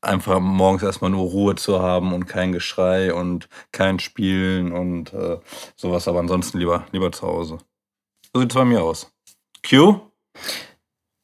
einfach 0.01 0.39
morgens 0.39 0.83
erstmal 0.83 1.11
nur 1.11 1.29
Ruhe 1.29 1.55
zu 1.55 1.81
haben 1.81 2.13
und 2.13 2.25
kein 2.25 2.51
Geschrei 2.51 3.13
und 3.13 3.47
kein 3.71 3.99
Spielen 3.99 4.71
und 4.71 5.13
äh, 5.13 5.37
sowas, 5.75 6.07
aber 6.07 6.19
ansonsten 6.19 6.59
lieber, 6.59 6.85
lieber 6.91 7.11
zu 7.11 7.27
Hause. 7.27 7.59
So 8.33 8.41
sieht 8.41 8.51
es 8.51 8.55
bei 8.55 8.65
mir 8.65 8.83
aus. 8.83 9.11
Q? 9.67 9.99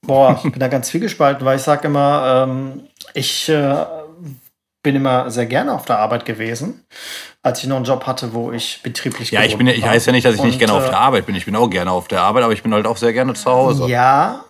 Boah, 0.06 0.40
ich 0.44 0.52
bin 0.52 0.60
da 0.60 0.68
ganz 0.68 0.90
viel 0.90 1.00
gespalten, 1.02 1.46
weil 1.46 1.58
ich 1.58 1.64
sage 1.64 1.88
immer, 1.88 2.46
ähm, 2.48 2.88
ich 3.14 3.50
äh, 3.50 3.86
bin 4.84 4.96
immer 4.96 5.30
sehr 5.30 5.46
gerne 5.46 5.74
auf 5.74 5.86
der 5.86 6.00
Arbeit 6.00 6.26
gewesen, 6.26 6.84
als 7.44 7.62
ich 7.62 7.68
noch 7.68 7.76
einen 7.76 7.86
Job 7.86 8.06
hatte, 8.08 8.34
wo 8.34 8.52
ich 8.52 8.82
betrieblich 8.82 9.32
Ja, 9.32 9.44
ich 9.44 9.58
bin, 9.58 9.68
gebunden 9.68 9.80
ich 9.80 9.86
heiße 9.86 10.08
ja 10.08 10.14
nicht, 10.14 10.26
dass 10.26 10.36
ich 10.36 10.44
nicht 10.44 10.54
Und, 10.54 10.60
gerne 10.60 10.74
auf 10.74 10.86
äh, 10.86 10.90
der 10.90 11.00
Arbeit 11.00 11.26
bin. 11.28 11.36
Ich 11.36 11.46
bin 11.46 11.56
auch 11.56 11.70
gerne 11.70 11.92
auf 11.92 12.08
der 12.08 12.22
Arbeit, 12.22 12.44
aber 12.44 12.54
ich 12.54 12.64
bin 12.64 12.74
halt 12.74 12.88
auch 12.88 12.98
sehr 12.98 13.14
gerne 13.14 13.34
zu 13.34 13.50
Hause. 13.50 13.88
Ja. 13.88 14.46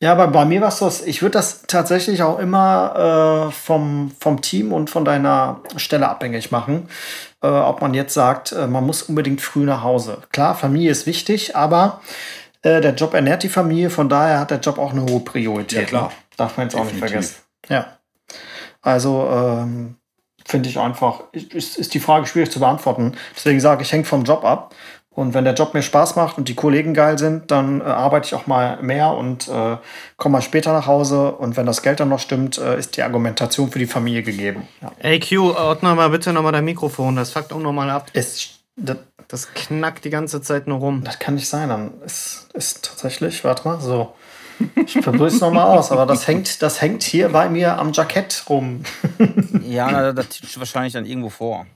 Ja, 0.00 0.12
aber 0.12 0.28
bei 0.28 0.44
mir 0.44 0.60
war 0.60 0.68
es 0.68 0.78
so, 0.78 0.92
ich 1.06 1.22
würde 1.22 1.32
das 1.32 1.62
tatsächlich 1.66 2.22
auch 2.22 2.38
immer 2.38 3.48
äh, 3.48 3.52
vom, 3.52 4.12
vom 4.20 4.42
Team 4.42 4.72
und 4.72 4.90
von 4.90 5.04
deiner 5.04 5.60
Stelle 5.76 6.08
abhängig 6.08 6.50
machen. 6.50 6.88
Äh, 7.42 7.48
ob 7.48 7.80
man 7.80 7.94
jetzt 7.94 8.12
sagt, 8.12 8.52
äh, 8.52 8.66
man 8.66 8.84
muss 8.84 9.02
unbedingt 9.02 9.40
früh 9.40 9.64
nach 9.64 9.82
Hause. 9.82 10.18
Klar, 10.32 10.54
Familie 10.54 10.90
ist 10.90 11.06
wichtig, 11.06 11.56
aber 11.56 12.00
äh, 12.66 12.80
der 12.80 12.94
Job 12.94 13.14
ernährt 13.14 13.42
die 13.42 13.48
Familie, 13.48 13.90
von 13.90 14.08
daher 14.08 14.40
hat 14.40 14.50
der 14.50 14.58
Job 14.58 14.78
auch 14.78 14.92
eine 14.92 15.02
hohe 15.02 15.20
Priorität. 15.20 15.82
Ja, 15.82 15.84
klar. 15.84 16.08
ne? 16.08 16.14
Darf 16.36 16.56
man 16.56 16.66
jetzt 16.66 16.74
auch 16.74 16.84
nicht 16.84 16.96
Definitiv. 16.96 17.10
vergessen. 17.10 17.36
Ja. 17.68 17.86
Also 18.82 19.28
ähm, 19.32 19.96
finde 20.44 20.68
ich 20.68 20.78
einfach, 20.78 21.24
ist, 21.32 21.78
ist 21.78 21.94
die 21.94 22.00
Frage 22.00 22.26
schwierig 22.26 22.50
zu 22.50 22.60
beantworten. 22.60 23.12
Deswegen 23.34 23.60
sage 23.60 23.82
ich, 23.82 23.92
hängt 23.92 24.06
vom 24.06 24.24
Job 24.24 24.44
ab. 24.44 24.74
Und 25.10 25.32
wenn 25.32 25.44
der 25.44 25.54
Job 25.54 25.72
mir 25.72 25.80
Spaß 25.80 26.16
macht 26.16 26.36
und 26.36 26.48
die 26.48 26.54
Kollegen 26.54 26.92
geil 26.92 27.18
sind, 27.18 27.50
dann 27.50 27.80
äh, 27.80 27.84
arbeite 27.84 28.26
ich 28.26 28.34
auch 28.34 28.46
mal 28.46 28.82
mehr 28.82 29.12
und 29.12 29.48
äh, 29.48 29.78
komme 30.18 30.34
mal 30.34 30.42
später 30.42 30.74
nach 30.74 30.86
Hause. 30.86 31.32
Und 31.32 31.56
wenn 31.56 31.64
das 31.64 31.82
Geld 31.82 32.00
dann 32.00 32.10
noch 32.10 32.20
stimmt, 32.20 32.58
äh, 32.58 32.78
ist 32.78 32.98
die 32.98 33.02
Argumentation 33.02 33.70
für 33.70 33.78
die 33.78 33.86
Familie 33.86 34.22
gegeben. 34.22 34.68
Ja. 34.82 34.92
Ey, 34.98 35.18
Q, 35.20 35.52
ordne 35.52 35.94
mal 35.94 36.10
bitte 36.10 36.34
nochmal 36.34 36.52
dein 36.52 36.66
Mikrofon. 36.66 37.16
Das 37.16 37.30
fuckt 37.30 37.52
auch 37.54 37.60
nochmal 37.60 37.88
ab. 37.88 38.08
Ist, 38.12 38.60
das, 38.76 38.98
Das 39.28 39.52
knackt 39.54 40.04
die 40.04 40.10
ganze 40.10 40.40
Zeit 40.40 40.66
nur 40.66 40.78
rum. 40.78 41.02
das 41.04 41.18
kann 41.18 41.34
nicht 41.34 41.48
sein. 41.48 41.68
Dann 41.68 42.00
ist, 42.04 42.48
ist 42.54 42.84
tatsächlich, 42.84 43.44
warte 43.44 43.66
mal, 43.66 43.80
so. 43.80 44.14
Ich 44.74 45.00
probiere 45.02 45.26
es 45.26 45.40
nochmal 45.40 45.76
aus, 45.76 45.92
aber 45.92 46.06
das 46.06 46.26
hängt, 46.26 46.62
das 46.62 46.80
hängt 46.80 47.02
hier 47.02 47.28
bei 47.28 47.48
mir 47.48 47.78
am 47.78 47.92
Jackett 47.92 48.44
rum. 48.48 48.82
Ja, 49.62 50.12
das 50.12 50.28
titscht 50.28 50.58
wahrscheinlich 50.58 50.94
dann 50.94 51.04
irgendwo 51.04 51.28
vor. 51.28 51.66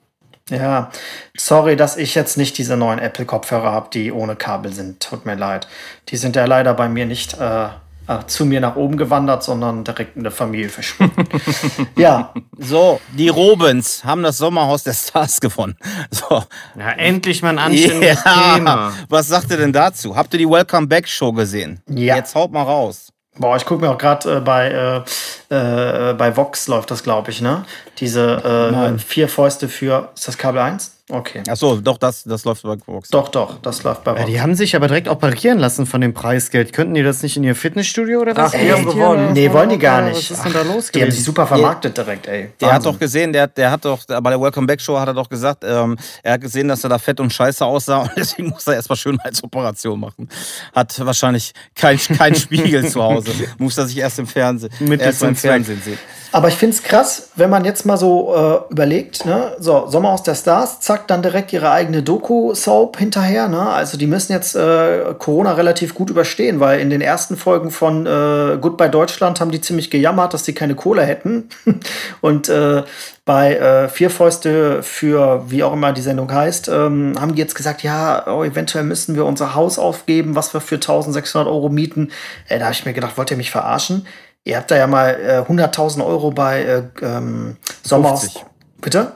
Ja, 0.48 0.90
sorry, 1.36 1.76
dass 1.76 1.96
ich 1.96 2.14
jetzt 2.14 2.36
nicht 2.36 2.58
diese 2.58 2.76
neuen 2.76 2.98
Apple-Kopfhörer 2.98 3.70
habe, 3.70 3.88
die 3.92 4.10
ohne 4.12 4.36
Kabel 4.36 4.72
sind. 4.72 5.00
Tut 5.02 5.26
mir 5.26 5.34
leid. 5.34 5.68
Die 6.08 6.16
sind 6.16 6.36
ja 6.36 6.44
leider 6.44 6.74
bei 6.74 6.88
mir 6.88 7.06
nicht 7.06 7.34
äh, 7.34 7.68
äh, 8.10 8.26
zu 8.26 8.44
mir 8.44 8.60
nach 8.60 8.76
oben 8.76 8.96
gewandert, 8.96 9.42
sondern 9.44 9.84
direkt 9.84 10.16
in 10.16 10.22
der 10.24 10.32
Familie 10.32 10.68
verschwunden. 10.68 11.24
ja, 11.96 12.32
So, 12.58 13.00
die 13.16 13.28
Robens 13.28 14.04
haben 14.04 14.22
das 14.22 14.38
Sommerhaus 14.38 14.82
der 14.84 14.94
Stars 14.94 15.40
gewonnen. 15.40 15.76
So. 16.10 16.42
Ja, 16.78 16.90
endlich 16.96 17.42
mal 17.42 17.50
ein 17.50 17.58
anständiges 17.58 18.24
Ja. 18.24 18.54
Thema. 18.54 18.92
Was 19.08 19.28
sagt 19.28 19.50
ihr 19.50 19.56
denn 19.58 19.72
dazu? 19.72 20.16
Habt 20.16 20.32
ihr 20.34 20.38
die 20.38 20.48
Welcome 20.48 20.86
Back 20.88 21.06
Show 21.08 21.32
gesehen? 21.32 21.80
Ja. 21.88 22.16
Jetzt 22.16 22.34
haut 22.34 22.50
mal 22.52 22.62
raus. 22.62 23.12
boah, 23.38 23.56
ich 23.56 23.64
gucke 23.64 23.82
mir 23.84 23.90
auch 23.90 23.98
gerade 23.98 24.36
äh, 24.36 24.40
bei, 24.40 25.04
äh, 25.50 26.10
äh, 26.10 26.14
bei 26.14 26.36
Vox 26.36 26.66
läuft 26.68 26.90
das, 26.90 27.02
glaube 27.02 27.30
ich, 27.30 27.40
ne? 27.40 27.64
Diese 27.98 28.94
äh, 28.96 28.98
vier 28.98 29.28
Fäuste 29.28 29.68
für. 29.68 30.10
Ist 30.14 30.26
das 30.28 30.36
Kabel 30.36 30.60
1? 30.60 30.96
Okay. 31.10 31.42
Achso, 31.48 31.76
doch, 31.80 31.98
das, 31.98 32.24
das 32.24 32.44
läuft 32.44 32.62
bei 32.62 32.76
Vox. 32.86 33.08
Doch, 33.10 33.28
doch, 33.28 33.58
das 33.60 33.82
läuft 33.82 34.04
bei 34.04 34.12
Ja, 34.12 34.18
Vox. 34.18 34.26
die 34.30 34.40
haben 34.40 34.54
sich 34.54 34.76
aber 34.76 34.86
direkt 34.88 35.08
operieren 35.08 35.58
lassen 35.58 35.86
von 35.86 36.00
dem 36.00 36.14
Preisgeld. 36.14 36.72
Könnten 36.72 36.94
die 36.94 37.02
das 37.02 37.22
nicht 37.22 37.36
in 37.36 37.44
ihr 37.44 37.54
Fitnessstudio 37.54 38.20
oder 38.20 38.36
was? 38.36 38.54
Ach, 38.54 38.58
die 38.58 38.72
haben 38.72 38.84
gewonnen. 38.84 39.32
nee, 39.32 39.50
wollen 39.52 39.70
die 39.70 39.78
gar 39.78 40.02
nicht. 40.02 40.30
Was 40.30 40.38
ist 40.38 40.44
denn 40.44 40.52
da 40.52 40.62
los 40.62 40.90
die 40.90 41.02
haben 41.02 41.10
sich 41.10 41.24
super 41.24 41.46
vermarktet 41.46 41.96
direkt, 41.96 42.26
ey. 42.28 42.50
Der 42.60 42.72
hat 42.74 42.84
doch 42.86 42.98
gesehen, 42.98 43.32
der, 43.32 43.48
der 43.48 43.70
hat 43.70 43.84
doch, 43.84 44.04
bei 44.06 44.30
der 44.30 44.40
Welcome 44.40 44.66
Back 44.66 44.80
Show 44.80 44.98
hat 44.98 45.08
er 45.08 45.14
doch 45.14 45.28
gesagt, 45.28 45.64
ähm, 45.64 45.96
er 46.22 46.34
hat 46.34 46.40
gesehen, 46.40 46.68
dass 46.68 46.84
er 46.84 46.90
da 46.90 46.98
fett 46.98 47.18
und 47.20 47.32
scheiße 47.32 47.64
aussah 47.64 47.98
und 47.98 48.10
deswegen 48.16 48.48
muss 48.50 48.66
er 48.66 48.74
erstmal 48.74 48.96
Schönheitsoperation 48.96 49.98
machen. 49.98 50.28
Hat 50.74 50.98
wahrscheinlich 51.04 51.52
kein, 51.74 51.98
kein 51.98 52.34
Spiegel 52.34 52.86
zu 52.90 53.02
Hause. 53.02 53.32
Muss 53.58 53.76
er 53.78 53.86
sich 53.86 53.98
erst 53.98 54.18
im 54.18 54.26
Fernsehen, 54.26 54.70
Mittel 54.80 55.06
erst 55.06 55.22
im. 55.22 55.34
Fernsehen 55.36 55.80
sehen. 55.84 55.98
Aber 56.32 56.48
ich 56.48 56.54
finde 56.54 56.76
es 56.76 56.82
krass, 56.82 57.30
wenn 57.34 57.50
man 57.50 57.64
jetzt 57.64 57.84
mal 57.84 57.96
so 57.96 58.34
äh, 58.34 58.72
überlegt, 58.72 59.26
ne? 59.26 59.56
so 59.58 59.88
Sommer 59.88 60.10
aus 60.10 60.22
der 60.22 60.36
Stars, 60.36 60.80
zack, 60.80 61.08
dann 61.08 61.22
direkt 61.22 61.52
ihre 61.52 61.70
eigene 61.70 62.02
Doku-Soap 62.02 62.98
hinterher. 62.98 63.48
Ne? 63.48 63.60
Also 63.60 63.98
die 63.98 64.06
müssen 64.06 64.32
jetzt 64.32 64.54
äh, 64.54 65.14
Corona 65.18 65.54
relativ 65.54 65.94
gut 65.94 66.08
überstehen, 66.08 66.60
weil 66.60 66.80
in 66.80 66.90
den 66.90 67.00
ersten 67.00 67.36
Folgen 67.36 67.72
von 67.72 68.06
äh, 68.06 68.58
Goodbye 68.60 68.90
Deutschland 68.90 69.40
haben 69.40 69.50
die 69.50 69.60
ziemlich 69.60 69.90
gejammert, 69.90 70.32
dass 70.32 70.44
die 70.44 70.54
keine 70.54 70.76
Kohle 70.76 71.02
hätten. 71.02 71.48
Und 72.20 72.48
äh, 72.48 72.84
bei 73.24 73.56
äh, 73.56 73.88
Vier 73.88 74.10
Fäuste 74.10 74.82
für, 74.82 75.44
wie 75.50 75.62
auch 75.64 75.72
immer 75.72 75.92
die 75.92 76.00
Sendung 76.00 76.32
heißt, 76.32 76.68
ähm, 76.68 77.14
haben 77.20 77.34
die 77.34 77.40
jetzt 77.40 77.54
gesagt, 77.54 77.82
ja, 77.82 78.26
oh, 78.26 78.44
eventuell 78.44 78.84
müssen 78.84 79.14
wir 79.14 79.24
unser 79.24 79.54
Haus 79.54 79.78
aufgeben, 79.78 80.36
was 80.36 80.54
wir 80.54 80.60
für 80.60 80.76
1600 80.76 81.48
Euro 81.48 81.68
mieten. 81.68 82.10
Äh, 82.48 82.58
da 82.58 82.66
habe 82.66 82.74
ich 82.74 82.84
mir 82.84 82.92
gedacht, 82.92 83.16
wollt 83.18 83.30
ihr 83.30 83.36
mich 83.36 83.50
verarschen? 83.50 84.06
Ihr 84.44 84.56
habt 84.56 84.70
da 84.70 84.76
ja 84.76 84.86
mal 84.86 85.44
äh, 85.48 85.52
100.000 85.52 86.04
Euro 86.04 86.30
bei 86.30 86.62
äh, 86.62 86.82
ähm, 87.02 87.56
Sommer. 87.82 88.16
50. 88.16 88.44
Bitte? 88.80 89.12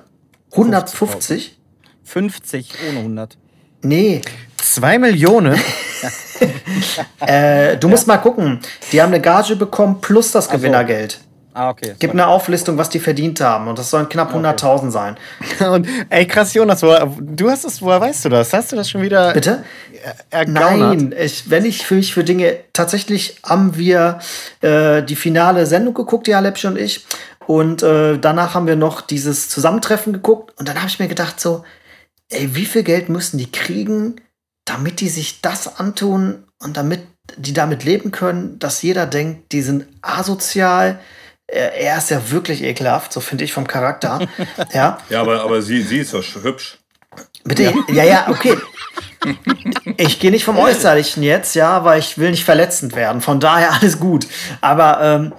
150? 0.53 1.59
50 2.05 2.75
ohne 2.89 2.99
100. 2.99 3.39
Nee, 3.83 4.23
Zwei 4.65 4.99
Millionen? 4.99 5.61
äh, 7.21 7.77
du 7.77 7.89
musst 7.89 8.07
mal 8.07 8.17
gucken. 8.17 8.61
Die 8.91 9.03
haben 9.03 9.13
eine 9.13 9.21
Gage 9.21 9.57
bekommen 9.57 10.01
plus 10.01 10.33
das 10.33 10.49
Gewinnergeld. 10.49 11.21
Ah, 11.57 11.71
okay. 11.71 11.95
Gibt 12.01 12.15
eine 12.15 12.27
Auflistung, 12.27 12.79
was 12.79 12.91
die 12.91 12.99
verdient 12.99 13.41
haben. 13.41 13.69
Und 13.69 13.79
das 13.79 13.89
sollen 13.89 14.09
knapp 14.09 14.35
100.000 14.35 14.91
sein. 14.91 15.17
Und 15.61 15.87
ey, 16.11 16.27
krass, 16.27 16.53
Jonas, 16.53 16.83
woher, 16.83 17.07
du 17.21 17.49
hast 17.49 17.65
es, 17.65 17.81
woher 17.81 18.01
weißt 18.01 18.25
du 18.25 18.29
das? 18.29 18.53
Hast 18.53 18.73
du 18.73 18.77
das 18.77 18.91
schon 18.91 19.03
wieder 19.03 19.33
Bitte? 19.33 19.63
ergaunert? 20.31 20.99
Nein, 20.99 21.15
ich, 21.17 21.49
wenn 21.49 21.65
ich 21.65 21.87
für 21.87 21.95
mich 21.95 22.13
für 22.13 22.25
Dinge, 22.25 22.57
tatsächlich 22.73 23.37
haben 23.45 23.77
wir 23.77 24.19
äh, 24.63 25.05
die 25.05 25.15
finale 25.15 25.67
Sendung 25.67 25.95
geguckt, 25.95 26.27
die 26.27 26.35
Alepsch 26.35 26.65
und 26.65 26.77
ich. 26.77 27.07
Und 27.47 27.85
äh, 27.85 28.19
danach 28.19 28.55
haben 28.55 28.67
wir 28.67 28.77
noch 28.77 29.01
dieses 29.01 29.49
Zusammentreffen 29.49 30.13
geguckt. 30.13 30.59
Und 30.59 30.69
dann 30.69 30.79
habe 30.79 30.89
ich 30.89 30.99
mir 30.99 31.09
gedacht, 31.09 31.39
so, 31.39 31.63
ey, 32.31 32.57
wie 32.57 32.67
viel 32.67 32.83
Geld 32.83 33.09
müssen 33.09 33.39
die 33.39 33.53
kriegen, 33.53 34.21
damit 34.65 35.01
die 35.01 35.09
sich 35.09 35.41
das 35.41 35.79
antun 35.79 36.45
und 36.59 36.77
damit 36.77 37.01
die 37.37 37.53
damit 37.53 37.85
leben 37.85 38.11
können, 38.11 38.59
dass 38.59 38.83
jeder 38.83 39.07
denkt, 39.07 39.53
die 39.53 39.63
sind 39.63 39.87
asozial. 40.03 40.99
Er 41.47 41.99
ist 41.99 42.11
ja 42.11 42.31
wirklich 42.31 42.63
ekelhaft, 42.63 43.13
so 43.13 43.21
finde 43.21 43.45
ich 43.45 43.53
vom 43.53 43.67
Charakter. 43.67 44.27
ja. 44.73 44.99
Ja, 45.11 45.21
aber, 45.21 45.43
aber 45.43 45.63
sie, 45.63 45.83
sie 45.83 45.99
ist 45.99 46.15
doch 46.15 46.25
hübsch. 46.43 46.79
Bitte? 47.45 47.75
Ja, 47.93 48.05
ja, 48.05 48.27
okay. 48.29 48.57
Ich 49.97 50.19
gehe 50.19 50.31
nicht 50.31 50.45
vom 50.45 50.59
Äußerlichen 50.59 51.23
jetzt, 51.23 51.55
ja, 51.55 51.85
weil 51.85 51.99
ich 51.99 52.19
will 52.19 52.31
nicht 52.31 52.45
verletzend 52.45 52.95
werden. 52.95 53.21
Von 53.21 53.41
daher 53.41 53.73
alles 53.73 54.01
gut. 54.01 54.27
Aber 54.61 55.01
ähm, 55.01 55.33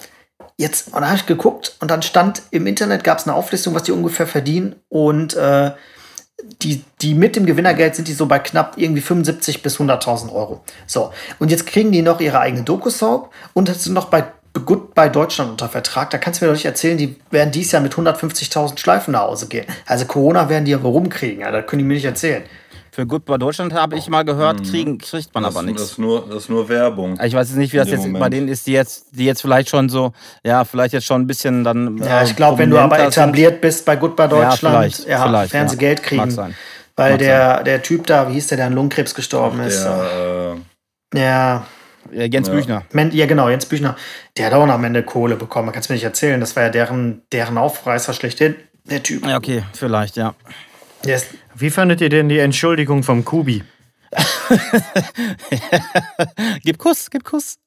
jetzt, 0.57 0.93
und 0.93 1.01
da 1.01 1.07
habe 1.07 1.17
ich 1.17 1.25
geguckt 1.25 1.75
und 1.79 1.91
dann 1.91 2.01
stand 2.01 2.43
im 2.51 2.67
Internet, 2.67 3.03
gab 3.03 3.17
es 3.17 3.27
eine 3.27 3.35
Auflistung, 3.35 3.73
was 3.73 3.83
die 3.83 3.91
ungefähr 3.91 4.27
verdienen. 4.27 4.75
Und 4.89 5.35
äh, 5.35 5.71
die, 6.61 6.83
die 7.01 7.13
mit 7.13 7.35
dem 7.35 7.45
Gewinnergeld 7.45 7.95
sind 7.95 8.07
die 8.07 8.13
so 8.13 8.25
bei 8.25 8.39
knapp 8.39 8.77
irgendwie 8.77 9.01
75 9.01 9.63
bis 9.63 9.77
100.000 9.77 10.31
Euro. 10.31 10.63
So, 10.85 11.11
und 11.39 11.49
jetzt 11.49 11.65
kriegen 11.65 11.91
die 11.91 12.01
noch 12.01 12.19
ihre 12.19 12.39
eigene 12.39 12.63
Doku-Soap 12.63 13.31
und 13.53 13.73
sind 13.73 13.93
noch 13.93 14.05
bei 14.05 14.25
Goodbye 14.63 15.09
Deutschland 15.09 15.51
unter 15.51 15.69
Vertrag. 15.69 16.09
Da 16.11 16.17
kannst 16.17 16.39
du 16.39 16.45
mir 16.45 16.49
doch 16.51 16.55
nicht 16.55 16.65
erzählen, 16.65 16.97
die 16.97 17.15
werden 17.31 17.51
dies 17.51 17.71
Jahr 17.71 17.81
mit 17.81 17.93
150.000 17.93 18.77
Schleifen 18.79 19.11
nach 19.13 19.21
Hause 19.21 19.47
gehen. 19.47 19.65
Also 19.85 20.05
Corona 20.05 20.49
werden 20.49 20.65
die 20.65 20.73
aber 20.73 20.89
rumkriegen, 20.89 21.41
ja, 21.41 21.51
das 21.51 21.65
können 21.67 21.79
die 21.79 21.85
mir 21.85 21.95
nicht 21.95 22.05
erzählen. 22.05 22.43
Für 22.91 23.05
Good 23.05 23.25
bei 23.25 23.37
Deutschland 23.37 23.73
habe 23.73 23.97
ich 23.97 24.07
mal 24.07 24.23
gehört, 24.23 24.63
kriegen, 24.63 24.97
kriegt 24.99 25.33
man 25.33 25.43
Das, 25.43 25.53
aber 25.53 25.63
das, 25.63 25.73
nichts. 25.73 25.81
ist 25.81 25.97
nur, 25.99 26.25
das 26.27 26.43
ist 26.43 26.49
nur 26.49 26.69
Werbung. 26.69 27.19
Ich 27.21 27.33
weiß 27.33 27.49
jetzt 27.49 27.57
nicht, 27.57 27.73
wie 27.73 27.77
das 27.77 27.89
jetzt 27.89 28.03
bei 28.03 28.09
Moment. 28.09 28.33
denen 28.33 28.47
ist, 28.47 28.65
die 28.67 28.71
jetzt, 28.71 29.07
die 29.11 29.25
jetzt 29.25 29.41
vielleicht 29.41 29.67
schon 29.67 29.89
so, 29.89 30.13
ja, 30.45 30.63
vielleicht 30.63 30.93
jetzt 30.93 31.05
schon 31.05 31.23
ein 31.23 31.27
bisschen 31.27 31.65
dann. 31.65 31.97
Ja, 31.97 32.21
äh, 32.21 32.23
ich 32.23 32.37
glaube, 32.37 32.59
wenn 32.59 32.69
du 32.69 32.77
aber 32.77 32.97
etabliert 32.99 33.59
bist 33.59 33.83
bei 33.85 33.97
Goodbye 33.97 34.29
Deutschland, 34.29 34.77
vielleicht, 34.77 35.07
ja, 35.09 35.23
vielleicht, 35.25 35.53
werden 35.53 35.67
sie 35.67 35.75
ja. 35.75 35.79
Geld 35.79 36.03
kriegen. 36.03 36.21
Mag 36.21 36.31
sein. 36.31 36.55
Weil 36.95 37.11
Mag 37.11 37.19
der, 37.19 37.63
der 37.63 37.83
Typ 37.83 38.07
da, 38.07 38.29
wie 38.29 38.33
hieß 38.35 38.47
der, 38.47 38.57
der 38.57 38.67
an 38.67 38.73
Lungenkrebs 38.73 39.13
gestorben 39.13 39.59
ist? 39.59 39.83
Der, 39.83 40.55
äh, 41.13 41.19
Ja, 41.19 41.65
Jens 42.15 42.47
Ja. 42.47 42.53
Büchner. 42.53 42.83
Men- 42.91 43.11
ja, 43.11 43.25
genau, 43.25 43.49
Jens 43.49 43.65
Büchner. 43.65 43.95
Der 44.37 44.47
hat 44.47 44.53
auch 44.53 44.65
noch 44.65 44.73
am 44.75 44.83
Ende 44.83 45.03
Kohle 45.03 45.35
bekommen. 45.35 45.65
Man 45.67 45.73
kann 45.73 45.81
es 45.81 45.89
mir 45.89 45.95
nicht 45.95 46.03
erzählen. 46.05 46.39
Das 46.39 46.55
war 46.55 46.63
ja 46.63 46.69
deren, 46.69 47.21
deren 47.31 47.57
Aufreißer 47.57 48.13
schlechthin. 48.13 48.55
Der 48.85 49.01
Typ. 49.03 49.25
Ja, 49.25 49.37
okay, 49.37 49.63
vielleicht, 49.73 50.15
ja. 50.15 50.35
Ist, 51.05 51.27
Wie 51.55 51.69
fandet 51.69 52.01
ihr 52.01 52.09
denn 52.09 52.29
die 52.29 52.39
Entschuldigung 52.39 53.03
vom 53.03 53.23
Kubi? 53.25 53.63
Gib 56.63 56.77
Kuss, 56.77 57.09
gib 57.09 57.23
Kuss. 57.23 57.57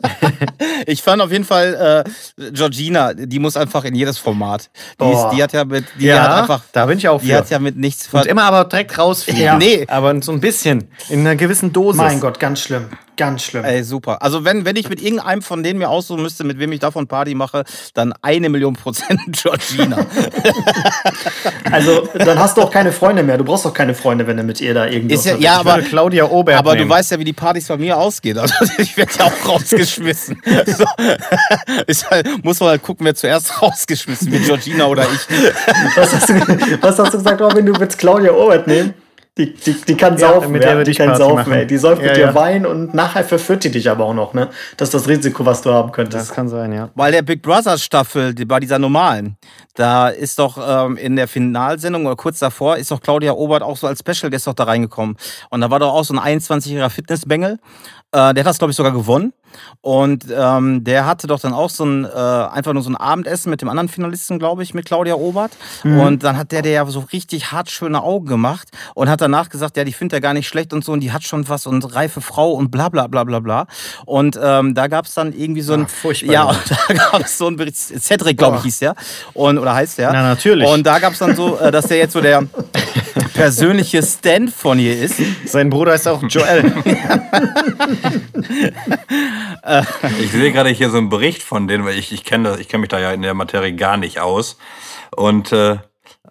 ich 0.86 1.02
fand 1.02 1.22
auf 1.22 1.30
jeden 1.32 1.44
Fall 1.44 2.04
äh, 2.36 2.50
Georgina, 2.52 3.14
die 3.14 3.38
muss 3.38 3.56
einfach 3.56 3.84
in 3.84 3.94
jedes 3.94 4.18
Format. 4.18 4.70
Die, 5.00 5.04
ist, 5.04 5.28
die 5.32 5.42
hat 5.42 5.52
ja 5.52 5.64
mit, 5.64 5.84
die 5.98 6.12
hat 6.12 6.42
einfach, 6.42 6.62
da 6.72 6.86
bin 6.86 6.98
ich 6.98 7.08
auch 7.08 7.20
die 7.20 7.28
für. 7.28 7.36
hat 7.36 7.50
ja 7.50 7.58
mit 7.58 7.76
nichts 7.76 8.06
ver 8.06 8.20
Und 8.20 8.26
immer 8.26 8.44
aber 8.44 8.64
direkt 8.64 8.98
rausfliegen. 8.98 9.42
Ja. 9.42 9.56
Nee. 9.56 9.86
Aber 9.88 10.20
so 10.22 10.32
ein 10.32 10.40
bisschen. 10.40 10.88
In 11.08 11.20
einer 11.20 11.36
gewissen 11.36 11.72
Dosis. 11.72 11.98
mein 11.98 12.20
Gott, 12.20 12.38
ganz 12.40 12.60
schlimm. 12.60 12.86
Ganz 13.16 13.42
schlimm. 13.42 13.64
Ey, 13.64 13.82
super. 13.82 14.22
Also 14.22 14.44
wenn, 14.44 14.64
wenn 14.64 14.76
ich 14.76 14.88
mit 14.88 15.02
irgendeinem 15.02 15.42
von 15.42 15.64
denen 15.64 15.80
mir 15.80 15.88
aussuchen 15.88 16.22
müsste, 16.22 16.44
mit 16.44 16.60
wem 16.60 16.70
ich 16.70 16.78
davon 16.78 17.08
Party 17.08 17.34
mache, 17.34 17.64
dann 17.94 18.14
eine 18.22 18.48
Million 18.48 18.74
Prozent 18.74 19.20
Georgina. 19.28 20.06
Also, 21.70 22.08
dann 22.14 22.38
hast 22.38 22.56
du 22.56 22.62
auch 22.62 22.70
keine 22.70 22.92
Freunde 22.92 23.22
mehr. 23.22 23.36
Du 23.36 23.44
brauchst 23.44 23.66
auch 23.66 23.74
keine 23.74 23.94
Freunde, 23.94 24.26
wenn 24.26 24.36
du 24.38 24.42
mit 24.42 24.60
ihr 24.60 24.72
da 24.72 24.86
irgendwie. 24.86 25.14
Ist 25.14 25.26
ja, 25.26 25.36
ja, 25.36 25.58
aber, 25.58 25.82
Claudia 25.82 26.24
Obert 26.24 26.56
aber 26.56 26.72
du 26.72 26.78
nehmen. 26.78 26.90
weißt 26.90 27.10
ja, 27.10 27.18
wie 27.18 27.24
die 27.24 27.32
Partys 27.32 27.68
bei 27.68 27.76
mir 27.76 27.98
ausgehen. 27.98 28.38
Also 28.38 28.54
ich 28.90 28.96
werde 28.96 29.12
ja 29.18 29.24
auch 29.26 29.48
rausgeschmissen. 29.48 30.40
So. 30.66 30.84
Halt, 32.10 32.44
muss 32.44 32.60
man 32.60 32.70
halt 32.70 32.82
gucken, 32.82 33.06
wer 33.06 33.14
zuerst 33.14 33.60
rausgeschmissen 33.62 34.30
wird, 34.32 34.44
Georgina 34.44 34.86
oder 34.86 35.04
ich. 35.04 35.96
Was 35.96 36.12
hast, 36.14 36.28
du, 36.28 36.34
was 36.82 36.98
hast 36.98 37.14
du 37.14 37.18
gesagt, 37.18 37.40
Robin? 37.40 37.66
Du 37.66 37.78
willst 37.78 37.98
Claudia 37.98 38.32
Obert 38.32 38.66
nehmen? 38.66 38.94
Die, 39.36 39.54
die, 39.54 39.72
die 39.72 39.96
kann 39.96 40.14
Ja, 40.18 40.30
saufen, 40.30 40.50
mit 40.50 40.64
der 40.64 40.78
ja, 40.78 40.82
die 40.82 40.90
ich 40.90 40.96
kann 40.98 41.10
Party 41.10 41.22
saufen, 41.22 41.36
machen. 41.36 41.52
ey. 41.52 41.66
Die 41.66 41.78
säuft 41.78 42.02
mit 42.02 42.10
Ja, 42.10 42.14
dir 42.14 42.20
ja. 42.22 42.34
Wein 42.34 42.66
und 42.66 42.92
nachher 42.92 43.22
verführt 43.22 43.62
die 43.62 43.70
dich 43.70 43.88
aber 43.88 44.04
auch 44.04 44.14
noch, 44.14 44.34
ne? 44.34 44.48
Das 44.76 44.88
ist 44.88 44.94
das 44.94 45.06
Risiko, 45.06 45.46
was 45.46 45.62
du 45.62 45.72
haben 45.72 45.92
könntest. 45.92 46.28
Das 46.30 46.34
kann 46.34 46.48
sein, 46.48 46.72
ja. 46.72 46.88
Weil 46.96 47.12
der 47.12 47.22
Big 47.22 47.40
Brother 47.40 47.78
Staffel, 47.78 48.34
die, 48.34 48.44
bei 48.44 48.58
dieser 48.58 48.80
normalen, 48.80 49.36
da 49.76 50.08
ist 50.08 50.40
doch 50.40 50.58
ähm, 50.60 50.96
in 50.96 51.14
der 51.14 51.28
Finalsendung 51.28 52.06
oder 52.06 52.16
kurz 52.16 52.40
davor, 52.40 52.78
ist 52.78 52.90
doch 52.90 53.00
Claudia 53.00 53.30
Obert 53.30 53.62
auch 53.62 53.76
so 53.76 53.86
als 53.86 54.00
Special 54.00 54.28
Guest 54.28 54.48
doch 54.48 54.54
da 54.54 54.64
reingekommen. 54.64 55.16
Und 55.50 55.60
da 55.60 55.70
war 55.70 55.78
doch 55.78 55.92
auch 55.94 56.04
so 56.04 56.14
ein 56.18 56.40
21-jähriger 56.40 56.90
Fitnessbengel. 56.90 57.60
Äh, 58.12 58.32
der 58.34 58.42
hat 58.44 58.46
das, 58.46 58.58
glaube 58.58 58.70
ich, 58.70 58.76
sogar 58.76 58.92
gewonnen. 58.92 59.32
Und 59.80 60.26
ähm, 60.30 60.84
der 60.84 61.06
hatte 61.06 61.26
doch 61.26 61.40
dann 61.40 61.54
auch 61.54 61.70
so 61.70 61.84
ein, 61.84 62.04
äh, 62.04 62.08
einfach 62.08 62.74
nur 62.74 62.82
so 62.82 62.90
ein 62.90 62.96
Abendessen 62.96 63.48
mit 63.48 63.62
dem 63.62 63.68
anderen 63.70 63.88
Finalisten, 63.88 64.38
glaube 64.38 64.62
ich, 64.62 64.74
mit 64.74 64.84
Claudia 64.84 65.14
Obert. 65.14 65.52
Und 65.84 66.22
dann 66.22 66.36
hat 66.36 66.52
der 66.52 66.60
der 66.60 66.72
ja 66.72 66.86
so 66.86 67.00
richtig 67.12 67.50
hart 67.50 67.70
schöne 67.70 68.02
Augen 68.02 68.26
gemacht 68.26 68.68
und 68.94 69.08
hat 69.08 69.22
danach 69.22 69.48
gesagt, 69.48 69.78
ja, 69.78 69.84
die 69.84 69.92
findet 69.94 70.18
er 70.18 70.20
gar 70.20 70.34
nicht 70.34 70.46
schlecht 70.48 70.74
und 70.74 70.84
so 70.84 70.92
und 70.92 71.00
die 71.00 71.12
hat 71.12 71.22
schon 71.24 71.48
was 71.48 71.66
und 71.66 71.94
reife 71.94 72.20
Frau 72.20 72.52
und 72.52 72.70
bla 72.70 72.90
bla 72.90 73.06
bla 73.06 73.24
bla 73.24 73.40
bla. 73.40 73.66
Und 74.04 74.38
ähm, 74.42 74.74
da 74.74 74.86
gab 74.88 75.06
es 75.06 75.14
dann 75.14 75.32
irgendwie 75.32 75.62
so 75.62 75.72
ein, 75.72 75.84
Ah, 75.84 75.88
furchtbar. 75.88 76.32
ja, 76.32 76.42
und 76.44 76.58
da 76.88 76.94
gab 76.94 77.20
es 77.22 77.38
so 77.38 77.46
einen 77.46 77.56
Bericht, 77.56 77.76
Cedric, 77.78 78.36
glaube 78.36 78.58
ich, 78.58 78.64
hieß 78.64 78.80
der. 78.80 78.94
Und, 79.32 79.58
oder 79.58 79.74
heißt 79.74 79.96
der. 79.98 80.12
Na, 80.12 80.22
natürlich. 80.22 80.68
Und 80.68 80.86
da 80.86 80.98
gab 80.98 81.14
es 81.14 81.20
dann 81.20 81.34
so, 81.34 81.58
äh, 81.58 81.70
dass 81.70 81.86
der 81.86 81.96
jetzt 81.96 82.12
so 82.12 82.20
der 82.20 82.42
persönliche 83.38 84.02
Stand 84.02 84.52
von 84.52 84.78
ihr 84.78 84.98
ist. 84.98 85.20
Sein 85.46 85.70
Bruder 85.70 85.94
ist 85.94 86.06
auch 86.08 86.22
Joel. 86.22 86.72
Ich 90.20 90.30
sehe 90.32 90.50
gerade 90.52 90.70
hier 90.70 90.88
so 90.88 90.96
einen 90.96 91.10
Bericht 91.10 91.42
von 91.42 91.68
denen, 91.68 91.84
weil 91.84 91.98
ich, 91.98 92.10
ich 92.12 92.24
kenne 92.24 92.56
kenne 92.68 92.80
mich 92.80 92.88
da 92.88 92.98
ja 92.98 93.12
in 93.12 93.20
der 93.20 93.34
Materie 93.34 93.74
gar 93.74 93.98
nicht 93.98 94.18
aus. 94.18 94.56
Und 95.14 95.52
äh, 95.52 95.76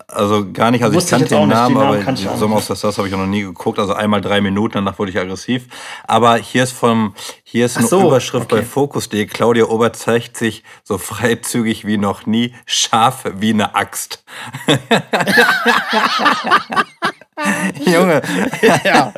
also 0.08 0.51
gar 0.51 0.72
nicht, 0.72 0.84
also 0.84 0.97
ich 0.97 1.08
kannte 1.08 1.28
den 1.28 1.47
nicht, 1.47 1.49
die 1.49 1.53
Namen, 1.53 1.76
Namen 1.76 2.08
aber 2.08 2.38
Sommer 2.38 2.55
aus 2.55 2.68
der 2.68 2.76
Stars 2.76 2.97
habe 2.97 3.10
ich 3.10 3.14
auch 3.14 3.20
noch 3.20 3.28
nie 3.28 3.41
geguckt. 3.41 3.78
Also 3.78 3.93
einmal 3.93 4.22
drei 4.22 4.39
Minuten, 4.39 4.76
danach 4.76 4.97
wurde 4.99 5.12
ich 5.12 5.20
aggressiv. 5.20 5.66
Aber 6.08 6.38
hier 6.38 6.64
ist 6.64 6.72
vom, 6.72 7.14
hier 7.43 7.66
ist 7.66 7.78
eine 7.78 7.88
so, 7.88 8.08
Überschrift 8.08 8.51
okay. 8.51 8.62
bei 8.62 8.66
Focus.de. 8.66 9.26
Claudia 9.26 9.66
Obert 9.66 9.97
zeigt 9.97 10.38
sich 10.38 10.64
so 10.84 10.97
freizügig 10.97 11.86
wie 11.86 11.97
noch 11.97 12.26
nie, 12.26 12.55
scharf 12.66 13.26
wie 13.36 13.49
eine 13.49 13.76
Axt. 13.76 14.24
Junge. 17.86 18.22
Ja. 18.84 19.14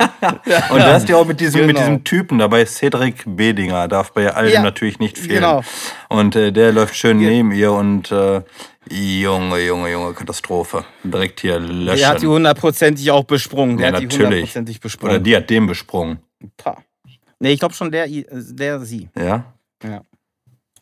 Und 0.69 0.79
da 0.79 0.97
ist 0.97 1.07
ja 1.07 1.15
auch 1.17 1.25
mit 1.25 1.39
diesem, 1.39 1.61
mit 1.61 1.69
Genau. 1.75 1.79
diesem 1.79 2.03
Typen 2.03 2.37
dabei, 2.39 2.65
Cedric 2.65 3.23
Bedinger, 3.25 3.87
darf 3.87 4.11
bei 4.11 4.33
all 4.33 4.45
dem 4.45 4.53
Ja, 4.55 4.61
natürlich 4.61 4.99
nicht 4.99 5.17
fehlen. 5.17 5.35
genau. 5.35 5.61
Und 6.09 6.35
äh, 6.35 6.51
der 6.51 6.71
läuft 6.73 6.95
schön 6.95 7.17
neben 7.19 7.51
ihr 7.51 7.71
und 7.71 8.11
äh, 8.11 8.41
Junge, 8.89 9.59
Junge, 9.65 9.91
Junge, 9.91 10.13
Katastrophe. 10.13 10.83
Direkt 11.03 11.39
hier 11.41 11.59
löschen. 11.59 11.99
Der 11.99 12.09
hat 12.09 12.21
die 12.21 12.27
hundertprozentig 12.27 13.09
auch 13.11 13.23
besprungen. 13.23 13.77
Der 13.77 13.87
ja, 13.89 13.93
hat 13.93 14.01
die 14.01 14.05
natürlich. 14.05 14.25
hundertprozentig 14.25 14.79
besprungen. 14.81 15.15
Oder 15.15 15.23
die 15.23 15.35
hat 15.35 15.49
den 15.49 15.67
besprungen. 15.67 16.19
Pah. 16.57 16.77
Nee, 17.39 17.51
ich 17.53 17.59
glaube 17.59 17.73
schon 17.73 17.91
der, 17.91 18.07
der 18.07 18.79
sie. 18.81 19.09
Ja? 19.17 19.45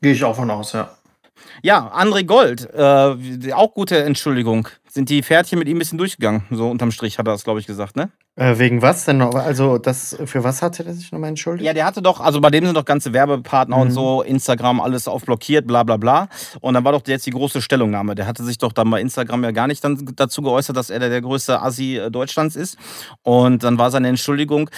Gehe 0.01 0.11
ich 0.13 0.23
auch 0.23 0.35
von 0.35 0.49
aus, 0.49 0.73
ja. 0.73 0.89
Ja, 1.61 1.91
André 1.95 2.23
Gold, 2.23 2.67
äh, 2.73 3.53
auch 3.53 3.73
gute 3.73 4.03
Entschuldigung. 4.03 4.67
Sind 4.89 5.09
die 5.09 5.23
Pferdchen 5.23 5.59
mit 5.59 5.67
ihm 5.67 5.77
ein 5.77 5.79
bisschen 5.79 5.97
durchgegangen? 5.97 6.43
So 6.51 6.69
unterm 6.69 6.91
Strich 6.91 7.19
hat 7.19 7.27
er 7.27 7.33
das, 7.33 7.43
glaube 7.43 7.59
ich, 7.59 7.67
gesagt, 7.67 7.95
ne? 7.95 8.11
äh, 8.37 8.59
wegen 8.59 8.83
was 8.83 9.05
denn 9.05 9.17
noch? 9.17 9.33
Also, 9.33 9.79
das, 9.79 10.15
für 10.25 10.43
was 10.43 10.61
hatte 10.61 10.85
er 10.85 10.93
sich 10.93 11.11
nochmal 11.11 11.29
entschuldigt? 11.29 11.65
Ja, 11.65 11.73
der 11.73 11.85
hatte 11.85 12.03
doch, 12.03 12.19
also 12.19 12.39
bei 12.39 12.51
dem 12.51 12.65
sind 12.65 12.77
doch 12.77 12.85
ganze 12.85 13.11
Werbepartner 13.11 13.75
und 13.75 13.91
so, 13.91 14.21
Instagram 14.21 14.79
alles 14.79 15.07
auf 15.07 15.25
blockiert, 15.25 15.65
bla 15.65 15.83
bla 15.83 15.97
bla. 15.97 16.29
Und 16.61 16.75
dann 16.75 16.83
war 16.83 16.91
doch 16.91 17.01
jetzt 17.07 17.25
die 17.25 17.31
große 17.31 17.61
Stellungnahme. 17.61 18.13
Der 18.13 18.27
hatte 18.27 18.43
sich 18.43 18.59
doch 18.59 18.71
dann 18.71 18.89
bei 18.91 19.01
Instagram 19.01 19.43
ja 19.43 19.51
gar 19.51 19.67
nicht 19.67 19.83
dann 19.83 20.13
dazu 20.15 20.43
geäußert, 20.43 20.77
dass 20.77 20.91
er 20.91 20.99
der, 20.99 21.09
der 21.09 21.21
größte 21.21 21.61
Assi 21.61 21.97
äh, 21.97 22.11
Deutschlands 22.11 22.55
ist. 22.55 22.77
Und 23.23 23.63
dann 23.63 23.79
war 23.79 23.89
seine 23.89 24.07
Entschuldigung, 24.07 24.69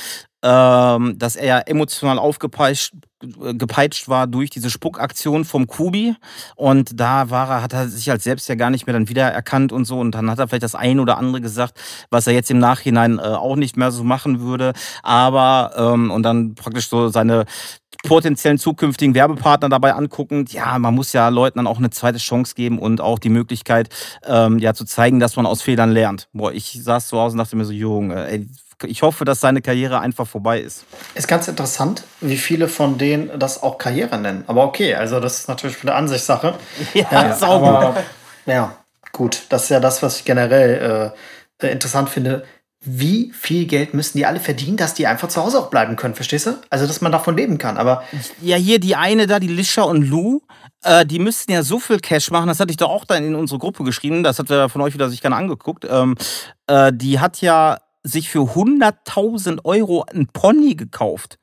ähm, 0.41 1.19
dass 1.19 1.35
er 1.35 1.45
ja 1.45 1.59
emotional 1.59 2.17
aufgepeitscht 2.17 2.93
gepeitscht 3.19 4.07
war 4.07 4.27
durch 4.27 4.49
diese 4.49 4.69
Spuckaktion 4.69 5.45
vom 5.45 5.67
Kubi 5.67 6.15
und 6.55 6.99
da 6.99 7.29
war 7.29 7.49
er, 7.49 7.63
hat 7.63 7.73
er 7.73 7.87
sich 7.87 8.09
halt 8.09 8.21
selbst 8.21 8.47
ja 8.47 8.55
gar 8.55 8.69
nicht 8.69 8.87
mehr 8.87 8.93
dann 8.93 9.09
wiedererkannt 9.09 9.71
und 9.71 9.85
so 9.85 9.99
und 9.99 10.11
dann 10.15 10.29
hat 10.29 10.39
er 10.39 10.47
vielleicht 10.47 10.63
das 10.63 10.75
ein 10.75 10.99
oder 10.99 11.17
andere 11.17 11.41
gesagt, 11.41 11.79
was 12.09 12.27
er 12.27 12.33
jetzt 12.33 12.49
im 12.51 12.59
Nachhinein 12.59 13.19
äh, 13.19 13.21
auch 13.21 13.55
nicht 13.55 13.77
mehr 13.77 13.91
so 13.91 14.03
machen 14.03 14.39
würde, 14.39 14.73
aber 15.03 15.73
ähm, 15.75 16.11
und 16.11 16.23
dann 16.23 16.55
praktisch 16.55 16.89
so 16.89 17.09
seine 17.09 17.45
potenziellen 18.03 18.57
zukünftigen 18.57 19.13
Werbepartner 19.13 19.69
dabei 19.69 19.93
angucken. 19.93 20.45
Ja, 20.49 20.79
man 20.79 20.95
muss 20.95 21.11
ja 21.11 21.27
Leuten 21.29 21.59
dann 21.59 21.67
auch 21.67 21.79
eine 21.79 21.89
zweite 21.89 22.17
Chance 22.17 22.55
geben 22.55 22.79
und 22.79 23.01
auch 23.01 23.19
die 23.19 23.29
Möglichkeit, 23.29 23.89
ähm, 24.25 24.59
ja, 24.59 24.73
zu 24.73 24.85
zeigen, 24.85 25.19
dass 25.19 25.35
man 25.35 25.45
aus 25.45 25.61
Fehlern 25.61 25.91
lernt. 25.91 26.29
Boah, 26.33 26.53
ich 26.53 26.79
saß 26.81 27.07
zu 27.09 27.19
Hause 27.19 27.33
und 27.33 27.39
dachte 27.39 27.55
mir 27.55 27.65
so, 27.65 27.73
Junge, 27.73 28.27
ey, 28.27 28.47
ich 28.85 29.01
hoffe, 29.01 29.25
dass 29.25 29.39
seine 29.39 29.61
Karriere 29.61 29.99
einfach 29.99 30.27
vorbei 30.27 30.59
ist. 30.59 30.85
Ist 31.15 31.27
ganz 31.27 31.47
interessant, 31.47 32.03
wie 32.21 32.37
viele 32.37 32.67
von 32.67 32.97
denen 32.97 33.37
das 33.39 33.61
auch 33.61 33.77
Karriere 33.77 34.17
nennen. 34.17 34.43
Aber 34.47 34.63
okay, 34.63 34.95
also 34.95 35.19
das 35.19 35.39
ist 35.39 35.47
natürlich 35.47 35.81
eine 35.81 35.93
Ansichtssache. 35.93 36.55
Ja, 36.93 37.07
ja 37.11 37.35
auch 37.35 37.61
aber, 37.63 37.93
gut. 37.93 38.03
Ja, 38.45 38.75
gut. 39.11 39.43
Das 39.49 39.63
ist 39.63 39.69
ja 39.69 39.79
das, 39.79 40.01
was 40.01 40.17
ich 40.17 40.25
generell 40.25 41.13
äh, 41.61 41.71
interessant 41.71 42.09
finde 42.09 42.43
wie 42.81 43.31
viel 43.33 43.65
Geld 43.65 43.93
müssen 43.93 44.17
die 44.17 44.25
alle 44.25 44.39
verdienen, 44.39 44.77
dass 44.77 44.93
die 44.93 45.05
einfach 45.05 45.27
zu 45.27 45.43
Hause 45.43 45.59
auch 45.59 45.69
bleiben 45.69 45.97
können, 45.97 46.15
verstehst 46.15 46.45
du? 46.45 46.57
Also, 46.69 46.87
dass 46.87 47.01
man 47.01 47.11
davon 47.11 47.35
leben 47.35 47.57
kann. 47.57 47.77
Aber 47.77 48.03
ja, 48.41 48.55
hier 48.55 48.79
die 48.79 48.95
eine 48.95 49.27
da, 49.27 49.39
die 49.39 49.47
Lisha 49.47 49.81
und 49.81 50.03
Lou, 50.03 50.41
äh, 50.83 51.05
die 51.05 51.19
müssten 51.19 51.51
ja 51.51 51.61
so 51.63 51.79
viel 51.79 51.99
Cash 51.99 52.31
machen. 52.31 52.47
Das 52.47 52.59
hatte 52.59 52.71
ich 52.71 52.77
doch 52.77 52.89
auch 52.89 53.03
dann 53.03 53.25
in 53.25 53.35
unsere 53.35 53.59
Gruppe 53.59 53.83
geschrieben. 53.83 54.23
Das 54.23 54.39
hat 54.39 54.49
wer 54.49 54.69
von 54.69 54.81
euch 54.81 54.93
wieder 54.93 55.09
sich 55.09 55.21
gerne 55.21 55.35
angeguckt. 55.35 55.85
Ähm, 55.89 56.15
äh, 56.67 56.93
die 56.93 57.19
hat 57.19 57.41
ja 57.41 57.79
sich 58.03 58.29
für 58.29 58.39
100.000 58.39 59.65
Euro 59.65 60.05
ein 60.11 60.27
Pony 60.27 60.75
gekauft. 60.75 61.37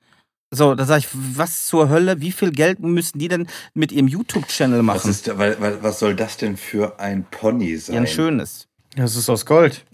So, 0.51 0.75
da 0.75 0.85
sage 0.85 1.01
ich, 1.01 1.09
was 1.13 1.67
zur 1.67 1.89
Hölle, 1.89 2.21
wie 2.21 2.31
viel 2.31 2.53
Geld 2.53 2.79
müssen 2.81 3.19
die 3.19 3.29
denn 3.29 3.49
mit 3.75 3.91
ihrem 3.91 4.07
YouTube-Channel 4.07 4.83
machen? 4.83 5.01
Was, 5.05 5.05
ist, 5.07 5.39
weil, 5.39 5.61
weil, 5.61 5.83
was 5.83 5.99
soll 5.99 6.15
das 6.15 6.37
denn 6.37 6.57
für 6.57 7.01
ein 7.01 7.25
Pony 7.31 7.77
sein? 7.77 7.95
Ja, 7.95 8.01
ein 8.03 8.07
schönes. 8.07 8.69
Das 8.95 9.17
ist 9.17 9.29
aus 9.29 9.45
Gold. 9.45 9.85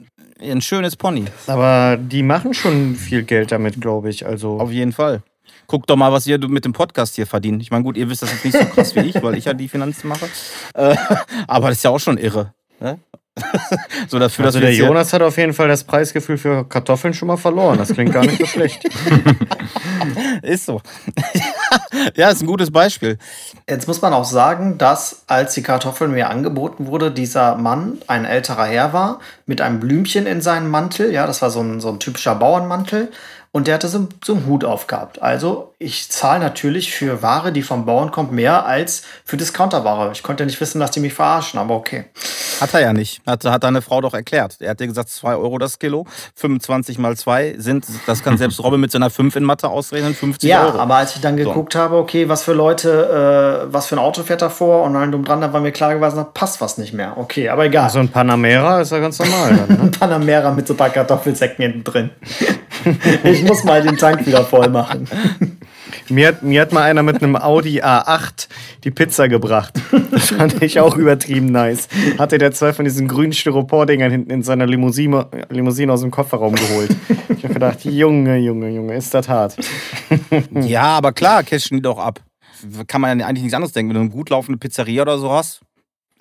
Ein 0.40 0.60
schönes 0.60 0.96
Pony. 0.96 1.24
Aber 1.46 1.96
die 1.96 2.22
machen 2.22 2.52
schon 2.52 2.96
viel 2.96 3.22
Geld 3.22 3.50
damit, 3.50 3.80
glaube 3.80 4.10
ich. 4.10 4.26
Also 4.26 4.60
Auf 4.60 4.70
jeden 4.70 4.92
Fall. 4.92 5.22
Guckt 5.66 5.88
doch 5.88 5.96
mal, 5.96 6.12
was 6.12 6.26
ihr 6.26 6.38
mit 6.48 6.64
dem 6.64 6.72
Podcast 6.72 7.16
hier 7.16 7.26
verdient. 7.26 7.62
Ich 7.62 7.70
meine, 7.70 7.82
gut, 7.82 7.96
ihr 7.96 8.08
wisst 8.10 8.22
das 8.22 8.32
jetzt 8.32 8.44
nicht 8.44 8.58
so 8.58 8.64
krass 8.66 8.94
wie 8.94 9.00
ich, 9.00 9.22
weil 9.22 9.36
ich 9.36 9.46
ja 9.46 9.54
die 9.54 9.68
Finanzen 9.68 10.08
mache. 10.08 10.28
Äh, 10.74 10.96
aber 11.46 11.68
das 11.68 11.78
ist 11.78 11.84
ja 11.84 11.90
auch 11.90 11.98
schon 11.98 12.18
irre. 12.18 12.52
Ne? 12.78 12.98
so 14.08 14.18
dafür, 14.18 14.44
also 14.44 14.60
der 14.60 14.74
Jonas 14.74 15.12
hat 15.12 15.22
auf 15.22 15.38
jeden 15.38 15.54
Fall 15.54 15.66
das 15.66 15.84
Preisgefühl 15.84 16.36
für 16.36 16.64
Kartoffeln 16.68 17.14
schon 17.14 17.28
mal 17.28 17.38
verloren. 17.38 17.78
Das 17.78 17.88
klingt 17.88 18.12
gar 18.12 18.22
nicht 18.22 18.38
so 18.38 18.44
schlecht. 18.44 18.84
ist 20.42 20.66
so. 20.66 20.82
ja, 22.14 22.28
ist 22.28 22.42
ein 22.42 22.46
gutes 22.46 22.70
Beispiel. 22.70 23.16
Jetzt 23.66 23.88
muss 23.88 24.02
man 24.02 24.12
auch 24.12 24.26
sagen, 24.26 24.76
dass 24.76 25.22
als 25.28 25.54
die 25.54 25.62
Kartoffeln 25.62 26.10
mir 26.10 26.28
angeboten 26.28 26.86
wurde, 26.86 27.10
dieser 27.10 27.56
Mann 27.56 27.98
ein 28.06 28.26
älterer 28.26 28.66
Herr 28.66 28.92
war 28.92 29.20
mit 29.46 29.62
einem 29.62 29.80
Blümchen 29.80 30.26
in 30.26 30.42
seinem 30.42 30.70
Mantel. 30.70 31.10
Ja, 31.10 31.26
das 31.26 31.40
war 31.40 31.50
so 31.50 31.60
ein, 31.60 31.80
so 31.80 31.88
ein 31.88 32.00
typischer 32.00 32.34
Bauernmantel. 32.34 33.10
Und 33.54 33.66
der 33.66 33.74
hatte 33.74 33.88
so, 33.88 34.08
so 34.24 34.32
einen 34.32 34.46
Hut 34.46 34.64
aufgehabt. 34.64 35.20
Also 35.20 35.74
ich 35.78 36.10
zahle 36.10 36.40
natürlich 36.40 36.94
für 36.94 37.20
Ware, 37.20 37.52
die 37.52 37.62
vom 37.62 37.84
Bauern 37.84 38.10
kommt, 38.10 38.32
mehr 38.32 38.64
als 38.64 39.02
für 39.26 39.36
Discounterware. 39.36 40.10
Ich 40.12 40.22
konnte 40.22 40.42
ja 40.42 40.46
nicht 40.46 40.58
wissen, 40.58 40.80
dass 40.80 40.90
die 40.90 41.00
mich 41.00 41.12
verarschen, 41.12 41.60
aber 41.60 41.74
okay. 41.74 42.06
Hat 42.62 42.72
er 42.72 42.80
ja 42.80 42.92
nicht. 42.94 43.20
Hat, 43.26 43.44
hat 43.44 43.62
deine 43.62 43.82
Frau 43.82 44.00
doch 44.00 44.14
erklärt. 44.14 44.56
Er 44.60 44.70
hat 44.70 44.80
dir 44.80 44.86
gesagt, 44.86 45.10
2 45.10 45.34
Euro 45.34 45.58
das 45.58 45.78
Kilo, 45.78 46.06
25 46.36 46.98
mal 46.98 47.14
2 47.14 47.56
sind, 47.58 47.84
das 48.06 48.22
kann 48.22 48.38
selbst 48.38 48.62
Robin 48.62 48.80
mit 48.80 48.90
seiner 48.90 49.10
5 49.10 49.36
in 49.36 49.44
Mathe 49.44 49.68
ausrechnen, 49.68 50.14
50 50.14 50.48
ja, 50.48 50.64
Euro. 50.64 50.76
Ja, 50.76 50.82
aber 50.82 50.96
als 50.96 51.14
ich 51.16 51.20
dann 51.20 51.36
geguckt 51.36 51.74
so. 51.74 51.78
habe, 51.78 51.96
okay, 51.96 52.30
was 52.30 52.44
für 52.44 52.54
Leute, 52.54 53.66
äh, 53.68 53.72
was 53.72 53.86
für 53.86 53.96
ein 53.96 53.98
Auto 53.98 54.22
fährt 54.22 54.40
da 54.40 54.48
vor 54.48 54.84
und 54.84 54.94
dann 54.94 55.12
drum 55.12 55.26
dran, 55.26 55.42
da 55.42 55.52
war 55.52 55.60
mir 55.60 55.72
klar 55.72 55.94
gewesen, 55.94 56.16
da 56.16 56.24
passt 56.24 56.62
was 56.62 56.78
nicht 56.78 56.94
mehr. 56.94 57.18
Okay, 57.18 57.50
aber 57.50 57.66
egal. 57.66 57.90
So 57.90 57.98
ein 57.98 58.08
Panamera 58.08 58.80
ist 58.80 58.92
ja 58.92 58.98
ganz 59.00 59.18
normal. 59.18 59.56
Dann, 59.56 59.76
ne? 59.76 59.82
ein 59.82 59.90
Panamera 59.98 60.52
mit 60.52 60.66
so 60.66 60.72
ein 60.74 60.76
paar 60.78 60.90
Kartoffelsäcken 60.90 61.62
hinten 61.62 61.84
drin. 61.84 62.10
ich 63.24 63.41
muss 63.42 63.64
mal 63.64 63.82
den 63.82 63.96
Tank 63.96 64.26
wieder 64.26 64.44
voll 64.44 64.68
machen. 64.68 65.08
Mir 66.08 66.28
hat, 66.28 66.42
mir 66.42 66.62
hat 66.62 66.72
mal 66.72 66.82
einer 66.82 67.02
mit 67.02 67.22
einem 67.22 67.36
Audi 67.36 67.82
A8 67.82 68.48
die 68.84 68.90
Pizza 68.90 69.28
gebracht. 69.28 69.74
Das 70.10 70.30
fand 70.30 70.62
ich 70.62 70.80
auch 70.80 70.96
übertrieben 70.96 71.46
nice. 71.46 71.88
Hatte 72.18 72.38
der 72.38 72.52
zwei 72.52 72.72
von 72.72 72.84
diesen 72.84 73.08
grünen 73.08 73.32
Styropor-Dingern 73.32 74.10
hinten 74.10 74.30
in 74.30 74.42
seiner 74.42 74.66
Limousine, 74.66 75.26
Limousine 75.50 75.92
aus 75.92 76.00
dem 76.00 76.10
Kofferraum 76.10 76.54
geholt. 76.54 76.96
Ich 77.36 77.44
habe 77.44 77.54
gedacht, 77.54 77.84
Junge, 77.84 78.38
Junge, 78.38 78.70
Junge, 78.70 78.96
ist 78.96 79.12
das 79.14 79.28
hart. 79.28 79.56
Ja, 80.50 80.84
aber 80.84 81.12
klar, 81.12 81.42
cashen 81.42 81.76
die 81.76 81.82
doch 81.82 81.98
ab. 81.98 82.20
Kann 82.86 83.00
man 83.00 83.18
ja 83.18 83.26
eigentlich 83.26 83.42
nichts 83.42 83.54
anderes 83.54 83.72
denken. 83.72 83.90
Wenn 83.90 83.96
du 83.96 84.00
eine 84.02 84.10
gut 84.10 84.30
laufende 84.30 84.58
Pizzeria 84.58 85.02
oder 85.02 85.18
so 85.18 85.30
hast, 85.30 85.60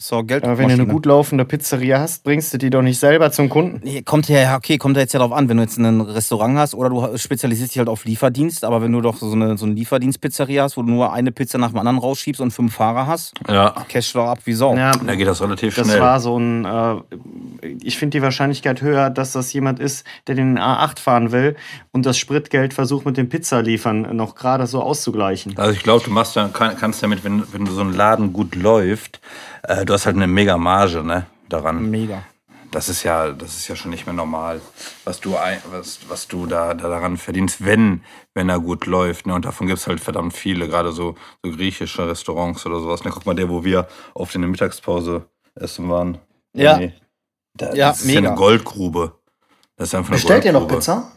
so, 0.02 0.24
Geld. 0.24 0.44
Aber 0.44 0.58
wenn 0.58 0.68
du 0.68 0.74
eine 0.74 0.88
gut 0.88 1.06
laufende 1.06 1.46
Pizzeria 1.46 2.00
hast, 2.00 2.24
bringst 2.24 2.52
du 2.54 2.58
die 2.58 2.72
doch 2.72 2.82
nicht 2.82 3.00
selber 3.00 3.32
zum 3.32 3.50
Kunden. 3.50 3.82
Nee, 3.84 4.02
kommt 4.02 4.28
ja, 4.30 4.56
okay, 4.58 4.80
kommt 4.80 4.98
ja 4.98 5.04
jetzt 5.04 5.14
ja 5.14 5.20
darauf 5.20 5.32
an, 5.32 5.48
wenn 5.48 5.58
du 5.58 5.64
jetzt 5.64 5.78
ein 5.78 6.02
Restaurant 6.02 6.58
hast 6.58 6.74
oder 6.74 6.90
du 6.90 7.18
spezialisierst 7.18 7.74
dich 7.74 7.78
halt 7.78 7.88
auf 7.88 8.06
Lieferdienst, 8.06 8.64
aber 8.64 8.82
wenn 8.82 8.92
du 8.92 9.02
doch 9.02 9.18
so 9.18 9.32
eine, 9.32 9.60
so 9.60 9.66
eine 9.66 9.76
Lieferdienstpizzeria 9.76 10.64
hast, 10.64 10.76
wo 10.76 10.82
du 10.82 10.90
nur 10.90 11.14
eine 11.14 11.32
Pizza 11.32 11.60
nach 11.60 11.70
dem 11.70 11.78
anderen 11.78 12.00
rausschiebst 12.00 12.42
und 12.42 12.50
fünf 12.50 12.74
Fahrer 12.74 13.06
hast, 13.06 13.34
ja. 13.48 13.76
cash 13.90 14.14
doch 14.14 14.26
ab 14.26 14.40
wie 14.46 14.54
Sau. 14.54 14.76
Ja, 14.76 14.92
da 14.92 15.16
geht 15.16 15.28
das 15.28 15.40
relativ 15.40 15.76
das 15.76 15.86
schnell. 15.86 16.00
Das 16.00 16.08
war 16.08 16.20
so 16.20 16.36
ein, 16.36 16.66
äh, 16.66 17.76
ich 17.84 18.00
finde 18.00 18.18
die 18.18 18.24
Wahrscheinlichkeit 18.24 18.82
höher, 18.82 19.12
dass 19.12 19.34
das 19.34 19.54
jemand 19.54 19.80
ist, 19.80 20.04
der 20.26 20.34
den 20.34 20.58
A8 20.58 21.00
fahren 21.00 21.32
will 21.32 21.56
und 21.92 22.08
das 22.08 22.18
Spritgeld 22.18 22.74
versucht 22.74 23.06
mit 23.06 23.18
dem 23.18 23.30
Pizzaliefern 23.30 24.16
noch 24.16 24.34
gerade 24.34 24.66
so 24.66 24.82
auszugleichen. 24.82 25.54
Also 25.58 25.74
ich 25.74 25.84
glaube, 25.84 26.04
du 26.04 26.10
machst 26.10 26.36
ja, 26.36 26.48
kannst 26.48 27.04
damit, 27.04 27.24
wenn, 27.24 27.44
wenn 27.52 27.68
so 27.68 27.82
ein 27.82 27.94
Laden 27.94 28.34
gut 28.34 28.56
läuft, 28.56 29.20
äh, 29.72 29.86
du 29.86 29.94
hast 29.94 30.06
halt 30.06 30.16
eine 30.16 30.28
mega 30.28 30.58
Marge, 30.58 31.04
ne, 31.04 31.26
daran. 31.50 31.90
Mega. 31.90 32.24
Das 32.72 32.88
ist 32.88 33.04
ja, 33.04 33.32
das 33.32 33.58
ist 33.58 33.68
ja 33.68 33.76
schon 33.76 33.92
nicht 33.92 34.06
mehr 34.06 34.14
normal, 34.14 34.62
was 35.04 35.20
du, 35.20 35.34
was, 35.34 36.00
was 36.08 36.28
du 36.30 36.46
da, 36.46 36.74
da 36.74 36.88
daran 36.88 37.18
verdienst, 37.18 37.66
wenn, 37.66 38.02
wenn 38.34 38.48
er 38.48 38.62
gut 38.62 38.86
läuft. 38.86 39.28
Ne? 39.28 39.34
Und 39.34 39.44
davon 39.44 39.68
gibt 39.68 39.80
es 39.80 39.88
halt 39.88 40.00
verdammt 40.00 40.34
viele, 40.34 40.70
gerade 40.70 40.94
so, 40.94 41.16
so 41.44 41.52
griechische 41.52 42.08
Restaurants 42.08 42.66
oder 42.66 42.80
sowas. 42.80 43.04
Ne? 43.04 43.12
Guck 43.12 43.26
mal, 43.26 43.36
der, 43.36 43.50
wo 43.50 43.66
wir 43.66 43.90
auf 44.14 44.32
der 44.32 44.40
Mittagspause 44.40 45.26
essen 45.56 45.90
waren. 45.90 46.20
Ja. 46.54 46.78
Nee, 46.78 46.94
da, 47.56 47.74
ja, 47.74 47.90
das 47.90 48.02
ist 48.02 48.08
mega. 48.08 48.22
ja 48.22 48.28
eine 48.30 48.38
Goldgrube. 48.38 49.16
Das 49.76 49.90
ist 49.90 49.96
einfach 49.96 50.12
eine 50.12 50.16
Bestellt 50.16 50.46
ihr 50.46 50.54
noch 50.54 50.68
Pizza? 50.68 51.12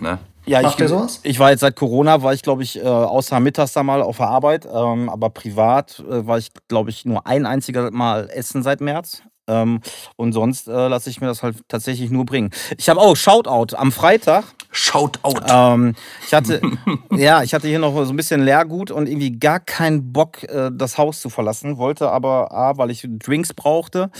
Ne? 0.00 0.18
Ja, 0.48 0.62
Macht 0.62 0.80
ich, 0.80 0.88
sowas? 0.88 1.20
ich 1.22 1.38
war 1.38 1.50
jetzt 1.50 1.60
seit 1.60 1.76
Corona, 1.76 2.22
war 2.22 2.32
ich 2.32 2.42
glaube 2.42 2.62
ich, 2.62 2.78
äh, 2.78 2.86
außer 2.86 3.38
mittags 3.40 3.72
da 3.72 3.82
mal 3.82 4.02
auf 4.02 4.16
der 4.16 4.28
Arbeit, 4.28 4.66
ähm, 4.66 5.08
aber 5.08 5.30
privat 5.30 6.02
äh, 6.08 6.26
war 6.26 6.38
ich 6.38 6.50
glaube 6.68 6.90
ich 6.90 7.04
nur 7.04 7.26
ein 7.26 7.44
einziger 7.44 7.90
Mal 7.90 8.30
essen 8.30 8.62
seit 8.62 8.80
März. 8.80 9.22
Ähm, 9.48 9.80
und 10.16 10.32
sonst 10.32 10.68
äh, 10.68 10.88
lasse 10.88 11.10
ich 11.10 11.20
mir 11.20 11.26
das 11.26 11.42
halt 11.42 11.56
tatsächlich 11.68 12.10
nur 12.10 12.24
bringen. 12.24 12.50
Ich 12.76 12.88
habe 12.88 13.00
auch 13.00 13.16
Shoutout 13.16 13.74
am 13.76 13.90
Freitag. 13.90 14.44
Shoutout. 14.70 15.40
Ähm, 15.48 15.94
ich 16.26 16.34
hatte, 16.34 16.60
ja, 17.10 17.42
ich 17.42 17.54
hatte 17.54 17.66
hier 17.66 17.78
noch 17.78 17.94
so 18.04 18.12
ein 18.12 18.16
bisschen 18.16 18.44
Leergut 18.44 18.90
und 18.90 19.08
irgendwie 19.08 19.32
gar 19.32 19.60
keinen 19.60 20.12
Bock, 20.12 20.42
äh, 20.44 20.70
das 20.72 20.98
Haus 20.98 21.20
zu 21.20 21.30
verlassen. 21.30 21.78
Wollte 21.78 22.10
aber, 22.10 22.52
A, 22.52 22.76
weil 22.76 22.90
ich 22.90 23.06
Drinks 23.08 23.54
brauchte. 23.54 24.10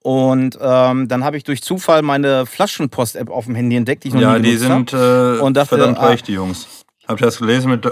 Und 0.00 0.56
ähm, 0.60 1.08
dann 1.08 1.24
habe 1.24 1.36
ich 1.36 1.44
durch 1.44 1.62
Zufall 1.62 2.02
meine 2.02 2.46
Flaschenpost-App 2.46 3.28
auf 3.28 3.46
dem 3.46 3.56
Handy 3.56 3.76
entdeckt, 3.76 4.04
die 4.04 4.08
ich 4.08 4.14
noch 4.14 4.20
ja, 4.20 4.38
nie 4.38 4.56
genutzt 4.56 4.64
habe. 4.64 4.74
Ja, 4.74 4.78
die 4.78 5.32
sind 5.32 5.40
äh, 5.40 5.44
und 5.44 5.56
dachte, 5.56 5.76
verdammt 5.76 5.98
reich, 5.98 6.22
die 6.22 6.34
Jungs. 6.34 6.68
Habt 7.08 7.20
ihr 7.20 7.26
das 7.26 7.38
gelesen 7.38 7.70
mit 7.70 7.86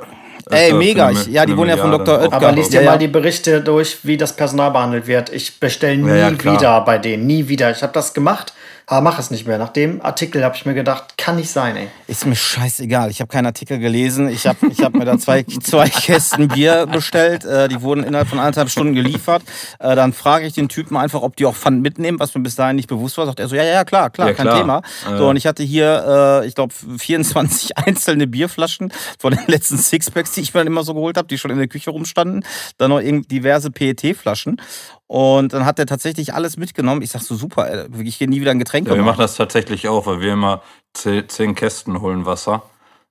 Ey, 0.50 0.72
mega. 0.72 1.10
Ich, 1.10 1.26
ja, 1.26 1.46
die 1.46 1.56
wohnen 1.56 1.70
ja 1.70 1.76
von 1.76 1.90
Dr. 1.90 2.20
Oetker. 2.20 2.36
Aber 2.36 2.52
liest 2.52 2.72
dir 2.72 2.82
ja, 2.82 2.90
mal 2.90 2.98
die 2.98 3.08
Berichte 3.08 3.60
durch, 3.60 3.98
wie 4.02 4.16
das 4.16 4.34
Personal 4.34 4.70
behandelt 4.70 5.06
wird. 5.06 5.32
Ich 5.32 5.58
bestelle 5.58 5.96
nie 5.96 6.18
ja, 6.18 6.30
wieder 6.32 6.80
bei 6.82 6.98
denen. 6.98 7.26
Nie 7.26 7.48
wieder. 7.48 7.70
Ich 7.70 7.82
habe 7.82 7.92
das 7.92 8.12
gemacht 8.12 8.52
aber 8.86 9.00
mach 9.00 9.18
es 9.18 9.30
nicht 9.30 9.46
mehr. 9.46 9.56
Nach 9.56 9.70
dem 9.70 10.02
Artikel 10.02 10.44
habe 10.44 10.54
ich 10.56 10.66
mir 10.66 10.74
gedacht, 10.74 11.16
kann 11.16 11.36
nicht 11.36 11.50
sein, 11.50 11.76
ey. 11.76 11.88
Ist 12.06 12.26
mir 12.26 12.36
scheißegal. 12.36 13.10
Ich 13.10 13.20
habe 13.20 13.28
keinen 13.28 13.46
Artikel 13.46 13.78
gelesen. 13.78 14.28
Ich 14.28 14.46
habe 14.46 14.66
ich 14.68 14.80
hab 14.80 14.92
mir 14.92 15.06
da 15.06 15.18
zwei, 15.18 15.42
zwei 15.62 15.88
Kästen 15.88 16.48
Bier 16.48 16.86
bestellt. 16.86 17.46
Äh, 17.46 17.68
die 17.68 17.80
wurden 17.80 18.04
innerhalb 18.04 18.28
von 18.28 18.38
anderthalb 18.38 18.68
Stunden 18.68 18.94
geliefert. 18.94 19.42
Äh, 19.78 19.96
dann 19.96 20.12
frage 20.12 20.46
ich 20.46 20.52
den 20.52 20.68
Typen 20.68 20.98
einfach, 20.98 21.22
ob 21.22 21.36
die 21.36 21.46
auch 21.46 21.54
Pfand 21.54 21.80
mitnehmen, 21.80 22.20
was 22.20 22.34
mir 22.34 22.42
bis 22.42 22.56
dahin 22.56 22.76
nicht 22.76 22.88
bewusst 22.88 23.16
war. 23.16 23.24
Sagt 23.24 23.40
er 23.40 23.48
so, 23.48 23.56
ja, 23.56 23.64
ja, 23.64 23.84
klar, 23.84 24.10
klar, 24.10 24.28
ja, 24.28 24.34
kein 24.34 24.46
klar. 24.46 24.58
Thema. 24.58 24.82
So, 25.16 25.28
und 25.28 25.36
ich 25.36 25.46
hatte 25.46 25.62
hier, 25.62 26.42
äh, 26.42 26.46
ich 26.46 26.54
glaube, 26.54 26.74
24 26.74 27.78
einzelne 27.78 28.26
Bierflaschen 28.26 28.92
von 29.18 29.32
den 29.32 29.46
letzten 29.46 29.78
Sixpacks, 29.78 30.32
die 30.32 30.42
ich 30.42 30.52
mir 30.52 30.60
dann 30.60 30.66
immer 30.66 30.84
so 30.84 30.92
geholt 30.92 31.16
habe, 31.16 31.28
die 31.28 31.38
schon 31.38 31.50
in 31.50 31.58
der 31.58 31.68
Küche 31.68 31.90
rumstanden. 31.90 32.44
Dann 32.76 32.90
noch 32.90 33.00
diverse 33.00 33.70
PET-Flaschen. 33.70 34.60
Und 35.06 35.52
dann 35.52 35.66
hat 35.66 35.78
er 35.78 35.86
tatsächlich 35.86 36.34
alles 36.34 36.56
mitgenommen. 36.56 37.02
Ich 37.02 37.10
sag 37.10 37.20
so, 37.20 37.34
super, 37.34 37.70
ey, 37.70 38.02
ich 38.02 38.18
gehe 38.18 38.28
nie 38.28 38.40
wieder 38.40 38.52
ein 38.52 38.58
Getränk 38.58 38.88
ja, 38.88 38.94
Wir 38.94 39.02
machen 39.02 39.20
das 39.20 39.36
tatsächlich 39.36 39.88
auch, 39.88 40.06
weil 40.06 40.20
wir 40.20 40.32
immer 40.32 40.62
zehn 40.94 41.54
Kästen 41.54 42.00
holen 42.00 42.26
Wasser. 42.26 42.62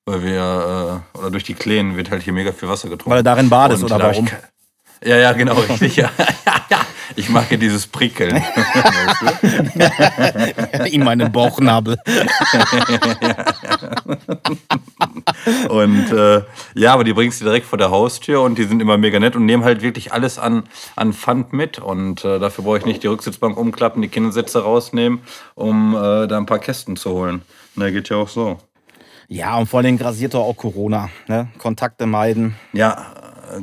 Weil 0.05 0.23
wir, 0.23 1.01
äh, 1.15 1.17
oder 1.17 1.31
durch 1.31 1.45
die 1.45 1.53
Kleen 1.53 1.95
wird 1.95 2.11
halt 2.11 2.23
hier 2.23 2.33
mega 2.33 2.51
viel 2.51 2.67
Wasser 2.67 2.89
getrunken. 2.89 3.11
Weil 3.11 3.19
er 3.19 3.23
darin 3.23 3.49
badest, 3.49 3.83
oder 3.83 3.99
warum? 3.99 4.27
Ja, 5.03 5.17
ja, 5.17 5.33
genau, 5.33 5.55
richtig. 5.55 5.97
Ja. 5.97 6.09
Ich 7.15 7.29
mag 7.29 7.51
ja 7.51 7.57
dieses 7.57 7.85
Prickeln. 7.85 8.41
In 10.89 11.03
meinem 11.03 11.31
Bauchnabel. 11.31 11.97
und 15.69 16.11
äh, 16.11 16.41
ja, 16.73 16.93
aber 16.93 17.03
die 17.03 17.13
bringst 17.13 17.41
du 17.41 17.45
direkt 17.45 17.67
vor 17.67 17.77
der 17.77 17.91
Haustür 17.91 18.41
und 18.41 18.57
die 18.57 18.63
sind 18.63 18.81
immer 18.81 18.97
mega 18.97 19.19
nett 19.19 19.35
und 19.35 19.45
nehmen 19.45 19.63
halt 19.63 19.83
wirklich 19.83 20.11
alles 20.11 20.39
an, 20.39 20.63
an 20.95 21.13
Pfand 21.13 21.53
mit. 21.53 21.77
Und 21.77 22.25
äh, 22.25 22.39
dafür 22.39 22.63
brauche 22.63 22.79
ich 22.79 22.85
nicht 22.85 23.03
die 23.03 23.07
Rücksitzbank 23.07 23.57
umklappen, 23.57 24.01
die 24.01 24.07
Kindersitze 24.07 24.63
rausnehmen, 24.63 25.21
um 25.53 25.95
äh, 25.95 26.25
da 26.27 26.37
ein 26.37 26.47
paar 26.47 26.59
Kästen 26.59 26.95
zu 26.95 27.11
holen. 27.11 27.43
Na, 27.75 27.91
geht 27.91 28.09
ja 28.09 28.17
auch 28.17 28.29
so. 28.29 28.57
Ja, 29.27 29.57
und 29.57 29.67
vor 29.67 29.81
allem 29.81 29.97
grasiert 29.97 30.33
doch 30.33 30.43
auch 30.43 30.57
Corona. 30.57 31.09
Ne? 31.27 31.49
Kontakte 31.57 32.05
meiden. 32.05 32.55
Ja, 32.71 33.13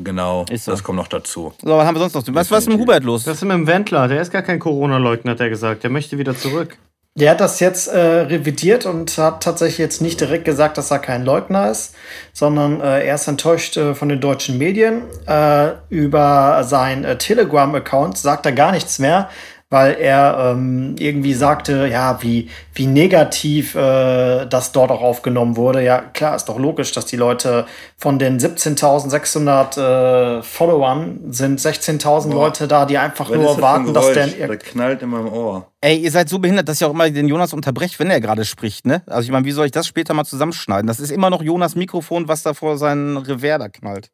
genau. 0.02 0.44
Ist 0.50 0.64
so. 0.64 0.72
Das 0.72 0.82
kommt 0.82 0.96
noch 0.96 1.08
dazu. 1.08 1.52
So, 1.62 1.76
was 1.76 1.86
haben 1.86 1.94
wir 1.94 2.08
sonst 2.08 2.26
noch? 2.26 2.34
Was, 2.34 2.50
was 2.50 2.64
ist 2.64 2.68
mit 2.68 2.78
Hubert 2.78 3.04
los? 3.04 3.24
Das 3.24 3.36
ist 3.36 3.42
mit 3.42 3.52
dem 3.52 3.66
Wendler, 3.66 4.08
der 4.08 4.20
ist 4.20 4.30
gar 4.30 4.42
kein 4.42 4.58
Corona-Leugner, 4.58 5.32
hat 5.32 5.40
er 5.40 5.48
gesagt. 5.48 5.82
Der 5.82 5.90
möchte 5.90 6.18
wieder 6.18 6.36
zurück. 6.36 6.76
Der 7.16 7.32
hat 7.32 7.40
das 7.40 7.58
jetzt 7.58 7.88
äh, 7.88 7.98
revidiert 7.98 8.86
und 8.86 9.18
hat 9.18 9.42
tatsächlich 9.42 9.78
jetzt 9.78 10.00
nicht 10.00 10.20
direkt 10.20 10.44
gesagt, 10.44 10.78
dass 10.78 10.92
er 10.92 11.00
kein 11.00 11.24
Leugner 11.24 11.68
ist, 11.68 11.96
sondern 12.32 12.80
äh, 12.80 13.04
er 13.04 13.16
ist 13.16 13.26
enttäuscht 13.26 13.76
äh, 13.76 13.96
von 13.96 14.08
den 14.08 14.20
deutschen 14.20 14.58
Medien. 14.58 15.02
Äh, 15.26 15.72
über 15.88 16.62
sein 16.62 17.04
äh, 17.04 17.18
Telegram-Account 17.18 18.16
sagt 18.16 18.46
er 18.46 18.52
gar 18.52 18.70
nichts 18.70 19.00
mehr, 19.00 19.28
weil 19.70 19.94
er 20.00 20.52
ähm, 20.52 20.96
irgendwie 20.98 21.32
sagte, 21.32 21.86
ja, 21.86 22.20
wie, 22.22 22.48
wie 22.74 22.86
negativ 22.86 23.76
äh, 23.76 24.46
das 24.46 24.72
dort 24.72 24.90
auch 24.90 25.00
aufgenommen 25.00 25.56
wurde. 25.56 25.80
Ja, 25.82 26.00
klar, 26.00 26.34
ist 26.34 26.46
doch 26.46 26.58
logisch, 26.58 26.90
dass 26.90 27.06
die 27.06 27.16
Leute 27.16 27.66
von 27.96 28.18
den 28.18 28.40
17.600 28.40 30.38
äh, 30.38 30.42
Followern 30.42 31.20
sind 31.30 31.60
16.000 31.60 32.32
Leute 32.32 32.66
da, 32.66 32.84
die 32.84 32.98
einfach 32.98 33.30
nur 33.30 33.60
warten, 33.60 33.94
dass 33.94 34.12
der... 34.12 34.26
Der 34.26 34.56
knallt 34.56 35.02
in 35.02 35.10
meinem 35.10 35.32
Ohr. 35.32 35.68
Ey, 35.80 35.98
ihr 35.98 36.10
seid 36.10 36.28
so 36.28 36.40
behindert, 36.40 36.68
dass 36.68 36.80
ihr 36.80 36.88
auch 36.88 36.92
immer 36.92 37.08
den 37.08 37.28
Jonas 37.28 37.52
unterbrecht, 37.52 38.00
wenn 38.00 38.10
er 38.10 38.20
gerade 38.20 38.44
spricht, 38.44 38.86
ne? 38.86 39.02
Also 39.06 39.22
ich 39.22 39.30
meine, 39.30 39.46
wie 39.46 39.52
soll 39.52 39.66
ich 39.66 39.72
das 39.72 39.86
später 39.86 40.14
mal 40.14 40.24
zusammenschneiden? 40.24 40.88
Das 40.88 40.98
ist 40.98 41.10
immer 41.10 41.30
noch 41.30 41.42
Jonas 41.42 41.76
Mikrofon, 41.76 42.26
was 42.26 42.42
da 42.42 42.54
vor 42.54 42.76
seinen 42.76 43.16
Revers 43.16 43.58
da 43.60 43.68
knallt. 43.68 44.10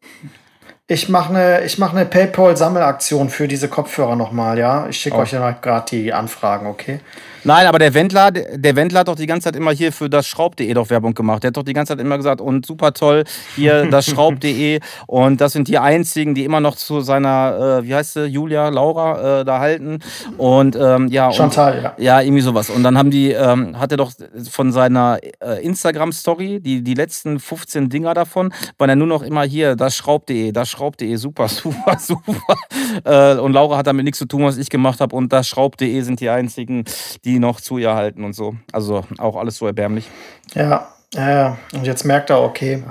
Ich 0.88 1.08
mache 1.08 1.30
eine 1.30 1.64
ich 1.64 1.78
mach 1.78 1.92
ne 1.92 2.06
PayPal-Sammelaktion 2.06 3.28
für 3.28 3.48
diese 3.48 3.68
Kopfhörer 3.68 4.14
nochmal, 4.14 4.56
ja? 4.56 4.86
Ich 4.88 4.98
schicke 4.98 5.16
Oh. 5.16 5.20
euch 5.20 5.32
ja 5.32 5.50
gerade 5.50 5.86
die 5.90 6.12
Anfragen, 6.12 6.66
okay? 6.66 7.00
Nein, 7.46 7.68
aber 7.68 7.78
der 7.78 7.94
Wendler, 7.94 8.32
der 8.32 8.74
Wendler 8.74 9.00
hat 9.00 9.08
doch 9.08 9.14
die 9.14 9.26
ganze 9.26 9.44
Zeit 9.44 9.54
immer 9.54 9.70
hier 9.70 9.92
für 9.92 10.10
das 10.10 10.26
Schraub.de 10.26 10.74
doch 10.74 10.90
Werbung 10.90 11.14
gemacht. 11.14 11.44
Der 11.44 11.48
hat 11.48 11.56
doch 11.56 11.62
die 11.62 11.74
ganze 11.74 11.92
Zeit 11.92 12.00
immer 12.00 12.16
gesagt, 12.16 12.40
und 12.40 12.66
super 12.66 12.92
toll, 12.92 13.22
hier 13.54 13.86
das 13.90 14.06
Schraub.de. 14.06 14.80
Und 15.06 15.40
das 15.40 15.52
sind 15.52 15.68
die 15.68 15.78
einzigen, 15.78 16.34
die 16.34 16.44
immer 16.44 16.58
noch 16.58 16.74
zu 16.74 17.02
seiner, 17.02 17.78
äh, 17.82 17.86
wie 17.86 17.94
heißt 17.94 18.14
sie, 18.14 18.26
Julia, 18.26 18.68
Laura, 18.70 19.42
äh, 19.42 19.44
da 19.44 19.60
halten. 19.60 20.00
Und 20.38 20.74
ähm, 20.74 21.06
ja. 21.06 21.30
Chantal, 21.30 21.76
und, 21.76 21.82
ja. 21.84 21.94
Ja, 21.98 22.20
irgendwie 22.20 22.42
sowas. 22.42 22.68
Und 22.68 22.82
dann 22.82 22.98
haben 22.98 23.12
die, 23.12 23.30
ähm, 23.30 23.78
hat 23.78 23.92
er 23.92 23.98
doch 23.98 24.10
von 24.50 24.72
seiner 24.72 25.20
äh, 25.38 25.64
Instagram-Story, 25.64 26.58
die, 26.58 26.82
die 26.82 26.94
letzten 26.94 27.38
15 27.38 27.88
Dinger 27.88 28.14
davon, 28.14 28.52
waren 28.76 28.90
ja 28.90 28.96
nur 28.96 29.06
noch 29.06 29.22
immer 29.22 29.44
hier, 29.44 29.76
das 29.76 29.94
Schraub.de, 29.94 30.50
das 30.50 30.68
Schraub.de, 30.68 31.14
super, 31.14 31.46
super, 31.48 31.96
super. 32.00 32.56
Äh, 33.04 33.38
und 33.38 33.52
Laura 33.52 33.76
hat 33.76 33.86
damit 33.86 34.04
nichts 34.04 34.18
zu 34.18 34.26
tun, 34.26 34.42
was 34.42 34.56
ich 34.56 34.68
gemacht 34.68 35.00
habe. 35.00 35.14
Und 35.14 35.32
das 35.32 35.46
Schraub.de 35.46 36.00
sind 36.00 36.18
die 36.18 36.28
einzigen, 36.28 36.82
die 37.24 37.35
noch 37.38 37.60
zu 37.60 37.78
ihr 37.78 37.94
halten 37.94 38.24
und 38.24 38.32
so. 38.32 38.56
Also 38.72 39.04
auch 39.18 39.36
alles 39.36 39.56
so 39.56 39.66
erbärmlich. 39.66 40.08
Ja, 40.54 40.88
ja, 41.14 41.30
ja. 41.30 41.58
Und 41.72 41.86
jetzt 41.86 42.04
merkt 42.04 42.30
er, 42.30 42.42
okay, 42.42 42.82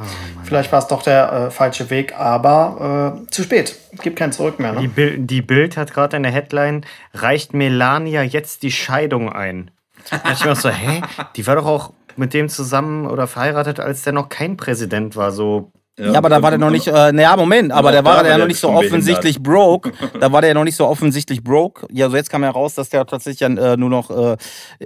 vielleicht 0.43 0.71
war 0.71 0.79
es 0.79 0.87
doch 0.87 1.01
der 1.01 1.31
äh, 1.31 1.51
falsche 1.51 1.89
Weg, 1.89 2.17
aber 2.17 3.21
äh, 3.25 3.31
zu 3.31 3.43
spät. 3.43 3.75
Gibt 4.01 4.17
kein 4.17 4.31
Zurück 4.31 4.59
mehr, 4.59 4.73
Die, 4.73 4.87
ne? 4.87 4.93
Bild, 4.93 5.29
die 5.29 5.41
Bild 5.41 5.77
hat 5.77 5.93
gerade 5.93 6.17
in 6.17 6.23
der 6.23 6.31
Headline, 6.31 6.85
reicht 7.13 7.53
Melania 7.53 8.23
jetzt 8.23 8.63
die 8.63 8.71
Scheidung 8.71 9.31
ein? 9.31 9.71
Da 10.09 10.17
dachte 10.17 10.33
ich 10.33 10.45
mir 10.45 10.51
auch 10.51 10.55
so, 10.55 10.69
hä? 10.69 11.01
Die 11.35 11.45
war 11.47 11.55
doch 11.55 11.65
auch 11.65 11.93
mit 12.15 12.33
dem 12.33 12.49
zusammen 12.49 13.07
oder 13.07 13.27
verheiratet, 13.27 13.79
als 13.79 14.03
der 14.03 14.13
noch 14.13 14.29
kein 14.29 14.57
Präsident 14.57 15.15
war. 15.15 15.31
So, 15.31 15.71
Ja, 15.97 16.15
aber 16.15 16.27
da 16.27 16.41
war 16.41 16.49
der 16.51 16.59
noch 16.59 16.71
nicht, 16.71 16.87
äh, 16.87 17.11
naja, 17.13 17.37
Moment, 17.37 17.71
aber 17.71 17.87
Ja, 17.89 17.91
der 18.01 18.05
war 18.05 18.23
da 18.23 18.29
ja 18.29 18.33
noch 18.33 18.39
der 18.39 18.47
nicht 18.47 18.59
so 18.59 18.69
offensichtlich 18.69 19.41
broke. 19.41 19.93
Da 20.19 20.31
war 20.31 20.41
der 20.41 20.49
ja 20.49 20.53
noch 20.53 20.65
nicht 20.65 20.75
so 20.75 20.85
offensichtlich 20.87 21.41
broke. 21.43 21.87
Ja, 21.89 22.09
so 22.09 22.17
jetzt 22.17 22.29
kam 22.29 22.43
ja 22.43 22.49
raus, 22.49 22.73
dass 22.75 22.89
der 22.89 23.05
tatsächlich 23.05 23.39
ja, 23.39 23.47
äh, 23.47 23.77
nur 23.77 23.89
noch 23.89 24.09
äh, 24.09 24.35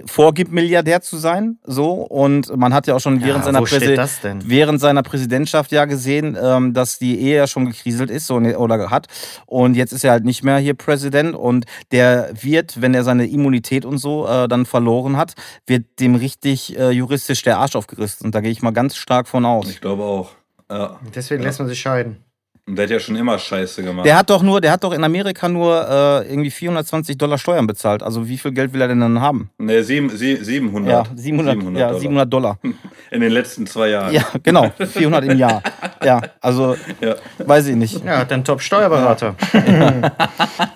vorgibt, 0.06 0.52
Milliardär 0.52 1.00
zu 1.00 1.16
sein. 1.16 1.58
So. 1.64 1.90
Und 1.92 2.56
man 2.56 2.72
hat 2.72 2.86
ja 2.86 2.94
auch 2.94 3.00
schon 3.00 3.20
während, 3.24 3.38
Ja, 3.44 3.52
seiner, 3.52 3.60
Präsi- 3.60 3.96
während 4.44 4.80
seiner 4.80 5.02
Präsidentschaft 5.02 5.72
ja 5.72 5.84
gesehen, 5.86 6.36
ähm, 6.40 6.74
dass 6.74 6.98
die 6.98 7.18
Ehe 7.20 7.36
ja 7.38 7.46
schon 7.48 7.66
gekriselt 7.66 8.10
ist 8.10 8.26
so, 8.28 8.38
ne, 8.38 8.56
oder 8.56 8.90
hat. 8.90 9.06
Und 9.46 9.74
jetzt 9.74 9.92
ist 9.92 10.04
er 10.04 10.12
halt 10.12 10.24
nicht 10.24 10.44
mehr 10.44 10.58
hier 10.58 10.74
Präsident. 10.74 11.34
Und 11.34 11.64
der 11.90 12.30
wird, 12.40 12.80
wenn 12.82 12.94
er 12.94 13.02
seine 13.02 13.26
Immunität 13.26 13.84
und 13.84 13.98
so 13.98 14.28
äh, 14.28 14.46
dann 14.46 14.64
verloren 14.64 15.16
hat, 15.16 15.34
wird 15.66 15.84
dem 15.98 16.14
richtig 16.14 16.78
äh, 16.78 16.90
juristisch 16.90 17.42
der 17.42 17.58
Arsch 17.58 17.74
aufgerissen. 17.74 18.26
Und 18.26 18.34
da 18.34 18.40
gehe 18.40 18.52
ich 18.52 18.62
mal 18.62 18.70
ganz 18.72 18.94
stark 18.96 19.26
von 19.26 19.44
aus. 19.44 19.68
Ich 19.68 19.80
glaube 19.80 20.04
auch. 20.04 20.30
Ja. 20.70 20.98
deswegen 21.14 21.42
Ja. 21.42 21.48
lässt 21.48 21.58
man 21.58 21.68
sich 21.68 21.80
scheiden. 21.80 22.24
Und 22.66 22.76
der 22.76 22.84
hat 22.84 22.90
ja 22.90 23.00
schon 23.00 23.16
immer 23.16 23.38
Scheiße 23.38 23.82
gemacht. 23.82 24.06
Der 24.06 24.16
hat 24.16 24.30
doch 24.30 24.42
nur, 24.42 24.60
der 24.60 24.70
hat 24.72 24.84
doch 24.84 24.92
in 24.92 25.02
Amerika 25.02 25.48
nur 25.48 25.86
äh, 25.88 26.28
irgendwie 26.30 26.50
420 26.50 27.18
Dollar 27.18 27.36
Steuern 27.38 27.66
bezahlt. 27.66 28.02
Also 28.02 28.28
wie 28.28 28.38
viel 28.38 28.52
Geld 28.52 28.72
will 28.72 28.80
er 28.80 28.88
denn 28.88 29.00
dann 29.00 29.20
haben? 29.20 29.50
Ne, 29.58 29.82
sieben, 29.82 30.08
sie, 30.16 30.36
700. 30.36 30.90
Ja, 30.90 31.04
700, 31.16 31.54
ja, 31.56 31.88
Dollar. 31.88 31.98
700 32.00 32.32
Dollar. 32.32 32.58
In 33.10 33.20
den 33.22 33.32
letzten 33.32 33.66
zwei 33.66 33.88
Jahren. 33.88 34.12
Ja, 34.14 34.22
genau, 34.44 34.70
400 34.78 35.24
im 35.24 35.38
Jahr. 35.38 35.62
Ja, 36.04 36.20
also 36.40 36.76
Ja. 37.00 37.16
weiß 37.38 37.66
ich 37.66 37.74
nicht. 37.74 38.04
Ja, 38.04 38.18
hat 38.18 38.32
einen 38.32 38.44
Top-Steuerberater. 38.44 39.34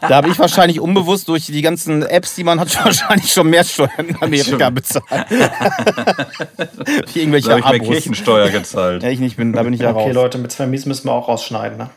Da 0.01 0.17
habe 0.17 0.29
ich 0.29 0.39
wahrscheinlich 0.39 0.81
unbewusst 0.81 1.29
durch 1.29 1.47
die 1.47 1.63
ganzen 1.63 2.03
Apps, 2.03 2.35
die 2.35 2.45
man 2.45 2.61
hat, 2.61 2.75
wahrscheinlich 2.85 3.33
schon 3.33 3.49
mehr 3.49 3.65
Steuern 3.65 3.91
in 4.09 4.17
Amerika 4.21 4.67
Schon. 4.67 4.75
bezahlt. 4.75 5.31
Wie 5.31 5.39
Da 5.39 7.03
irgendwelche 7.15 7.51
habe 7.51 7.61
ich 7.61 7.65
bei 7.67 7.77
Abos. 7.77 7.89
Kirchensteuer 7.89 8.51
gezahlt. 8.51 9.03
Ja, 9.03 9.09
ich 9.11 9.21
nicht 9.21 9.37
bin, 9.37 9.53
da 9.53 9.63
bin 9.63 9.73
ich 9.73 9.81
ja 9.81 9.91
Okay, 9.91 10.07
raus. 10.09 10.15
Leute, 10.15 10.39
mit 10.39 10.53
Vermies 10.53 10.85
müssen 10.87 11.07
wir 11.09 11.13
auch 11.13 11.29
rausschneiden, 11.29 11.74
ne? 11.77 11.91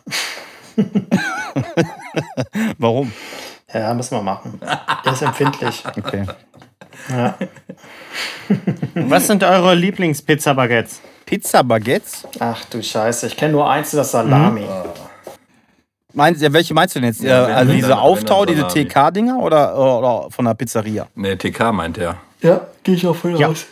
Warum? 2.77 3.11
Ja, 3.73 3.93
müssen 3.93 4.15
wir 4.15 4.21
machen. 4.23 4.59
Der 5.05 5.13
ist 5.13 5.21
empfindlich. 5.21 5.83
Okay. 5.97 6.25
Ja. 7.09 7.35
Was 8.95 9.27
sind 9.27 9.43
eure 9.43 9.75
Lieblingspizza-Baguettes? 9.75 10.99
Pizza 11.25 11.63
Baguettes? 11.63 12.27
Ach 12.39 12.63
du 12.65 12.81
Scheiße, 12.81 13.27
ich 13.27 13.37
kenne 13.37 13.51
nur 13.53 13.69
eins, 13.69 13.91
das 13.91 14.11
Salami. 14.11 14.65
Meinst, 16.13 16.41
ja, 16.41 16.51
welche 16.51 16.73
meinst 16.73 16.95
du 16.95 16.99
denn 16.99 17.09
jetzt? 17.09 17.21
Ja, 17.21 17.45
also 17.45 17.71
diese 17.73 17.89
dann- 17.89 17.99
Auftau, 17.99 18.45
diese. 18.45 18.65
TK-Dinger 18.67 19.37
oder, 19.37 19.77
oder 19.77 20.31
von 20.31 20.45
der 20.45 20.53
Pizzeria? 20.55 21.07
Ne, 21.15 21.37
TK 21.37 21.71
meint 21.71 21.97
er. 21.99 22.17
Ja, 22.41 22.61
gehe 22.83 22.95
ich 22.95 23.05
auch 23.05 23.15
voll 23.15 23.39
Ja. 23.39 23.47
raus. 23.47 23.65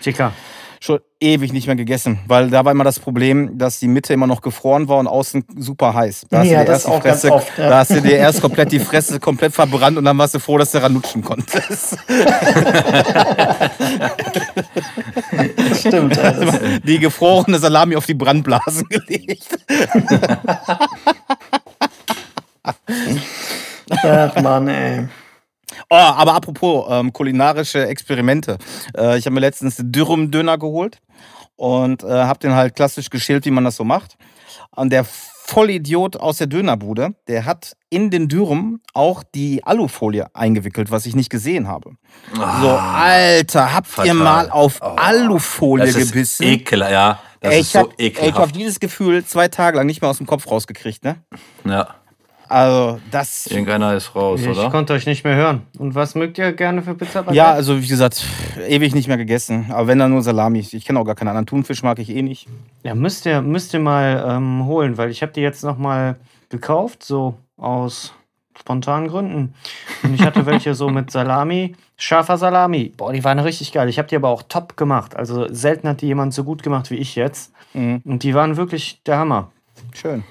Chica. 0.00 0.32
Schon 0.80 1.00
ewig 1.20 1.52
nicht 1.52 1.66
mehr 1.66 1.76
gegessen, 1.76 2.18
weil 2.26 2.50
da 2.50 2.64
war 2.64 2.72
immer 2.72 2.84
das 2.84 2.98
Problem, 3.00 3.58
dass 3.58 3.78
die 3.80 3.88
Mitte 3.88 4.12
immer 4.12 4.26
noch 4.26 4.42
gefroren 4.42 4.88
war 4.88 4.98
und 4.98 5.06
außen 5.06 5.44
super 5.56 5.94
heiß. 5.94 6.26
Da 6.30 6.38
hast, 6.40 6.46
Ja, 6.48 6.60
du 6.60 6.64
dir 6.66 6.72
das 6.72 6.84
erst 6.84 6.96
die 6.96 7.00
Fresse, 7.00 7.32
oft, 7.32 7.58
ja. 7.58 7.68
da 7.68 7.78
hast 7.78 7.90
du 7.90 8.00
dir 8.02 8.16
erst 8.18 8.40
komplett 8.40 8.72
die 8.72 8.78
Fresse 8.80 9.18
komplett 9.20 9.52
verbrannt 9.54 9.96
und 9.98 10.04
dann 10.04 10.16
warst 10.18 10.34
du 10.34 10.38
froh, 10.38 10.58
dass 10.58 10.72
du 10.72 10.78
daran 10.78 10.94
lutschen 10.94 11.22
konntest. 11.22 11.96
Stimmt. 15.78 16.18
Also, 16.18 16.58
die 16.84 16.98
gefrorene 16.98 17.58
Salami 17.58 17.96
auf 17.96 18.06
die 18.06 18.14
Brandblasen 18.14 18.84
gelegt. 18.88 19.58
ach 24.02 24.42
Mann, 24.42 24.68
ey. 24.68 25.08
Oh, 25.90 25.94
aber 25.96 26.34
apropos 26.34 26.86
ähm, 26.90 27.12
kulinarische 27.12 27.86
Experimente. 27.86 28.58
Äh, 28.96 29.18
ich 29.18 29.26
habe 29.26 29.34
mir 29.34 29.40
letztens 29.40 29.76
Dürrum-Döner 29.78 30.58
geholt 30.58 30.98
und 31.56 32.02
äh, 32.02 32.06
habe 32.08 32.38
den 32.38 32.54
halt 32.54 32.74
klassisch 32.76 33.10
geschält, 33.10 33.44
wie 33.46 33.50
man 33.50 33.64
das 33.64 33.76
so 33.76 33.84
macht. 33.84 34.16
Und 34.74 34.90
der 34.90 35.04
Vollidiot 35.48 36.16
aus 36.16 36.38
der 36.38 36.48
Dönerbude, 36.48 37.14
der 37.28 37.44
hat 37.44 37.76
in 37.88 38.10
den 38.10 38.28
Dürrum 38.28 38.80
auch 38.94 39.22
die 39.22 39.62
Alufolie 39.64 40.26
eingewickelt, 40.34 40.90
was 40.90 41.06
ich 41.06 41.14
nicht 41.14 41.30
gesehen 41.30 41.68
habe. 41.68 41.92
So, 42.34 42.40
Alter, 42.70 43.72
habt 43.72 43.86
ihr 43.86 43.92
Ah, 43.96 44.04
fatal. 44.06 44.14
mal 44.14 44.50
auf 44.50 44.78
Oh, 44.82 44.86
Alufolie 44.96 45.86
Das 45.86 45.94
ist 45.94 46.12
gebissen? 46.12 46.42
ekel, 46.42 46.80
ja. 46.80 47.20
Das 47.40 47.52
Ey, 47.52 47.60
ist 47.60 47.66
ich 47.68 47.72
so 47.74 47.78
hab, 47.80 47.86
ey, 47.96 48.08
ich 48.08 48.16
habe 48.16 48.26
ekelhaft. 48.28 48.56
dieses 48.56 48.80
Gefühl 48.80 49.24
zwei 49.24 49.46
Tage 49.46 49.76
lang 49.76 49.86
nicht 49.86 50.00
mehr 50.00 50.10
aus 50.10 50.16
dem 50.18 50.26
Kopf 50.26 50.50
rausgekriegt, 50.50 51.04
ne? 51.04 51.22
Ja. 51.64 51.94
Also, 52.48 53.00
das. 53.10 53.46
Irgendeiner 53.46 53.94
ist 53.94 54.14
raus, 54.14 54.40
Ich 54.40 54.48
oder? 54.48 54.70
konnte 54.70 54.92
euch 54.92 55.06
nicht 55.06 55.24
mehr 55.24 55.34
hören. 55.34 55.62
Und 55.78 55.94
was 55.94 56.14
mögt 56.14 56.38
ihr 56.38 56.52
gerne 56.52 56.82
für 56.82 56.94
Pizza 56.94 57.22
Baguette? 57.22 57.36
Ja, 57.36 57.52
also 57.52 57.80
wie 57.82 57.86
gesagt, 57.86 58.24
ewig 58.68 58.94
nicht 58.94 59.08
mehr 59.08 59.16
gegessen. 59.16 59.66
Aber 59.70 59.88
wenn 59.88 59.98
dann 59.98 60.10
nur 60.10 60.22
Salami. 60.22 60.60
Ich 60.60 60.84
kenne 60.84 61.00
auch 61.00 61.04
gar 61.04 61.14
keinen 61.14 61.28
anderen 61.28 61.46
Thunfisch, 61.46 61.82
mag 61.82 61.98
ich 61.98 62.10
eh 62.10 62.22
nicht. 62.22 62.46
Ja, 62.82 62.94
müsst 62.94 63.26
ihr, 63.26 63.42
müsst 63.42 63.74
ihr 63.74 63.80
mal 63.80 64.24
ähm, 64.28 64.66
holen, 64.66 64.96
weil 64.96 65.10
ich 65.10 65.22
habe 65.22 65.32
die 65.32 65.40
jetzt 65.40 65.64
noch 65.64 65.78
mal 65.78 66.16
gekauft, 66.48 67.02
so 67.02 67.34
aus 67.56 68.12
spontanen 68.58 69.08
Gründen. 69.08 69.54
Und 70.02 70.14
ich 70.14 70.22
hatte 70.22 70.46
welche 70.46 70.74
so 70.74 70.88
mit 70.88 71.10
Salami, 71.10 71.74
scharfer 71.96 72.38
Salami. 72.38 72.92
Boah, 72.96 73.12
die 73.12 73.24
waren 73.24 73.38
richtig 73.38 73.72
geil. 73.72 73.88
Ich 73.88 73.98
habe 73.98 74.08
die 74.08 74.16
aber 74.16 74.28
auch 74.28 74.42
top 74.48 74.76
gemacht. 74.76 75.16
Also 75.16 75.52
selten 75.52 75.88
hat 75.88 76.00
die 76.00 76.06
jemand 76.06 76.34
so 76.34 76.44
gut 76.44 76.62
gemacht 76.62 76.90
wie 76.90 76.96
ich 76.96 77.16
jetzt. 77.16 77.52
Mhm. 77.74 78.02
Und 78.04 78.22
die 78.22 78.34
waren 78.34 78.56
wirklich 78.56 79.00
der 79.04 79.18
Hammer. 79.18 79.50
Schön. 79.92 80.24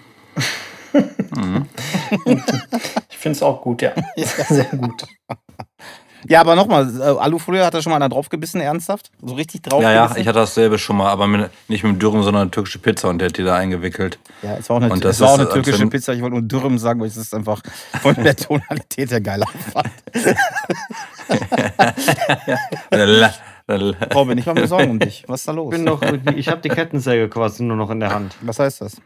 Ich 3.10 3.18
finde 3.18 3.36
es 3.38 3.44
auch 3.44 3.62
gut, 3.62 3.82
ja. 3.82 3.92
Sehr 4.50 4.66
gut. 4.66 5.04
Ja, 6.28 6.42
aber 6.42 6.56
nochmal, 6.56 6.90
äh, 7.00 7.04
Alufolie 7.04 7.64
hat 7.64 7.76
da 7.76 7.84
schon 7.84 7.92
mal 7.92 7.98
einer 7.98 8.10
draufgebissen, 8.10 8.60
ernsthaft? 8.60 9.12
So 9.22 9.36
richtig 9.36 9.62
Ja, 9.66 9.70
draufgebissen? 9.70 10.16
ja, 10.16 10.22
ich 10.22 10.28
hatte 10.28 10.40
dasselbe 10.40 10.80
schon 10.80 10.98
mal, 10.98 11.10
aber 11.12 11.28
mit, 11.28 11.52
nicht 11.68 11.84
mit 11.84 11.94
dem 11.94 12.00
Dürren, 12.00 12.24
sondern 12.24 12.44
eine 12.44 12.52
türkische 12.52 12.80
Pizza 12.80 13.10
und 13.10 13.20
der 13.20 13.28
hat 13.30 13.38
die 13.38 13.44
da 13.44 13.56
eingewickelt. 13.56 14.18
Ja, 14.42 14.56
es 14.58 14.68
war 14.70 14.78
auch 14.78 14.82
eine, 14.82 14.92
Und 14.92 15.06
das 15.06 15.18
es 15.18 15.22
war 15.22 15.30
auch 15.30 15.38
eine 15.40 15.48
türkische 15.50 15.78
schon- 15.78 15.90
Pizza. 15.92 16.14
Ich 16.14 16.22
wollte 16.24 16.38
nur 16.40 16.42
Dürüm 16.48 16.80
sagen, 16.80 17.00
weil 17.00 17.10
ich 17.10 17.16
es 17.16 17.32
einfach 17.32 17.62
von 18.02 18.16
der 18.16 18.36
Tonalität 18.38 19.12
her 19.12 19.22
geiler 19.22 19.46
fand. 19.72 19.92
Robin, 24.14 24.38
ich 24.38 24.46
mache 24.46 24.60
mir 24.62 24.68
Sorgen 24.68 24.92
um 24.92 25.00
dich. 25.00 25.24
Was 25.28 25.42
ist 25.42 25.48
da 25.48 25.52
los? 25.52 25.74
Ich, 25.74 25.78
bin 25.78 25.84
noch, 25.86 26.02
ich 26.36 26.48
habe 26.50 26.62
die 26.62 26.70
Kettensäge 26.70 27.30
quasi 27.30 27.64
nur 27.64 27.78
noch 27.78 27.90
in 27.90 28.00
der 28.00 28.12
Hand. 28.14 28.36
Was 28.42 28.60
heißt 28.60 28.82
das? 28.82 28.98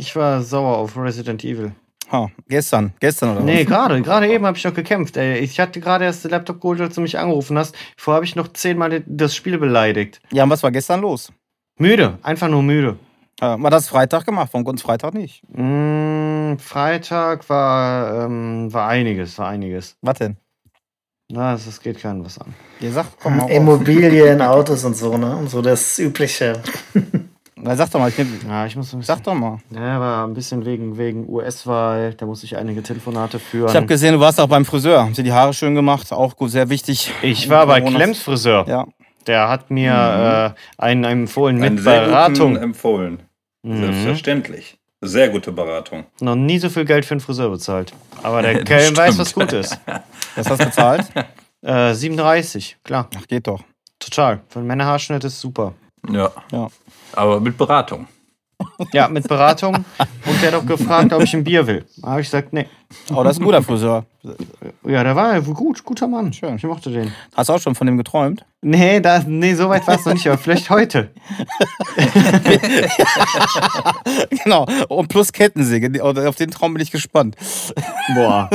Ich 0.00 0.16
war 0.16 0.40
sauer 0.40 0.78
auf 0.78 0.96
Resident 0.96 1.44
Evil. 1.44 1.72
Ha, 2.10 2.30
gestern. 2.48 2.94
Gestern 3.00 3.36
oder 3.36 3.44
Nee, 3.44 3.66
gerade. 3.66 4.00
Gerade 4.00 4.32
eben 4.32 4.46
habe 4.46 4.56
ich 4.56 4.64
noch 4.64 4.72
gekämpft. 4.72 5.18
Ey, 5.18 5.40
ich 5.40 5.60
hatte 5.60 5.78
gerade 5.78 6.06
erst 6.06 6.24
den 6.24 6.30
Laptop 6.30 6.58
geholt, 6.58 6.80
als 6.80 6.94
du 6.94 7.02
mich 7.02 7.18
angerufen 7.18 7.58
hast. 7.58 7.76
Vorher 7.98 8.16
habe 8.16 8.24
ich 8.24 8.34
noch 8.34 8.48
zehnmal 8.48 9.04
das 9.06 9.34
Spiel 9.36 9.58
beleidigt. 9.58 10.22
Ja, 10.32 10.44
und 10.44 10.50
was 10.50 10.62
war 10.62 10.70
gestern 10.70 11.02
los? 11.02 11.30
Müde. 11.76 12.18
Einfach 12.22 12.48
nur 12.48 12.62
müde. 12.62 12.98
Äh, 13.42 13.44
war 13.58 13.70
das 13.70 13.90
Freitag 13.90 14.24
gemacht? 14.24 14.48
Warum 14.52 14.64
konnte 14.64 14.82
Freitag 14.82 15.12
nicht? 15.12 15.42
Mm, 15.54 16.56
Freitag 16.56 17.46
war, 17.50 18.24
ähm, 18.24 18.72
war 18.72 18.88
einiges, 18.88 19.38
war 19.38 19.48
einiges. 19.48 19.98
Was 20.00 20.16
denn? 20.16 20.38
Na, 21.28 21.52
das, 21.52 21.66
das 21.66 21.78
geht 21.78 22.00
keinem 22.00 22.24
was 22.24 22.38
an. 22.38 22.54
Ihr 22.80 22.90
sagt, 22.90 23.18
komm 23.20 23.36
mal 23.36 23.42
auf. 23.44 23.50
Immobilien, 23.50 24.40
Autos 24.40 24.82
und 24.82 24.96
so, 24.96 25.18
ne? 25.18 25.36
Und 25.36 25.50
so 25.50 25.60
das 25.60 25.98
Übliche. 25.98 26.62
Na, 27.62 27.76
sag 27.76 27.90
doch 27.90 28.00
mal, 28.00 28.08
ich 28.08 28.16
nehm, 28.18 28.38
Ja, 28.48 28.66
ich 28.66 28.74
muss 28.76 28.92
ein 28.92 28.98
bisschen, 29.00 29.16
sag 29.16 29.22
doch 29.24 29.34
mal. 29.34 29.58
Ja, 29.70 30.00
war 30.00 30.26
ein 30.26 30.34
bisschen 30.34 30.64
wegen, 30.64 30.96
wegen 30.96 31.28
US-Wahl. 31.28 32.14
Da 32.14 32.26
musste 32.26 32.46
ich 32.46 32.56
einige 32.56 32.82
Telefonate 32.82 33.38
führen. 33.38 33.68
Ich 33.68 33.76
habe 33.76 33.86
gesehen, 33.86 34.14
du 34.14 34.20
warst 34.20 34.40
auch 34.40 34.46
beim 34.48 34.64
Friseur. 34.64 35.00
Haben 35.04 35.14
sie 35.14 35.22
die 35.22 35.32
Haare 35.32 35.52
schön 35.52 35.74
gemacht? 35.74 36.12
Auch 36.12 36.36
gut, 36.36 36.50
sehr 36.50 36.68
wichtig. 36.70 37.12
Ich 37.22 37.48
war 37.48 37.66
bei 37.66 37.80
Klemms 37.80 38.22
Friseur. 38.22 38.64
Ja. 38.66 38.86
Der 39.26 39.48
hat 39.48 39.70
mir 39.70 40.54
äh, 40.56 40.82
einen 40.82 41.04
empfohlen 41.04 41.56
Einen 41.62 41.74
mit 41.76 41.84
guten 41.84 42.00
Beratung. 42.06 42.56
empfohlen. 42.56 43.22
Mhm. 43.62 43.80
Selbstverständlich. 43.82 44.78
Sehr 45.02 45.28
gute 45.28 45.52
Beratung. 45.52 46.04
Noch 46.20 46.34
nie 46.36 46.58
so 46.58 46.68
viel 46.68 46.84
Geld 46.84 47.04
für 47.04 47.12
einen 47.12 47.20
Friseur 47.20 47.50
bezahlt. 47.50 47.92
Aber 48.22 48.42
der 48.42 48.64
Kelm 48.64 48.96
weiß, 48.96 49.18
was 49.18 49.34
gut 49.34 49.52
ist. 49.52 49.78
Was 50.36 50.48
hast 50.48 50.60
du 50.60 50.66
bezahlt? 50.66 51.06
Äh, 51.60 51.92
37, 51.92 52.76
klar. 52.84 53.08
Ach, 53.18 53.26
geht 53.26 53.46
doch. 53.48 53.60
Total. 53.98 54.40
Für 54.48 54.60
einen 54.60 54.68
Männerhaarschnitt 54.68 55.24
ist 55.24 55.40
super. 55.40 55.74
Ja. 56.12 56.30
Ja. 56.52 56.68
Aber 57.12 57.40
mit 57.40 57.56
Beratung. 57.56 58.06
Ja, 58.92 59.08
mit 59.08 59.26
Beratung. 59.26 59.74
Und 59.74 60.42
der 60.42 60.52
hat 60.52 60.54
auch 60.54 60.66
gefragt, 60.66 61.12
ob 61.12 61.22
ich 61.22 61.34
ein 61.34 61.44
Bier 61.44 61.66
will. 61.66 61.84
Da 61.96 62.10
habe 62.10 62.20
ich 62.20 62.26
gesagt, 62.26 62.52
nee. 62.52 62.66
Oh, 63.14 63.22
das 63.22 63.36
ist 63.36 63.40
ein 63.40 63.44
guter 63.44 63.62
Friseur. 63.62 64.04
Ja, 64.84 65.02
der 65.02 65.16
war 65.16 65.40
gut, 65.40 65.84
guter 65.84 66.06
Mann. 66.06 66.32
Schön. 66.32 66.56
Ich 66.56 66.64
mochte 66.64 66.90
den. 66.90 67.12
Hast 67.34 67.48
du 67.48 67.54
auch 67.54 67.60
schon 67.60 67.74
von 67.74 67.86
dem 67.86 67.96
geträumt? 67.96 68.44
Nee, 68.60 69.00
da, 69.00 69.22
nee 69.26 69.54
so 69.54 69.68
weit 69.68 69.86
war 69.86 69.94
es 69.94 70.04
noch 70.04 70.12
nicht, 70.12 70.26
aber 70.26 70.38
vielleicht 70.38 70.68
heute. 70.68 71.10
genau. 74.44 74.66
Und 74.88 75.08
plus 75.08 75.32
Kettensäge. 75.32 76.02
Auf 76.02 76.36
den 76.36 76.50
Traum 76.50 76.74
bin 76.74 76.82
ich 76.82 76.90
gespannt. 76.90 77.36
Boah. 78.14 78.50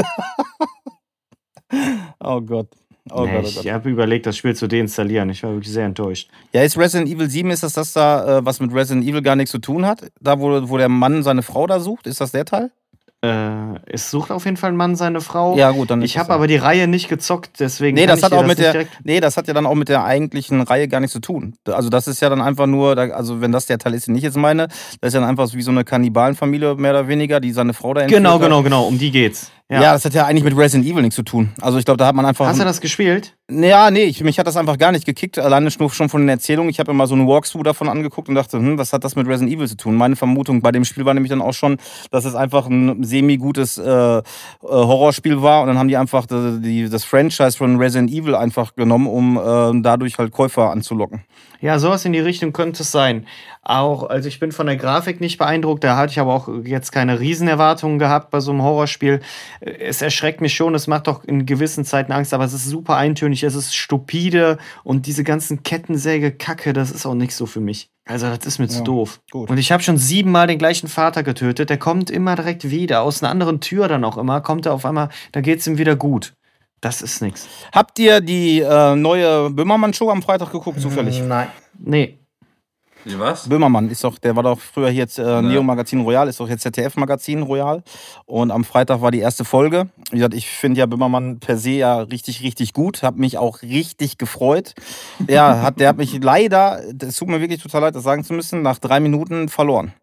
Oh 2.19 2.41
Gott. 2.41 2.67
Oh 3.11 3.25
nee, 3.25 3.31
Gott, 3.33 3.53
oh 3.57 3.61
ich 3.61 3.71
habe 3.71 3.89
überlegt, 3.89 4.25
das 4.25 4.35
Spiel 4.37 4.55
zu 4.55 4.67
deinstallieren. 4.67 5.29
Ich 5.29 5.43
war 5.43 5.51
wirklich 5.51 5.71
sehr 5.71 5.85
enttäuscht. 5.85 6.29
Ja, 6.53 6.63
ist 6.63 6.77
Resident 6.77 7.09
Evil 7.11 7.29
7, 7.29 7.51
ist 7.51 7.61
das 7.63 7.73
das 7.73 7.93
da, 7.93 8.39
äh, 8.39 8.45
was 8.45 8.59
mit 8.59 8.73
Resident 8.73 9.05
Evil 9.05 9.21
gar 9.21 9.35
nichts 9.35 9.51
zu 9.51 9.59
tun 9.59 9.85
hat? 9.85 10.01
Da, 10.19 10.39
wo, 10.39 10.69
wo 10.69 10.77
der 10.77 10.89
Mann 10.89 11.21
seine 11.21 11.43
Frau 11.43 11.67
da 11.67 11.79
sucht? 11.79 12.07
Ist 12.07 12.19
das 12.19 12.31
der 12.31 12.45
Teil? 12.45 12.71
Äh, 13.23 13.79
es 13.87 14.11
sucht 14.11 14.29
auf 14.31 14.45
jeden 14.45 14.57
Fall 14.57 14.71
ein 14.71 14.75
Mann 14.75 14.95
seine 14.95 15.21
Frau. 15.21 15.55
Ja, 15.57 15.71
gut, 15.71 15.89
dann 15.89 16.01
ist 16.01 16.05
Ich 16.09 16.13
das 16.13 16.23
habe 16.23 16.33
aber 16.33 16.47
die 16.47 16.57
Reihe 16.57 16.87
nicht 16.87 17.07
gezockt, 17.07 17.59
deswegen. 17.59 17.95
Nee, 17.95 18.01
kann 18.01 18.09
das 18.09 18.19
ich 18.19 18.25
hat 18.25 18.33
auch 18.33 18.41
mit 18.41 18.49
nicht 18.49 18.59
der, 18.61 18.71
direkt- 18.73 18.91
nee, 19.03 19.19
das 19.19 19.37
hat 19.37 19.47
ja 19.47 19.53
dann 19.53 19.65
auch 19.65 19.73
mit 19.75 19.87
der 19.89 20.03
eigentlichen 20.03 20.61
Reihe 20.61 20.87
gar 20.87 20.99
nichts 20.99 21.13
zu 21.13 21.19
tun. 21.21 21.55
Also 21.65 21.89
das 21.89 22.07
ist 22.07 22.21
ja 22.21 22.29
dann 22.29 22.41
einfach 22.41 22.67
nur, 22.67 22.97
also 22.97 23.39
wenn 23.41 23.51
das 23.51 23.67
der 23.67 23.77
Teil 23.79 23.93
ist, 23.93 24.07
den 24.07 24.15
ich 24.15 24.23
jetzt 24.23 24.37
meine, 24.37 24.67
das 24.67 25.09
ist 25.09 25.13
ja 25.13 25.21
dann 25.21 25.29
einfach 25.29 25.47
so 25.47 25.57
wie 25.57 25.61
so 25.63 25.71
eine 25.71 25.83
Kannibalenfamilie 25.83 26.75
mehr 26.75 26.91
oder 26.91 27.07
weniger, 27.07 27.39
die 27.39 27.51
seine 27.51 27.73
Frau 27.73 27.93
da 27.93 28.01
entführt 28.01 28.19
Genau, 28.19 28.33
hat. 28.35 28.41
genau, 28.41 28.63
genau. 28.63 28.83
Um 28.87 28.99
die 28.99 29.11
geht's. 29.11 29.51
Ja. 29.69 29.81
Ja. 29.81 29.93
das 29.93 30.05
hat 30.05 30.13
ja 30.13 30.25
eigentlich 30.25 30.43
mit 30.43 30.55
Resident 30.55 30.85
Evil 30.85 31.01
nichts 31.01 31.15
zu 31.15 31.23
tun. 31.23 31.49
Also 31.59 31.79
ich 31.79 31.85
glaube, 31.85 31.97
da 31.97 32.05
hat 32.05 32.15
man 32.15 32.25
einfach. 32.25 32.45
Hast 32.45 32.59
du 32.59 32.63
das 32.63 32.81
gespielt? 32.81 33.35
Ja, 33.49 33.89
nee, 33.89 34.03
ich, 34.03 34.23
mich 34.23 34.37
hat 34.37 34.45
das 34.45 34.57
einfach 34.57 34.77
gar 34.77 34.91
nicht 34.91 35.05
gekickt. 35.05 35.39
Alleine 35.39 35.71
schon 35.71 36.09
von 36.09 36.21
den 36.21 36.29
Erzählungen. 36.29 36.69
Ich 36.69 36.79
habe 36.79 36.91
immer 36.91 37.07
so 37.07 37.15
einen 37.15 37.27
Walkthrough 37.27 37.63
davon 37.63 37.89
angeguckt 37.89 38.29
und 38.29 38.35
dachte, 38.35 38.57
hm, 38.57 38.77
was 38.77 38.93
hat 38.93 39.03
das 39.03 39.15
mit 39.15 39.27
Resident 39.27 39.51
Evil 39.51 39.67
zu 39.67 39.75
tun? 39.75 39.95
Meine 39.95 40.15
Vermutung 40.15 40.61
bei 40.61 40.71
dem 40.71 40.85
Spiel 40.85 41.05
war 41.05 41.15
nämlich 41.15 41.31
dann 41.31 41.41
auch 41.41 41.53
schon, 41.53 41.77
dass 42.11 42.25
es 42.25 42.35
einfach 42.35 42.67
ein 42.67 43.03
semi-gutes 43.03 43.79
äh, 43.79 43.89
äh, 43.89 44.21
Horrorspiel 44.61 45.41
war. 45.41 45.61
Und 45.61 45.67
dann 45.67 45.79
haben 45.79 45.87
die 45.87 45.97
einfach 45.97 46.27
die, 46.27 46.59
die, 46.61 46.89
das 46.89 47.03
Franchise 47.03 47.57
von 47.57 47.77
Resident 47.77 48.11
Evil 48.11 48.35
einfach 48.35 48.75
genommen, 48.75 49.07
um 49.07 49.37
äh, 49.37 49.81
dadurch 49.81 50.17
halt 50.19 50.31
Käufer 50.31 50.71
anzulocken. 50.71 51.23
Ja, 51.65 51.79
sowas 51.79 52.05
in 52.05 52.13
die 52.13 52.19
Richtung 52.19 52.53
könnte 52.53 52.83
es 52.83 52.91
sein. 52.91 53.25
Auch, 53.63 54.03
also 54.03 54.27
ich 54.27 54.39
bin 54.39 54.51
von 54.51 54.67
der 54.67 54.75
Grafik 54.75 55.19
nicht 55.19 55.39
beeindruckt, 55.39 55.83
da 55.83 55.97
hatte 55.97 56.11
ich 56.11 56.19
aber 56.19 56.31
auch 56.31 56.47
jetzt 56.63 56.91
keine 56.91 57.19
Riesenerwartungen 57.19 57.97
gehabt 57.97 58.29
bei 58.29 58.39
so 58.39 58.51
einem 58.51 58.61
Horrorspiel. 58.61 59.21
Es 59.61 60.03
erschreckt 60.03 60.41
mich 60.41 60.53
schon, 60.53 60.75
es 60.75 60.85
macht 60.85 61.07
doch 61.07 61.23
in 61.23 61.47
gewissen 61.47 61.83
Zeiten 61.83 62.11
Angst, 62.11 62.35
aber 62.35 62.43
es 62.45 62.53
ist 62.53 62.65
super 62.65 62.97
eintönig, 62.97 63.41
es 63.41 63.55
ist 63.55 63.75
stupide 63.75 64.59
und 64.83 65.07
diese 65.07 65.23
ganzen 65.23 65.63
Kettensäge-Kacke, 65.63 66.71
das 66.73 66.91
ist 66.91 67.07
auch 67.07 67.15
nicht 67.15 67.33
so 67.33 67.47
für 67.47 67.61
mich. 67.61 67.89
Also 68.05 68.27
das 68.27 68.45
ist 68.45 68.59
mir 68.59 68.67
zu 68.67 68.77
Ja, 68.77 68.83
doof. 68.83 69.19
gut. 69.31 69.49
Und 69.49 69.57
ich 69.57 69.71
habe 69.71 69.81
schon 69.81 69.97
siebenmal 69.97 70.45
den 70.45 70.59
gleichen 70.59 70.87
Vater 70.87 71.23
getötet, 71.23 71.71
der 71.71 71.77
kommt 71.77 72.11
immer 72.11 72.35
direkt 72.35 72.69
wieder, 72.69 73.01
aus 73.01 73.23
einer 73.23 73.31
anderen 73.31 73.59
Tür 73.59 73.87
dann 73.87 74.03
auch 74.03 74.19
immer, 74.19 74.41
kommt 74.41 74.67
er 74.67 74.73
auf 74.73 74.85
einmal, 74.85 75.09
da 75.31 75.41
geht's 75.41 75.65
ihm 75.65 75.79
wieder 75.79 75.95
gut. 75.95 76.35
Das 76.81 77.01
ist 77.01 77.21
nix. 77.21 77.47
Habt 77.71 77.97
ihr 77.99 78.21
die 78.21 78.59
äh, 78.59 78.95
neue 78.95 79.49
Böhmermann-Show 79.49 80.09
am 80.09 80.21
Freitag 80.21 80.51
geguckt, 80.51 80.79
zufällig? 80.81 81.21
Nein. 81.21 81.47
Nee. 81.79 82.19
Wie 83.05 83.19
was? 83.19 83.47
Böhmermann 83.47 83.89
ist 83.91 84.03
doch, 84.03 84.17
der 84.17 84.35
war 84.35 84.41
doch 84.41 84.59
früher 84.59 84.89
hier 84.89 85.01
jetzt 85.01 85.19
äh, 85.19 85.41
Neo 85.43 85.61
Magazin 85.61 86.01
Royal, 86.01 86.27
ist 86.27 86.39
doch 86.39 86.49
jetzt 86.49 86.63
ZDF 86.63 86.95
Magazin 86.95 87.43
Royal. 87.43 87.83
Und 88.25 88.49
am 88.49 88.63
Freitag 88.63 89.01
war 89.01 89.11
die 89.11 89.19
erste 89.19 89.45
Folge. 89.45 89.89
Wie 90.09 90.17
gesagt, 90.17 90.33
ich 90.33 90.49
finde 90.49 90.79
ja 90.79 90.87
Böhmermann 90.87 91.39
per 91.39 91.57
se 91.57 91.71
ja 91.71 91.99
richtig, 91.99 92.41
richtig 92.41 92.73
gut. 92.73 93.03
Hab 93.03 93.15
mich 93.15 93.37
auch 93.37 93.61
richtig 93.61 94.17
gefreut. 94.17 94.73
Der 95.19 95.61
hat, 95.61 95.79
der 95.79 95.89
hat 95.89 95.97
mich 95.97 96.19
leider, 96.23 96.81
es 96.99 97.15
tut 97.15 97.27
mir 97.27 97.39
wirklich 97.41 97.61
total 97.61 97.81
leid, 97.81 97.95
das 97.95 98.03
sagen 98.03 98.23
zu 98.23 98.33
müssen, 98.33 98.63
nach 98.63 98.79
drei 98.79 98.99
Minuten 98.99 99.49
verloren. 99.49 99.93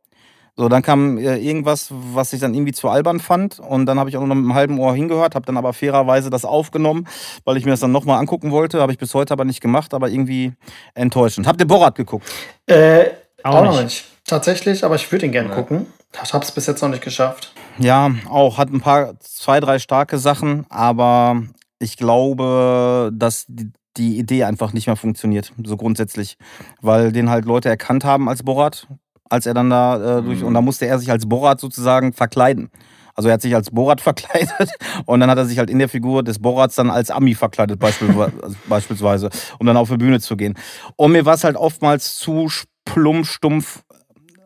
So, 0.54 0.68
dann 0.68 0.82
kam 0.82 1.16
äh, 1.16 1.36
irgendwas, 1.38 1.88
was 1.90 2.32
ich 2.34 2.40
dann 2.40 2.52
irgendwie 2.52 2.72
zu 2.72 2.88
albern 2.90 3.20
fand. 3.20 3.58
Und 3.58 3.86
dann 3.86 3.98
habe 3.98 4.10
ich 4.10 4.16
auch 4.18 4.20
noch 4.26 4.34
mit 4.34 4.44
einem 4.44 4.54
halben 4.54 4.78
Ohr 4.78 4.94
hingehört, 4.94 5.34
habe 5.34 5.46
dann 5.46 5.56
aber 5.56 5.72
fairerweise 5.72 6.28
das 6.28 6.44
aufgenommen, 6.44 7.06
weil 7.44 7.56
ich 7.56 7.64
mir 7.64 7.70
das 7.70 7.80
dann 7.80 7.92
nochmal 7.92 8.18
angucken 8.18 8.50
wollte. 8.50 8.80
Habe 8.80 8.92
ich 8.92 8.98
bis 8.98 9.14
heute 9.14 9.32
aber 9.32 9.44
nicht 9.46 9.60
gemacht, 9.62 9.94
aber 9.94 10.10
irgendwie 10.10 10.52
enttäuschend. 10.94 11.46
Habt 11.46 11.60
ihr 11.60 11.66
Borat 11.66 11.94
geguckt? 11.94 12.30
Äh, 12.66 13.06
Auch 13.42 13.54
auch, 13.56 13.64
noch 13.64 13.72
nicht. 13.72 13.84
nicht. 13.84 14.04
Tatsächlich, 14.26 14.84
aber 14.84 14.94
ich 14.96 15.10
würde 15.10 15.26
ihn 15.26 15.32
gerne 15.32 15.48
Ja. 15.48 15.54
gucken. 15.54 15.86
Ich 16.22 16.32
habe 16.34 16.44
es 16.44 16.52
bis 16.52 16.66
jetzt 16.66 16.82
noch 16.82 16.90
nicht 16.90 17.02
geschafft. 17.02 17.52
Ja, 17.78 18.10
auch 18.28 18.58
hat 18.58 18.68
ein 18.70 18.80
paar, 18.82 19.18
zwei, 19.20 19.58
drei 19.60 19.78
starke 19.78 20.18
Sachen, 20.18 20.66
aber 20.68 21.42
ich 21.78 21.96
glaube, 21.96 23.10
dass 23.14 23.46
die, 23.48 23.72
die 23.96 24.18
Idee 24.18 24.44
einfach 24.44 24.74
nicht 24.74 24.86
mehr 24.86 24.96
funktioniert, 24.96 25.52
so 25.64 25.76
grundsätzlich. 25.78 26.36
Weil 26.82 27.10
den 27.12 27.30
halt 27.30 27.46
Leute 27.46 27.70
erkannt 27.70 28.04
haben 28.04 28.28
als 28.28 28.42
Borat, 28.42 28.86
als 29.32 29.46
er 29.46 29.54
dann 29.54 29.70
da 29.70 30.18
äh, 30.18 30.22
durch, 30.22 30.40
Mhm. 30.40 30.46
und 30.48 30.54
da 30.54 30.60
musste 30.60 30.86
er 30.86 30.98
sich 30.98 31.10
als 31.10 31.26
Borat 31.26 31.58
sozusagen 31.60 32.12
verkleiden. 32.12 32.70
Also 33.14 33.28
er 33.28 33.34
hat 33.34 33.42
sich 33.42 33.54
als 33.54 33.70
Borat 33.70 34.00
verkleidet 34.08 34.70
und 35.06 35.20
dann 35.20 35.30
hat 35.30 35.38
er 35.38 35.44
sich 35.46 35.58
halt 35.58 35.70
in 35.70 35.78
der 35.78 35.88
Figur 35.88 36.22
des 36.22 36.38
Borats 36.38 36.76
dann 36.76 36.90
als 36.90 37.10
Ami 37.10 37.34
verkleidet 37.34 37.78
beispielsweise, 37.80 38.32
beispielsweise 38.68 39.30
um 39.58 39.66
dann 39.66 39.76
auf 39.76 39.88
die 39.90 39.96
Bühne 39.96 40.20
zu 40.20 40.36
gehen. 40.36 40.54
Und 40.96 41.12
mir 41.12 41.24
war 41.26 41.34
es 41.34 41.44
halt 41.44 41.56
oftmals 41.56 42.16
zu 42.18 42.48
plump, 42.84 43.26
stumpf 43.26 43.82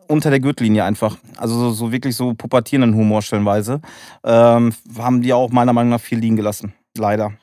unter 0.07 0.29
der 0.29 0.39
Gürtellinie 0.39 0.83
einfach. 0.85 1.17
Also 1.37 1.57
so, 1.59 1.71
so 1.71 1.91
wirklich 1.91 2.15
so 2.15 2.33
pubertierenden 2.33 2.95
Humor 2.97 3.21
stellenweise. 3.21 3.81
Ähm, 4.23 4.73
haben 4.97 5.21
die 5.21 5.33
auch 5.33 5.49
meiner 5.51 5.73
Meinung 5.73 5.89
nach 5.91 5.99
viel 6.01 6.19
liegen 6.19 6.35
gelassen. 6.37 6.73
Leider. 6.97 7.33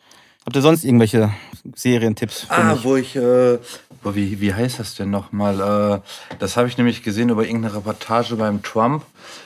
Habt 0.46 0.56
ihr 0.56 0.62
sonst 0.62 0.84
irgendwelche 0.84 1.30
Serientipps 1.74 2.42
für 2.42 2.52
Ah, 2.52 2.72
mich? 2.74 2.84
wo 2.84 2.96
ich, 2.96 3.16
äh, 3.16 3.58
wo, 4.04 4.14
wie, 4.14 4.40
wie 4.40 4.54
heißt 4.54 4.78
das 4.78 4.94
denn 4.94 5.10
nochmal? 5.10 6.02
Äh, 6.02 6.36
das 6.38 6.56
habe 6.56 6.68
ich 6.68 6.78
nämlich 6.78 7.02
gesehen 7.02 7.30
über 7.30 7.44
irgendeine 7.44 7.74
Reportage 7.74 8.36
beim 8.36 8.62
Trump, 8.62 9.04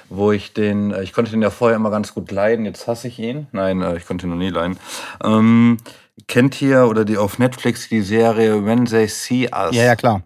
wo 0.08 0.32
ich 0.32 0.52
den, 0.52 0.92
äh, 0.92 1.02
ich 1.02 1.12
konnte 1.12 1.30
den 1.30 1.42
ja 1.42 1.50
vorher 1.50 1.76
immer 1.76 1.90
ganz 1.90 2.12
gut 2.12 2.30
leiden, 2.30 2.64
jetzt 2.66 2.86
hasse 2.86 3.08
ich 3.08 3.18
ihn. 3.18 3.46
Nein, 3.52 3.80
äh, 3.80 3.96
ich 3.96 4.06
konnte 4.06 4.26
ihn 4.26 4.30
noch 4.30 4.36
nie 4.36 4.50
leiden. 4.50 4.78
Ähm, 5.24 5.78
kennt 6.26 6.60
ihr 6.60 6.86
oder 6.88 7.04
die 7.04 7.16
auf 7.16 7.38
Netflix 7.38 7.88
die 7.88 8.02
Serie 8.02 8.64
When 8.64 8.84
They 8.84 9.06
See 9.06 9.48
Us? 9.48 9.74
Ja, 9.74 9.84
ja, 9.84 9.96
klar. 9.96 10.22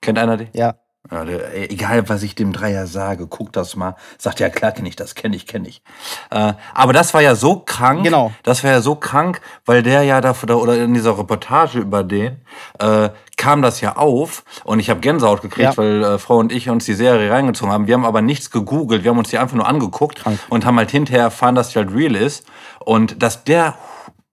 Kennt 0.00 0.18
einer 0.18 0.36
die? 0.36 0.48
Ja. 0.52 0.74
Ey, 1.10 1.68
egal, 1.70 2.08
was 2.08 2.22
ich 2.22 2.34
dem 2.34 2.52
Dreier 2.52 2.86
sage, 2.86 3.26
guck 3.26 3.52
das 3.52 3.76
mal. 3.76 3.96
Sagt 4.18 4.40
ja, 4.40 4.48
klar 4.50 4.72
kenne 4.72 4.88
ich 4.88 4.96
das, 4.96 5.14
kenne 5.14 5.36
ich, 5.36 5.46
kenne 5.46 5.68
ich. 5.68 5.82
Äh, 6.30 6.52
aber 6.74 6.92
das 6.92 7.14
war 7.14 7.22
ja 7.22 7.34
so 7.34 7.60
krank. 7.60 8.04
Genau. 8.04 8.32
Das 8.42 8.62
war 8.62 8.70
ja 8.70 8.80
so 8.80 8.94
krank, 8.94 9.40
weil 9.64 9.82
der 9.82 10.02
ja 10.02 10.20
dafür, 10.20 10.60
oder 10.60 10.76
in 10.76 10.92
dieser 10.94 11.18
Reportage 11.18 11.78
über 11.78 12.04
den, 12.04 12.42
äh, 12.78 13.08
kam 13.36 13.62
das 13.62 13.80
ja 13.80 13.96
auf 13.96 14.44
und 14.64 14.80
ich 14.80 14.90
habe 14.90 15.00
Gänsehaut 15.00 15.40
gekriegt, 15.42 15.70
Ja. 15.70 15.76
weil 15.76 16.02
äh, 16.04 16.18
Frau 16.18 16.36
und 16.38 16.52
ich 16.52 16.68
uns 16.68 16.84
die 16.84 16.94
Serie 16.94 17.30
reingezogen 17.30 17.72
haben. 17.72 17.86
Wir 17.86 17.94
haben 17.94 18.04
aber 18.04 18.20
nichts 18.20 18.50
gegoogelt, 18.50 19.04
wir 19.04 19.10
haben 19.12 19.18
uns 19.18 19.30
die 19.30 19.38
einfach 19.38 19.56
nur 19.56 19.66
angeguckt 19.68 20.22
Krank. 20.24 20.38
und 20.50 20.66
haben 20.66 20.76
halt 20.76 20.90
hinterher 20.90 21.22
erfahren, 21.22 21.54
dass 21.54 21.70
die 21.70 21.78
halt 21.78 21.92
real 21.94 22.16
ist. 22.16 22.44
Und 22.84 23.22
dass 23.22 23.44
der 23.44 23.74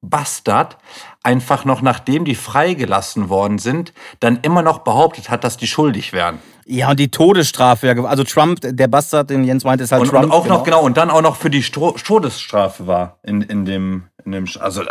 Bastard 0.02 0.78
einfach 1.24 1.66
noch, 1.66 1.82
nachdem 1.82 2.26
die 2.26 2.36
freigelassen 2.36 3.30
worden 3.30 3.58
sind, 3.60 3.94
dann 4.20 4.40
immer 4.42 4.62
noch 4.62 4.80
behauptet 4.80 5.30
hat, 5.30 5.44
dass 5.44 5.58
die 5.58 5.68
schuldig 5.68 6.14
wären. 6.14 6.40
Ja, 6.68 6.89
und 6.89 6.99
die 6.99 7.09
Todesstrafe, 7.09 7.95
also 8.07 8.24
Trump, 8.24 8.59
der 8.61 8.88
Bastard, 8.88 9.30
den 9.30 9.43
Jens 9.43 9.63
meinte, 9.63 9.84
ist 9.84 9.91
halt 9.91 10.01
Und, 10.01 10.09
Trump. 10.09 10.26
und 10.26 10.32
auch 10.32 10.47
noch, 10.47 10.63
genau, 10.63 10.82
und 10.82 10.97
dann 10.97 11.11
auch 11.11 11.22
noch 11.22 11.36
für 11.36 11.51
die 11.51 11.61
Stro 11.61 11.91
Todesstrafe 11.91 12.88
war 12.88 13.20
in, 13.22 13.43
in 13.43 13.66
dem, 13.66 14.05
In 14.26 14.32
dem, 14.32 14.47
also 14.59 14.82
äh, 14.82 14.86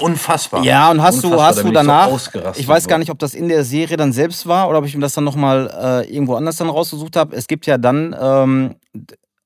unfassbar. 0.00 0.64
Ja, 0.64 0.90
und 0.90 1.00
hast 1.00 1.22
du, 1.22 1.28
Unfassbar, 1.28 1.46
hast 1.46 1.58
da 1.58 1.62
du 1.62 1.68
so 1.68 1.74
danach, 1.74 2.06
ausgerastet 2.08 2.60
ich 2.60 2.66
weiß 2.66 2.88
gar 2.88 2.98
nicht, 2.98 3.12
ob 3.12 3.18
das 3.20 3.34
in 3.34 3.48
der 3.48 3.62
Serie 3.62 3.96
dann 3.96 4.12
selbst 4.12 4.48
war 4.48 4.68
oder 4.68 4.78
ob 4.78 4.86
ich 4.86 4.94
mir 4.96 5.02
das 5.02 5.14
dann 5.14 5.22
nochmal 5.22 5.70
äh, 6.08 6.12
irgendwo 6.12 6.34
anders 6.34 6.56
dann 6.56 6.68
rausgesucht 6.68 7.14
habe. 7.14 7.36
Es 7.36 7.46
gibt 7.46 7.66
ja 7.66 7.78
dann, 7.78 8.16
ähm, 8.20 8.74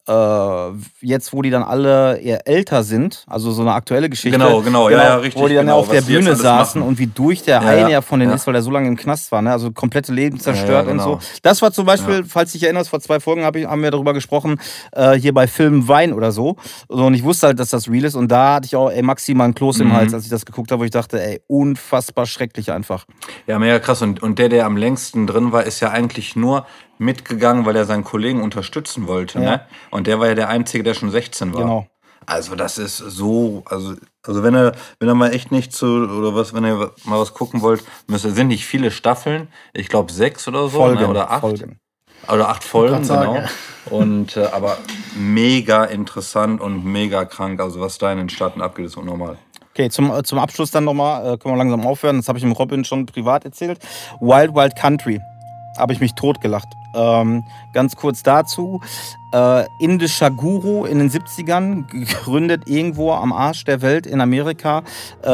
äh, 0.07 0.71
jetzt 1.01 1.33
wo 1.33 1.41
die 1.43 1.51
dann 1.51 1.63
alle 1.63 2.19
eher 2.19 2.47
älter 2.47 2.83
sind, 2.83 3.25
also 3.27 3.51
so 3.53 3.63
eine 3.63 3.73
aktuelle 3.73 4.11
Geschichte. 4.11 4.39
Genau, 4.39 4.61
genau, 4.61 4.89
ja, 4.91 5.03
ja, 5.03 5.17
richtig, 5.17 5.43
Wo 5.43 5.49
die 5.49 5.55
dann 5.55 5.67
genau, 5.67 5.79
auf 5.79 5.89
der 5.89 6.03
Bühne 6.03 6.37
saßen 6.37 6.81
machen. 6.81 6.89
und 6.89 6.99
wie 6.99 7.07
durch 7.07 7.43
der 7.43 7.63
Ja, 7.63 7.69
eine 7.69 7.91
ja, 7.91 8.01
von 8.03 8.21
denen 8.21 8.31
ja. 8.31 8.37
ist, 8.37 8.47
weil 8.47 8.53
der 8.53 8.63
so 8.63 8.71
lange 8.71 8.89
im 8.89 8.97
Knast 8.97 9.33
war, 9.33 9.41
ne? 9.43 9.51
also 9.53 9.71
komplette 9.73 10.13
Leben 10.13 10.39
zerstört 10.39 10.69
Ja, 10.69 10.75
ja, 10.75 10.81
und 10.83 10.99
genau. 10.99 11.05
so. 11.05 11.19
Das 11.43 11.63
war 11.63 11.73
zum 11.73 11.87
Beispiel, 11.87 12.25
falls 12.25 12.53
du 12.53 12.59
dich 12.59 12.65
erinnerst, 12.65 12.91
vor 12.91 13.01
zwei 13.01 13.19
Folgen 13.21 13.45
hab 13.45 13.57
ich, 13.57 13.67
haben 13.67 13.83
wir 13.83 13.91
darüber 13.91 14.13
gesprochen, 14.13 14.61
äh, 14.93 15.13
hier 15.15 15.33
bei 15.33 15.47
Film 15.47 15.89
Wein 15.89 16.13
oder 16.13 16.33
so. 16.33 16.57
Und 16.89 17.15
ich 17.15 17.23
wusste 17.25 17.47
halt, 17.49 17.59
dass 17.59 17.71
das 17.71 17.89
real 17.91 18.05
ist 18.05 18.15
und 18.15 18.29
da 18.29 18.55
hatte 18.55 18.67
ich 18.67 18.77
auch 18.77 18.91
ey, 18.91 19.03
maximal 19.03 19.45
einen 19.47 19.55
Kloß 19.55 19.81
im 19.81 19.89
Mhm. 19.89 19.93
Hals, 19.95 20.15
als 20.15 20.25
ich 20.25 20.31
das 20.31 20.45
geguckt 20.45 20.71
habe, 20.71 20.81
wo 20.81 20.85
ich 20.85 20.91
dachte, 20.91 21.23
ey, 21.23 21.41
unfassbar 21.47 22.27
schrecklich 22.27 22.71
einfach. 22.73 23.07
Ja, 23.47 23.59
mega 23.59 23.79
krass. 23.79 24.03
Und, 24.03 24.23
und 24.23 24.39
der, 24.39 24.49
der 24.49 24.67
am 24.67 24.77
längsten 24.77 25.27
drin 25.27 25.51
war, 25.53 25.65
ist 25.65 25.81
ja 25.81 25.91
eigentlich 25.91 26.37
nur 26.37 26.67
mitgegangen, 26.99 27.67
weil 27.67 27.77
er 27.77 27.85
seinen 27.85 28.05
Kollegen 28.05 28.43
unterstützen 28.43 29.07
wollte. 29.07 29.41
Ja. 29.41 29.51
Ne? 29.51 29.61
Und 29.91 30.07
der 30.07 30.21
war 30.21 30.29
ja 30.29 30.35
der 30.35 30.49
Einzige, 30.49 30.85
der 30.85 30.95
schon 30.95 31.11
16 31.11 31.55
war. 31.55 31.63
Genau. 31.63 31.87
Also 32.27 32.55
das 32.55 32.79
ist 32.79 32.97
so, 32.97 33.63
also, 33.67 33.95
also 34.23 34.43
wenn 34.43 34.55
ihr, 34.55 34.73
wenn 34.99 35.09
ihr 35.09 35.15
mal 35.15 35.35
echt 35.35 35.53
nicht 35.53 35.73
zu, 35.73 35.87
oder 35.87 36.35
was, 36.35 36.55
wenn 36.55 36.65
ihr 36.65 36.91
mal 37.05 37.21
was 37.21 37.35
gucken 37.35 37.61
wollt, 37.61 37.85
müsst 38.07 38.25
ihr, 38.25 38.31
sind 38.31 38.49
nicht 38.49 38.65
viele 38.65 38.91
Staffeln, 38.91 39.49
ich 39.75 39.89
glaube 39.89 40.11
sechs 40.13 40.49
oder 40.49 40.63
so, 40.63 40.79
Folgen 40.79 41.03
ne? 41.03 41.09
oder 41.09 41.31
acht. 41.31 41.41
Folgen. 41.41 41.79
Oder 42.33 42.49
acht 42.49 42.65
Folgen, 42.65 43.03
genau. 43.03 43.35
ja. 43.35 43.45
Und 43.91 44.39
äh, 44.39 44.47
aber 44.47 44.79
mega 45.15 45.85
interessant 45.85 46.63
und 46.63 46.85
mega 46.85 47.27
krank. 47.27 47.61
Also 47.61 47.81
was 47.81 47.99
da 47.99 48.11
in 48.13 48.19
den 48.19 48.29
Staaten 48.31 48.63
abgeht, 48.63 48.87
ist 48.87 48.97
unnormal. 48.97 49.37
Okay, 49.73 49.91
zum, 49.91 50.11
äh, 50.11 50.23
zum 50.23 50.39
Abschluss 50.39 50.71
dann 50.71 50.85
nochmal, 50.85 51.35
äh, 51.35 51.37
können 51.37 51.55
wir 51.55 51.59
langsam 51.59 51.87
aufhören. 51.87 52.17
Das 52.17 52.29
habe 52.29 52.39
ich 52.39 52.45
dem 52.45 52.53
Robin 52.53 52.85
schon 52.85 53.05
privat 53.05 53.45
erzählt. 53.45 53.79
Wild 54.21 54.55
Wild 54.55 54.75
Country. 54.77 55.21
Habe 55.77 55.93
ich 55.93 56.01
mich 56.01 56.15
totgelacht. 56.15 56.69
Ähm, 56.95 57.45
ganz 57.75 57.97
kurz 57.97 58.23
dazu. 58.23 58.81
Äh, 59.35 59.67
indischer 59.79 60.31
Guru 60.31 60.85
in 60.85 61.01
den 61.01 61.11
70ern, 61.11 61.89
gegründet 61.91 62.63
irgendwo 62.67 63.11
am 63.11 63.33
Arsch 63.33 63.65
der 63.65 63.83
Welt 63.83 64.07
in 64.07 64.21
Amerika, 64.21 64.85
äh, 65.23 65.29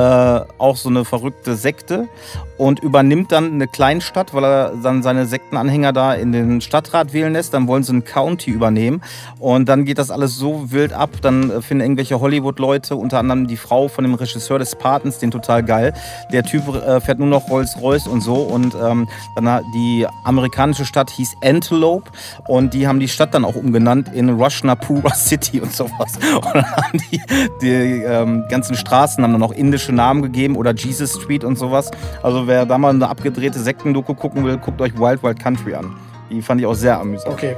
auch 0.56 0.76
so 0.76 0.88
eine 0.88 1.04
verrückte 1.04 1.54
Sekte 1.54 2.08
und 2.56 2.80
übernimmt 2.80 3.30
dann 3.30 3.52
eine 3.52 3.68
Kleinstadt, 3.68 4.32
weil 4.32 4.44
er 4.44 4.72
dann 4.82 5.02
seine 5.02 5.26
Sektenanhänger 5.26 5.92
da 5.92 6.14
in 6.14 6.32
den 6.32 6.62
Stadtrat 6.62 7.12
wählen 7.12 7.34
lässt. 7.34 7.52
Dann 7.52 7.68
wollen 7.68 7.82
sie 7.82 7.92
ein 7.92 8.04
County 8.04 8.50
übernehmen 8.50 9.02
und 9.38 9.68
dann 9.68 9.84
geht 9.84 9.98
das 9.98 10.10
alles 10.10 10.34
so 10.36 10.70
wild 10.72 10.94
ab. 10.94 11.10
Dann 11.20 11.50
äh, 11.50 11.60
finden 11.60 11.82
irgendwelche 11.82 12.20
Hollywood-Leute, 12.20 12.96
unter 12.96 13.18
anderem 13.18 13.48
die 13.48 13.58
Frau 13.58 13.88
von 13.88 14.04
dem 14.04 14.14
Regisseur 14.14 14.58
des 14.58 14.76
Patens, 14.76 15.18
den 15.18 15.30
total 15.30 15.62
geil. 15.62 15.92
Der 16.32 16.42
Typ 16.42 16.66
äh, 16.74 17.02
fährt 17.02 17.18
nur 17.18 17.28
noch 17.28 17.50
Rolls-Royce 17.50 18.06
und 18.06 18.22
so 18.22 18.36
und 18.36 18.74
ähm, 18.82 19.08
dann 19.36 19.62
die 19.74 20.06
amerikanische 20.24 20.86
Stadt 20.86 21.10
hieß 21.10 21.34
Antelope 21.42 22.10
und 22.46 22.74
die 22.74 22.86
haben 22.86 23.00
die 23.00 23.08
Stadt 23.08 23.34
dann 23.34 23.44
auch 23.44 23.54
umgenannt 23.56 24.12
in 24.14 24.28
Rushnapura 24.30 25.14
City 25.14 25.60
und 25.60 25.72
sowas. 25.72 26.16
Und 26.34 26.44
dann 26.54 26.64
haben 26.70 26.98
die, 27.10 27.20
die 27.62 28.02
ähm, 28.02 28.44
ganzen 28.48 28.74
Straßen 28.74 29.22
haben 29.22 29.32
dann 29.32 29.42
auch 29.42 29.52
indische 29.52 29.92
Namen 29.92 30.22
gegeben 30.22 30.56
oder 30.56 30.74
Jesus 30.74 31.14
Street 31.20 31.44
und 31.44 31.56
sowas. 31.58 31.90
Also 32.22 32.46
wer 32.46 32.66
da 32.66 32.78
mal 32.78 32.90
eine 32.90 33.08
abgedrehte 33.08 33.58
Sektendoku 33.58 34.14
gucken 34.14 34.44
will, 34.44 34.56
guckt 34.58 34.80
euch 34.80 34.96
Wild 34.98 35.22
Wild 35.22 35.38
Country 35.38 35.74
an. 35.74 35.94
Die 36.30 36.42
fand 36.42 36.60
ich 36.60 36.66
auch 36.66 36.74
sehr 36.74 36.98
amüsant. 37.00 37.32
Okay. 37.34 37.56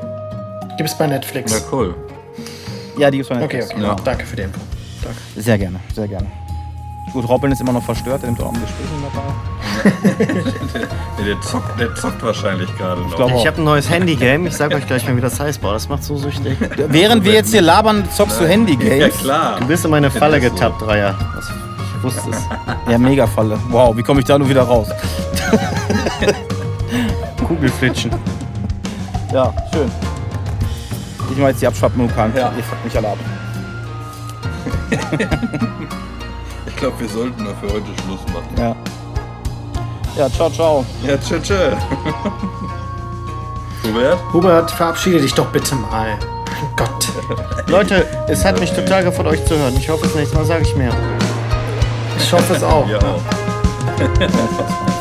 Gibt's 0.79 0.97
bei 0.97 1.07
Netflix. 1.07 1.53
Ja, 1.53 1.59
cool. 1.71 1.95
Ja, 2.99 3.11
die 3.11 3.19
ist 3.19 3.29
von 3.29 3.37
Okay, 3.43 3.59
Netflix. 3.59 3.73
okay. 3.75 3.83
Ja. 3.83 3.97
Danke 4.05 4.25
für 4.27 4.37
die 4.37 4.43
Info. 4.43 4.61
Danke. 5.03 5.19
Sehr 5.37 5.59
gerne, 5.59 5.81
sehr 5.95 6.09
gerne. 6.09 6.27
Gut, 7.13 7.29
Robin 7.29 7.53
ist 7.53 7.61
immer 7.61 7.73
noch 7.73 7.83
verstört, 7.85 8.23
er 8.23 8.29
nimmt 8.29 8.41
auch 8.41 8.49
am 8.49 8.55
Gespräch 8.61 8.87
dabei. 9.15 9.62
Der, 11.19 11.25
der, 11.35 11.41
zockt, 11.41 11.79
der 11.81 11.95
zockt 11.95 12.23
wahrscheinlich 12.23 12.69
gerade 12.77 13.01
noch. 13.03 13.15
glaube- 13.17 13.35
Ich 13.37 13.47
habe 13.47 13.59
ein 13.61 13.65
neues 13.65 13.89
Handy-Game. 13.91 14.47
Ich 14.47 14.57
sag 14.57 14.73
euch 14.75 14.87
gleich 14.87 15.07
mal, 15.07 15.17
wie 15.17 15.21
das 15.21 15.39
heißt. 15.39 15.61
Boah, 15.61 15.73
das 15.75 15.89
macht 15.89 16.03
so 16.05 16.17
süchtig. 16.17 16.57
Während 16.89 17.25
wir 17.25 17.33
jetzt 17.33 17.51
hier 17.53 17.63
labern, 17.63 18.05
zockst 18.11 18.41
du 18.41 18.45
ja, 18.45 18.51
Handy-Games. 18.51 19.19
klar. 19.19 19.57
Du 19.61 19.67
bist 19.67 19.85
in 19.85 19.91
meine 19.91 20.11
Falle 20.11 20.41
so. 20.43 20.51
getappt, 20.51 20.83
Dreier. 20.83 21.15
Das, 21.37 21.49
ich 21.97 22.03
wusste 22.03 22.31
es. 22.31 22.39
Ja, 22.91 22.99
mega 22.99 23.27
Falle. 23.27 23.59
Wow, 23.69 23.97
wie 23.97 24.03
komme 24.03 24.21
ich 24.21 24.27
da 24.27 24.39
nur 24.39 24.49
wieder 24.49 24.63
raus? 24.63 24.89
Kugelflitschen. 27.47 28.11
Ja, 29.33 29.53
schön. 29.73 29.91
Ich 31.31 31.39
mache 31.39 31.51
jetzt 31.51 31.63
die 31.63 31.67
Abschwappmukan. 31.67 32.33
Ja. 32.37 32.53
Ihr 32.57 32.65
fuckt 32.65 32.85
mich 32.85 32.97
alle 32.97 33.09
ab. 33.09 33.19
Ich 36.67 36.77
glaube, 36.89 36.99
wir 37.01 37.09
sollten 37.09 37.45
mal 37.45 37.55
für 37.61 37.69
heute 37.73 37.87
Schluss 38.03 38.21
machen. 38.35 38.49
Ja. 38.59 38.75
Ja, 40.17 40.29
ciao, 40.31 40.51
ciao. 40.51 40.85
Ja, 41.07 41.17
tschö, 41.17 41.41
tschö. 41.41 41.55
Hubert? 43.85 44.19
Hubert, 44.33 44.71
verabschiede 44.71 45.21
dich 45.21 45.33
doch 45.35 45.47
bitte 45.47 45.75
mal. 45.75 46.19
Mein 46.19 46.77
Gott. 46.77 47.09
Leute, 47.67 48.07
es 48.29 48.45
hat 48.45 48.61
mich 48.61 48.73
total 48.73 49.05
gefreut, 49.05 49.27
euch 49.27 49.45
zu 49.47 49.57
hören. 49.57 49.75
Ich 49.77 49.89
hoffe, 49.89 50.05
das 50.05 50.15
nächste 50.15 50.37
Mal 50.37 50.45
sage 50.45 50.63
ich 50.63 50.77
mehr. 50.77 50.93
Ich 52.19 52.33
hoffe 52.33 52.55
es 52.55 52.63
auch. 52.63 52.87
Ja, 52.89 52.99
auch. 52.99 53.23